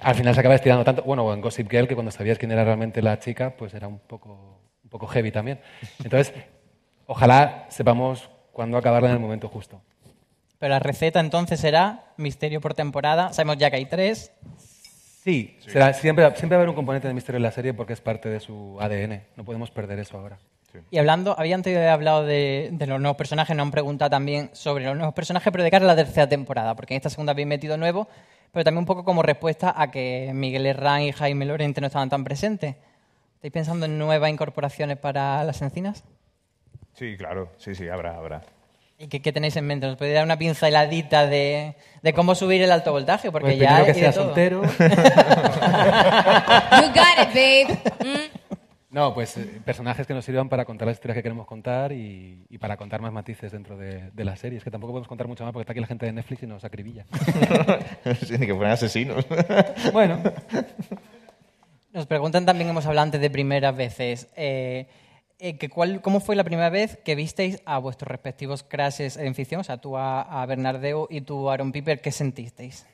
[0.00, 1.02] al final se acaba estirando tanto.
[1.02, 3.98] Bueno, en Gossip Girl, que cuando sabías quién era realmente la chica, pues era un
[3.98, 5.60] poco, un poco heavy también.
[6.02, 6.32] Entonces,
[7.06, 9.80] ojalá sepamos cuándo acabarla en el momento justo.
[10.58, 13.32] Pero la receta entonces será misterio por temporada.
[13.32, 14.32] Sabemos ya que hay tres.
[15.22, 17.92] Sí, será- siempre, siempre va a haber un componente de misterio en la serie porque
[17.92, 19.22] es parte de su ADN.
[19.36, 20.38] No podemos perder eso ahora.
[20.90, 24.84] Y hablando, había antes hablado de, de los nuevos personajes, nos han preguntado también sobre
[24.84, 27.48] los nuevos personajes, pero de cara a la tercera temporada, porque en esta segunda habéis
[27.48, 28.08] metido nuevos,
[28.52, 32.08] pero también un poco como respuesta a que Miguel Herrán y Jaime Lorente no estaban
[32.08, 32.76] tan presentes.
[33.36, 36.04] ¿Estáis pensando en nuevas incorporaciones para las encinas?
[36.94, 38.42] Sí, claro, sí, sí, habrá, habrá.
[38.98, 39.86] ¿Y qué, qué tenéis en mente?
[39.86, 43.30] ¿Nos podéis dar una pinceladita de, de cómo subir el alto voltaje?
[43.30, 44.62] Porque Pues ya que sea soltero.
[44.62, 44.68] You
[46.94, 47.78] got it, babe.
[48.00, 48.45] Mm.
[48.96, 52.46] No, pues eh, personajes que nos sirvan para contar las historias que queremos contar y,
[52.48, 54.56] y para contar más matices dentro de, de la serie.
[54.56, 56.46] Es que tampoco podemos contar mucho más porque está aquí la gente de Netflix y
[56.46, 57.04] nos acribilla.
[58.26, 59.26] Sí, ni que fueran asesinos.
[59.92, 60.18] bueno,
[61.92, 64.86] Nos preguntan también, hemos hablado antes de primeras veces, eh,
[65.40, 69.34] eh, que cuál, ¿cómo fue la primera vez que visteis a vuestros respectivos crashes en
[69.34, 69.60] ficción?
[69.60, 72.86] O sea, tú a, a Bernardeu y tú a Aaron Piper, ¿qué sentisteis?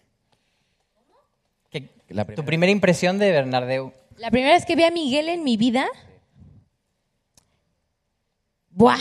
[2.09, 3.93] La Tu primera impresión de Bernardeu.
[4.23, 5.85] La primera vez que vi a Miguel en mi vida.
[8.71, 8.97] ¡Buah!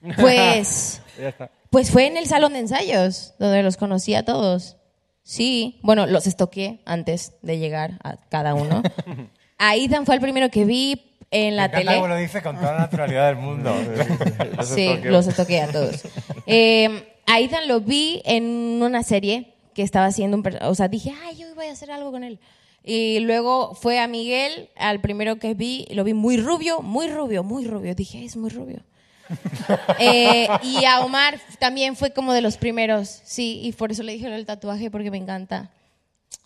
[0.18, 1.02] Pues.
[1.18, 1.50] Ya está.
[1.68, 4.78] Pues fue en el salón de ensayos, donde los conocí a todos.
[5.22, 8.82] Sí, bueno, los estoqué antes de llegar a cada uno.
[9.58, 11.94] A Ethan fue el primero que vi en la Me tele.
[11.96, 13.74] cómo lo dice con toda la naturalidad del mundo.
[14.64, 16.02] Sí, los estoqué a todos.
[16.46, 20.44] Eh, a Ethan lo vi en una serie que estaba haciendo un...
[20.62, 22.38] O sea, dije, ay, yo voy a hacer algo con él.
[22.86, 27.42] Y luego fue a Miguel, al primero que vi, lo vi muy rubio, muy rubio,
[27.42, 27.94] muy rubio.
[27.94, 28.82] Dije, es muy rubio.
[29.98, 34.12] Eh, y a Omar también fue como de los primeros, sí, y por eso le
[34.12, 35.70] dije del tatuaje, porque me encanta.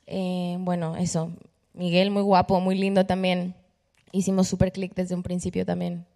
[0.07, 1.33] Eh, bueno, eso.
[1.73, 3.57] Miguel, muy guapo, muy lindo también.
[4.13, 6.07] Hicimos super click desde un principio también.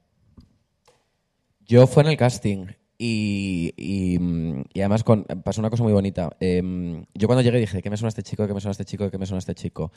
[1.66, 2.66] Yo fue en el casting
[3.04, 6.30] y, mm, y además con, pasó una cosa muy bonita.
[6.40, 8.46] Em, yo cuando llegué dije, ¿qué me suena este chico?
[8.46, 9.10] ¿Qué me suena este chico?
[9.10, 9.92] ¿Qué me suena este chico?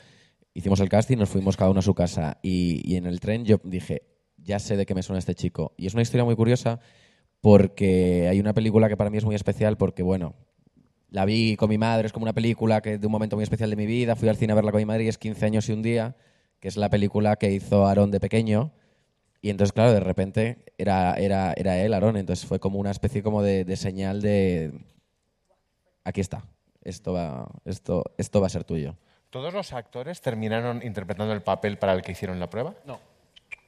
[0.54, 3.44] Hicimos el casting, nos fuimos cada uno a su casa y, y en el tren
[3.44, 4.02] yo dije,
[4.36, 5.72] ya sé de qué me suena este chico.
[5.76, 6.80] Y es una historia muy curiosa
[7.40, 10.34] porque hay una película que para mí es muy especial porque, bueno,
[11.10, 13.70] la vi con mi madre, es como una película que de un momento muy especial
[13.70, 15.68] de mi vida, fui al cine a verla con mi madre y es 15 años
[15.68, 16.16] y un día,
[16.60, 18.72] que es la película que hizo Aarón de pequeño.
[19.46, 22.16] Y entonces, claro, de repente era, era, era él, Aarón.
[22.16, 24.72] Entonces fue como una especie como de, de señal de...
[26.02, 26.42] Aquí está.
[26.82, 28.96] Esto va, esto, esto va a ser tuyo.
[29.30, 32.74] ¿Todos los actores terminaron interpretando el papel para el que hicieron la prueba?
[32.84, 32.98] No.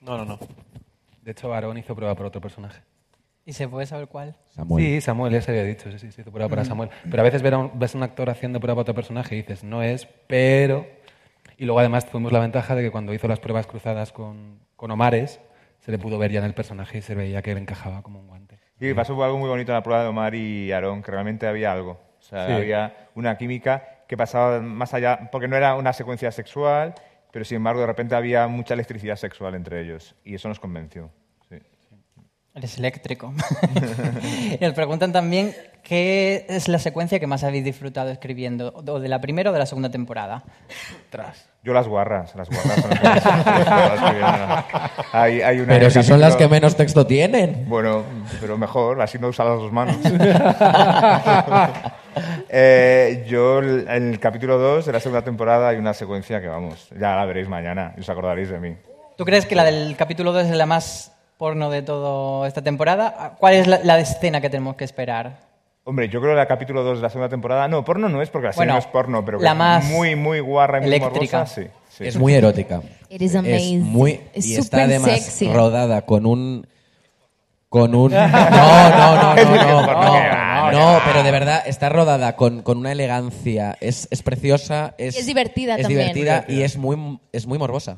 [0.00, 0.38] No, no, no.
[1.22, 2.82] De hecho, Aarón hizo prueba por otro personaje.
[3.46, 4.34] ¿Y se puede saber cuál?
[4.50, 4.84] Samuel.
[4.84, 6.90] Sí, Samuel, ya se había dicho, sí, sí, sí, hizo prueba para Samuel.
[7.08, 9.36] Pero a veces ver a un- ves a un actor haciendo prueba para otro personaje
[9.36, 10.86] y dices, no es, pero...
[11.56, 14.90] Y luego además tuvimos la ventaja de que cuando hizo las pruebas cruzadas con, con
[14.90, 15.40] Omares,
[15.88, 18.20] se le pudo ver ya en el personaje y se veía que él encajaba como
[18.20, 18.58] un guante.
[18.78, 21.72] Y pasó algo muy bonito en la prueba de Omar y Aarón, que realmente había
[21.72, 21.92] algo.
[21.92, 22.52] O sea, Sí.
[22.52, 26.92] había una química que pasaba más allá, porque no era una secuencia sexual,
[27.32, 30.14] pero sin embargo de repente había mucha electricidad sexual entre ellos.
[30.24, 31.10] Y eso nos convenció.
[32.58, 33.32] Eres eléctrico.
[34.60, 35.54] y nos preguntan también
[35.84, 39.60] qué es la secuencia que más habéis disfrutado escribiendo, o de la primera o de
[39.60, 40.42] la segunda temporada.
[41.08, 41.46] Tras.
[41.62, 43.00] Yo las guarras, las guarras son las
[44.12, 44.64] que más
[45.12, 47.64] hay, hay una Pero si son las que menos texto tienen.
[47.68, 48.02] Bueno,
[48.40, 49.96] pero mejor, así no usar las dos manos.
[52.50, 56.48] Eh, yo, el- en el capítulo 2 de la segunda temporada hay una secuencia que,
[56.48, 58.74] vamos, ya la veréis mañana y os acordaréis de mí.
[59.16, 63.36] ¿Tú crees que la del capítulo 2 es la más porno de toda esta temporada?
[63.38, 65.48] ¿Cuál es la, la escena que tenemos que esperar?
[65.84, 67.66] Hombre, yo creo que el capítulo 2 de la segunda temporada...
[67.66, 70.14] No, porno no es porque la serie no es porno, pero la es más muy,
[70.16, 71.38] muy guarra y muy eléctrica.
[71.38, 71.66] morbosa, sí.
[71.88, 72.06] sí.
[72.06, 72.82] Es muy erótica.
[73.08, 73.82] It is amazing.
[73.84, 75.50] muy, Es y está súper además sexy.
[75.50, 76.66] rodada con un...
[77.70, 78.12] Con un...
[78.12, 82.92] No, no, no, no, no, no, no, pero de verdad está rodada con, con una
[82.92, 86.12] elegancia, es, es preciosa, es, es divertida es también.
[86.12, 87.96] divertida y es muy, es muy morbosa.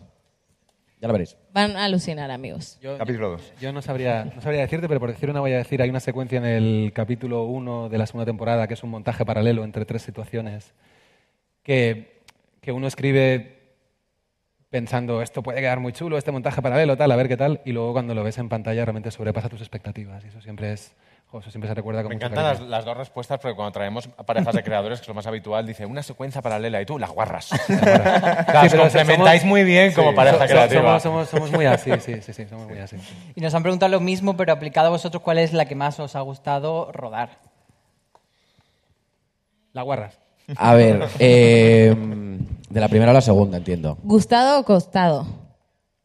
[1.00, 1.36] Ya lo veréis.
[1.54, 2.78] Van a alucinar, amigos.
[2.82, 3.54] Yo, Capítulo 2.
[3.58, 6.00] Yo no sabría, no sabría decirte, pero por decir una voy a decir, hay una
[6.00, 9.86] secuencia en el capítulo 1 de la segunda temporada que es un montaje paralelo entre
[9.86, 10.74] tres situaciones
[11.62, 12.20] que,
[12.60, 13.60] que uno escribe
[14.68, 17.72] pensando, esto puede quedar muy chulo, este montaje paralelo, tal, a ver qué tal, y
[17.72, 20.94] luego cuando lo ves en pantalla realmente sobrepasa tus expectativas y eso siempre es,
[21.30, 24.08] jo, eso siempre se recuerda con Me encantan las, las dos respuestas porque cuando traemos
[24.16, 26.98] a parejas de creadores, que es lo más habitual, dice una secuencia paralela y tú
[26.98, 27.50] las guarras.
[27.66, 30.82] Claro, os pero complementáis somos- muy bien como Sí, pareja so- creativa.
[31.00, 32.96] Somos, somos, somos muy así, sí, sí, sí, somos muy así.
[33.34, 36.00] Y nos han preguntado lo mismo, pero aplicado a vosotros, ¿cuál es la que más
[36.00, 37.38] os ha gustado rodar?
[39.72, 40.18] La guarras.
[40.56, 41.94] A ver, eh,
[42.68, 43.98] de la primera a la segunda, entiendo.
[44.02, 45.26] ¿Gustado o costado?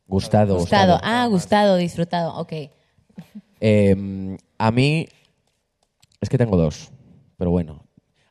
[0.08, 0.94] Gustado, Gustado.
[0.94, 1.00] gustado.
[1.04, 2.36] Ah, gustado, disfrutado.
[2.38, 2.54] Ok.
[3.60, 5.08] Eh, a mí
[6.22, 6.92] es que tengo dos,
[7.38, 7.84] pero bueno.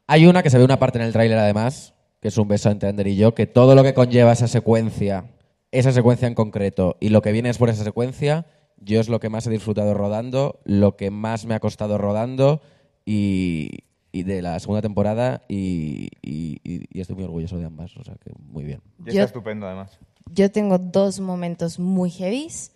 [0.07, 2.71] Hay una que se ve una parte en el tráiler además, que es un beso
[2.71, 5.31] entre Ander y yo, que todo lo que conlleva esa secuencia,
[5.71, 8.47] esa secuencia en concreto y lo que viene después de esa secuencia,
[8.79, 12.61] yo es lo que más he disfrutado rodando, lo que más me ha costado rodando
[13.07, 13.71] y,
[14.13, 18.05] y de la segunda temporada y, y- y- y estoy muy orgulloso de ambas, o
[18.05, 18.81] sea que muy bien.
[19.01, 19.99] Y Yo- está estupendo, además.
[20.33, 22.73] Yo tengo dos momentos muy heavies,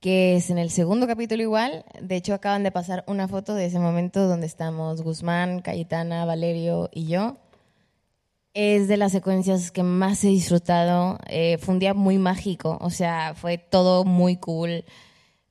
[0.00, 1.84] que es en el segundo capítulo igual.
[2.00, 6.88] De hecho, acaban de pasar una foto de ese momento donde estamos Guzmán, Cayetana, Valerio
[6.92, 7.36] y yo.
[8.54, 11.18] Es de las secuencias que más he disfrutado.
[11.28, 14.84] Eh, fue un día muy mágico, o sea, fue todo muy cool.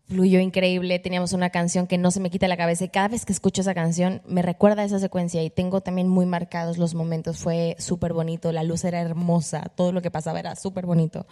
[0.05, 3.25] Fluyó increíble, teníamos una canción que no se me quita la cabeza y cada vez
[3.25, 6.95] que escucho esa canción me recuerda a esa secuencia y tengo también muy marcados los
[6.95, 7.37] momentos.
[7.37, 11.27] Fue súper bonito, la luz era hermosa, todo lo que pasaba era súper bonito.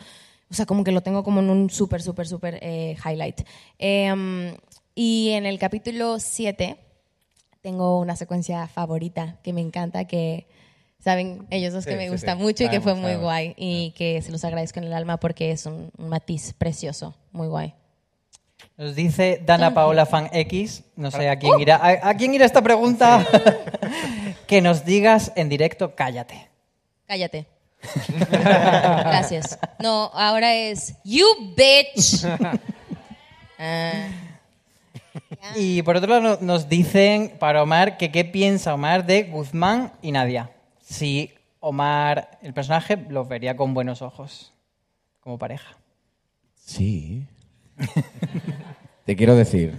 [0.50, 3.42] O sea, como que lo tengo como en un súper, súper, súper eh, highlight.
[3.80, 4.56] Em,
[4.96, 6.78] y en el capítulo 7
[7.62, 10.48] tengo una secuencia favorita que me encanta, que
[11.00, 12.42] Saben ellos dos que Sí, me sí, gusta sí.
[12.42, 13.24] mucho y que fue muy sabemos.
[13.24, 17.16] guay y que se los agradezco en el alma porque es un, un matiz precioso,
[17.32, 17.76] muy guay.
[18.78, 22.46] Nos dice Dana Paola Fan X, no sé a quién irá, a, a quién irá
[22.46, 23.26] esta pregunta,
[24.48, 26.50] que nos digas en directo, cállate.
[27.06, 27.46] Cállate.
[28.30, 29.60] Gracias.
[29.80, 31.26] No, ahora es You
[31.56, 32.26] bitch.
[33.60, 34.08] Ah,
[35.56, 39.94] Y por otro lado no- nos dicen para Omar que qué piensa Omar de Guzmán
[40.04, 40.52] y Nadia.
[40.84, 44.54] Si Omar, el personaje, los vería con buenos ojos
[45.20, 45.76] como pareja.
[46.64, 47.26] Sí.
[49.06, 49.76] Te quiero decir,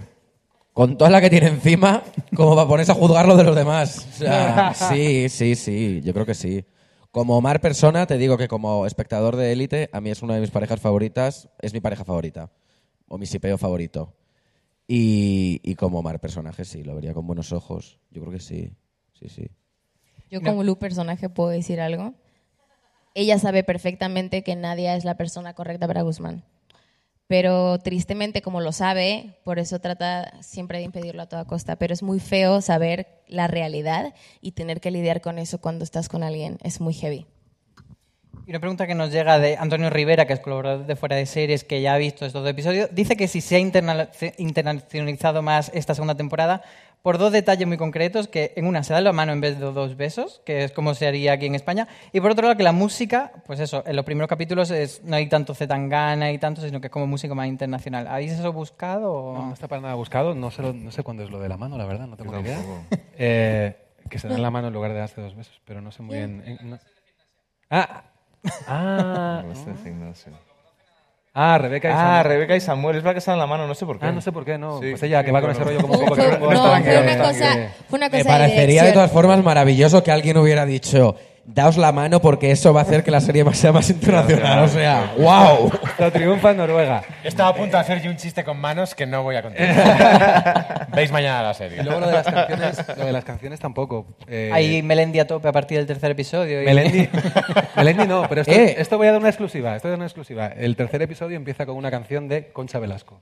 [0.73, 2.03] con toda la que tiene encima,
[2.35, 4.07] como para ponerse a juzgarlo de los demás.
[4.13, 6.65] O sea, sí, sí, sí, yo creo que sí.
[7.11, 10.41] Como Omar persona, te digo que como espectador de élite, a mí es una de
[10.41, 12.51] mis parejas favoritas, es mi pareja favorita,
[13.07, 14.13] o mi sipeo favorito.
[14.87, 17.99] Y, y como Omar personaje, sí, lo vería con buenos ojos.
[18.11, 18.75] Yo creo que sí,
[19.13, 19.49] sí, sí.
[20.29, 22.13] Yo como Lu personaje puedo decir algo.
[23.15, 26.43] Ella sabe perfectamente que Nadia es la persona correcta para Guzmán.
[27.29, 31.75] Pero tristemente, como lo sabe, por eso trata siempre de impedirlo a toda costa.
[31.75, 36.09] Pero es muy feo saber la realidad y tener que lidiar con eso cuando estás
[36.09, 36.57] con alguien.
[36.63, 37.27] Es muy heavy.
[38.47, 41.27] Y una pregunta que nos llega de Antonio Rivera, que es colaborador de Fuera de
[41.27, 42.89] Series, que ya ha visto estos dos episodios.
[42.93, 46.63] Dice que si se ha interna- internacionalizado más esta segunda temporada
[47.01, 49.65] por dos detalles muy concretos, que en una se da la mano en vez de
[49.71, 52.63] dos besos, que es como se haría aquí en España, y por otro lado que
[52.63, 56.61] la música, pues eso, en los primeros capítulos es, no hay tanto Zetangana y tanto,
[56.61, 58.07] sino que es como música más internacional.
[58.07, 59.13] ¿Habéis eso buscado?
[59.13, 59.33] O...
[59.33, 60.35] No, no está para nada buscado.
[60.35, 62.07] No sé, lo- no sé cuándo es lo de la mano, la verdad.
[62.07, 62.59] No tengo ni idea.
[63.17, 63.75] Eh,
[64.09, 66.15] que se dan la mano en lugar de darse dos besos, pero no sé muy
[66.15, 66.43] bien.
[66.45, 66.79] en- no-
[67.69, 68.03] Ah,
[68.67, 70.31] ah, No sé, sí, no sé.
[71.41, 72.23] Ah, Rebeca y Ah, Samuel.
[72.25, 74.05] Rebeca y Samuel, es verdad que se dan la mano, no sé por qué.
[74.07, 74.79] Ah, no sé por qué, no.
[74.81, 77.17] Sí, Pues ella, que va con ese rollo como un poco no, que- fue una
[77.17, 77.57] cosa,
[77.89, 78.93] fue una Me cosa de parecería de dirección.
[78.93, 81.15] todas formas maravilloso que alguien hubiera dicho,
[81.53, 84.59] daos la mano porque eso va a hacer que la serie sea más internacional.
[84.63, 85.71] O sea, wow.
[85.97, 87.01] Lo triunfa en Noruega.
[87.23, 90.87] Estaba a punto de hacer yo un chiste con manos que no voy a contar.
[90.95, 91.79] Veis mañana la serie.
[91.81, 94.05] Y luego lo de las canciones, lo de las canciones tampoco.
[94.27, 96.61] Eh, Hay Melendi a tope a partir del tercer episodio.
[96.61, 97.09] y- Melendi,
[97.75, 98.75] Melendi no, pero esto, Eh.
[98.77, 99.75] esto voy a dar una exclusiva.
[99.75, 100.47] Esto es una exclusiva.
[100.47, 103.19] El tercer episodio empieza con una canción de Concha Velasco.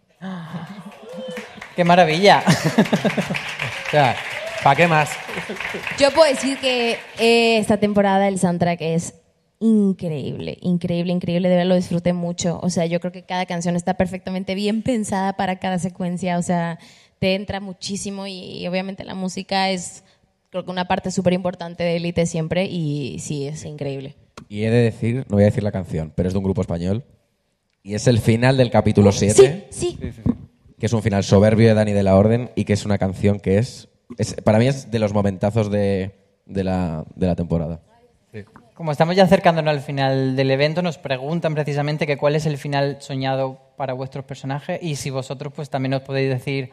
[1.75, 2.43] ¡Qué maravilla!
[2.47, 4.15] O sea,
[4.63, 5.09] ¿para qué más?
[5.99, 9.15] Yo puedo decir que eh, esta temporada el soundtrack es
[9.59, 11.49] increíble, increíble, increíble.
[11.49, 12.59] De verdad lo disfruté mucho.
[12.61, 16.37] O sea, yo creo que cada canción está perfectamente bien pensada para cada secuencia.
[16.37, 16.79] O sea,
[17.19, 20.03] te entra muchísimo y, y obviamente la música es
[20.49, 24.15] creo que una parte súper importante de Elite siempre y sí, es increíble.
[24.49, 26.61] Y he de decir, no voy a decir la canción, pero es de un grupo
[26.61, 27.03] español.
[27.83, 29.97] Y es el final del capítulo 7, Sí,
[30.79, 33.39] que es un final soberbio de Dani de la Orden y que es una canción
[33.39, 36.11] que es, es- para mí es de los momentazos de,
[36.45, 37.79] de la, de la temporada.
[38.73, 42.57] Como estamos ya acercándonos al final del evento, nos preguntan precisamente que cuál es el
[42.59, 46.69] final soñado para vuestros personajes y si vosotros pues también os podéis decir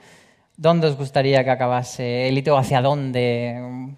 [0.57, 3.89] dónde os gustaría que acabase Elite o hacia dónde.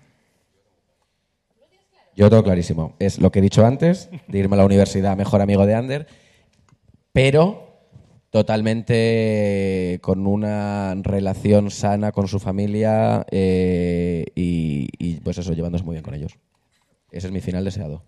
[2.15, 2.95] Yo tengo clarísimo.
[3.01, 6.07] Es lo que he dicho antes, de irme a la universidad, mejor amigo de Ander,
[7.13, 7.66] pero
[8.37, 15.95] totalmente con una relación sana con su familia eh, y, y, pues eso, llevándose muy
[15.95, 16.35] bien con ellos.
[17.11, 18.03] Ese es mi final deseado.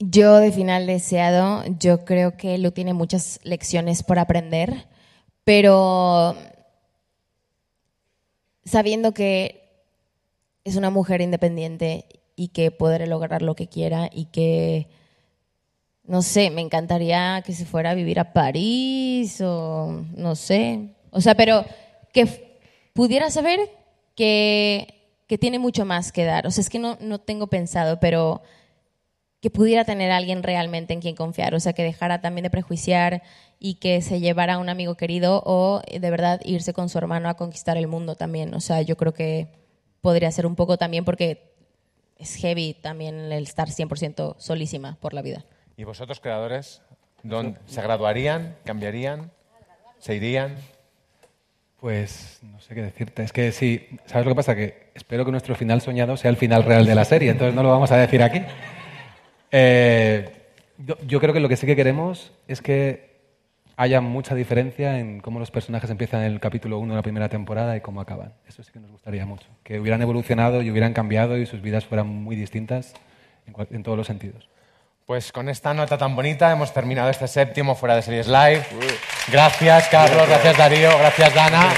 [0.00, 4.88] Yo de final deseado, yo creo que Lu tiene muchas lecciones por aprender,
[5.44, 6.34] pero
[8.64, 9.84] sabiendo que
[10.64, 14.88] es una mujer independiente y que podrá lograr lo que quiera y que,
[16.06, 21.20] no sé, me encantaría que se fuera a vivir a París o no sé, o
[21.20, 21.64] sea, pero
[22.12, 22.60] que
[22.92, 23.60] pudiera saber
[24.14, 26.46] que, que tiene mucho más que dar.
[26.46, 28.42] O sea, es que no, no tengo pensado, pero
[29.40, 32.50] que pudiera tener a alguien realmente en quien confiar, o sea, que dejara también de
[32.50, 33.22] prejuiciar
[33.58, 36.98] y que se llevara a un amigo querido o eh, de verdad irse con su
[36.98, 38.54] hermano a conquistar el mundo también.
[38.54, 39.48] O sea, yo creo que
[40.00, 41.54] podría ser un poco también porque
[42.18, 45.44] es heavy también el estar 100% solísima por la vida.
[45.76, 46.82] ¿Y vosotros, creadores,
[47.22, 48.56] dónde- se graduarían?
[48.64, 49.30] ¿Cambiarían?
[49.98, 50.54] ¿Se irían?
[51.80, 53.22] Pues no sé qué decirte.
[53.22, 54.54] Es que sí, ¿sabes lo que pasa?
[54.56, 57.62] Que espero que nuestro final soñado sea el final real de la serie, entonces no
[57.62, 58.42] lo vamos a decir aquí.
[59.52, 60.30] Eh,
[60.78, 63.14] yo, yo creo que lo que sí que queremos es que
[63.76, 67.28] haya mucha diferencia en cómo los personajes empiezan en el capítulo 1 de la primera
[67.28, 68.32] temporada y cómo acaban.
[68.48, 69.46] Eso sí que nos gustaría mucho.
[69.62, 72.94] Que hubieran evolucionado y hubieran cambiado y sus vidas fueran muy distintas
[73.46, 74.48] en, en todos los sentidos.
[75.06, 78.64] Pues con esta nota tan bonita hemos terminado este séptimo Fuera de Series Live.
[79.28, 80.26] Gracias, Carlos.
[80.28, 80.98] Gracias, Darío.
[80.98, 81.68] Gracias, Dana.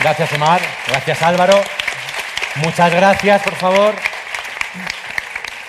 [0.00, 0.60] Gracias, Omar.
[0.88, 1.60] Gracias, Álvaro.
[2.56, 3.94] Muchas gracias, por favor.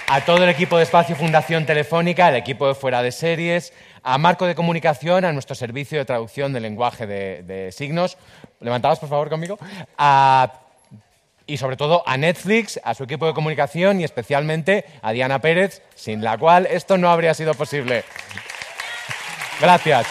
[0.08, 3.72] a todo el equipo de Espacio Fundación Telefónica, el equipo de Fuera de Series,
[4.04, 8.18] a Marco de Comunicación, a nuestro servicio de traducción del lenguaje de, de signos.
[8.62, 9.58] Levantaos, por favor, conmigo.
[9.98, 10.52] A-
[11.52, 15.82] y sobre todo a Netflix, a su equipo de comunicación y especialmente a Diana Pérez,
[15.96, 18.06] sin la cual esto no habría sido posible.
[19.60, 20.08] Gracias.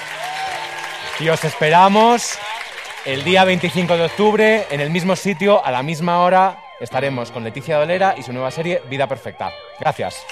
[1.18, 2.38] Y os esperamos
[3.06, 6.58] el día 25 de octubre en el mismo sitio, a la misma hora.
[6.78, 9.50] Estaremos con Leticia Dolera y su nueva serie Vida Perfecta.
[9.78, 10.22] Gracias.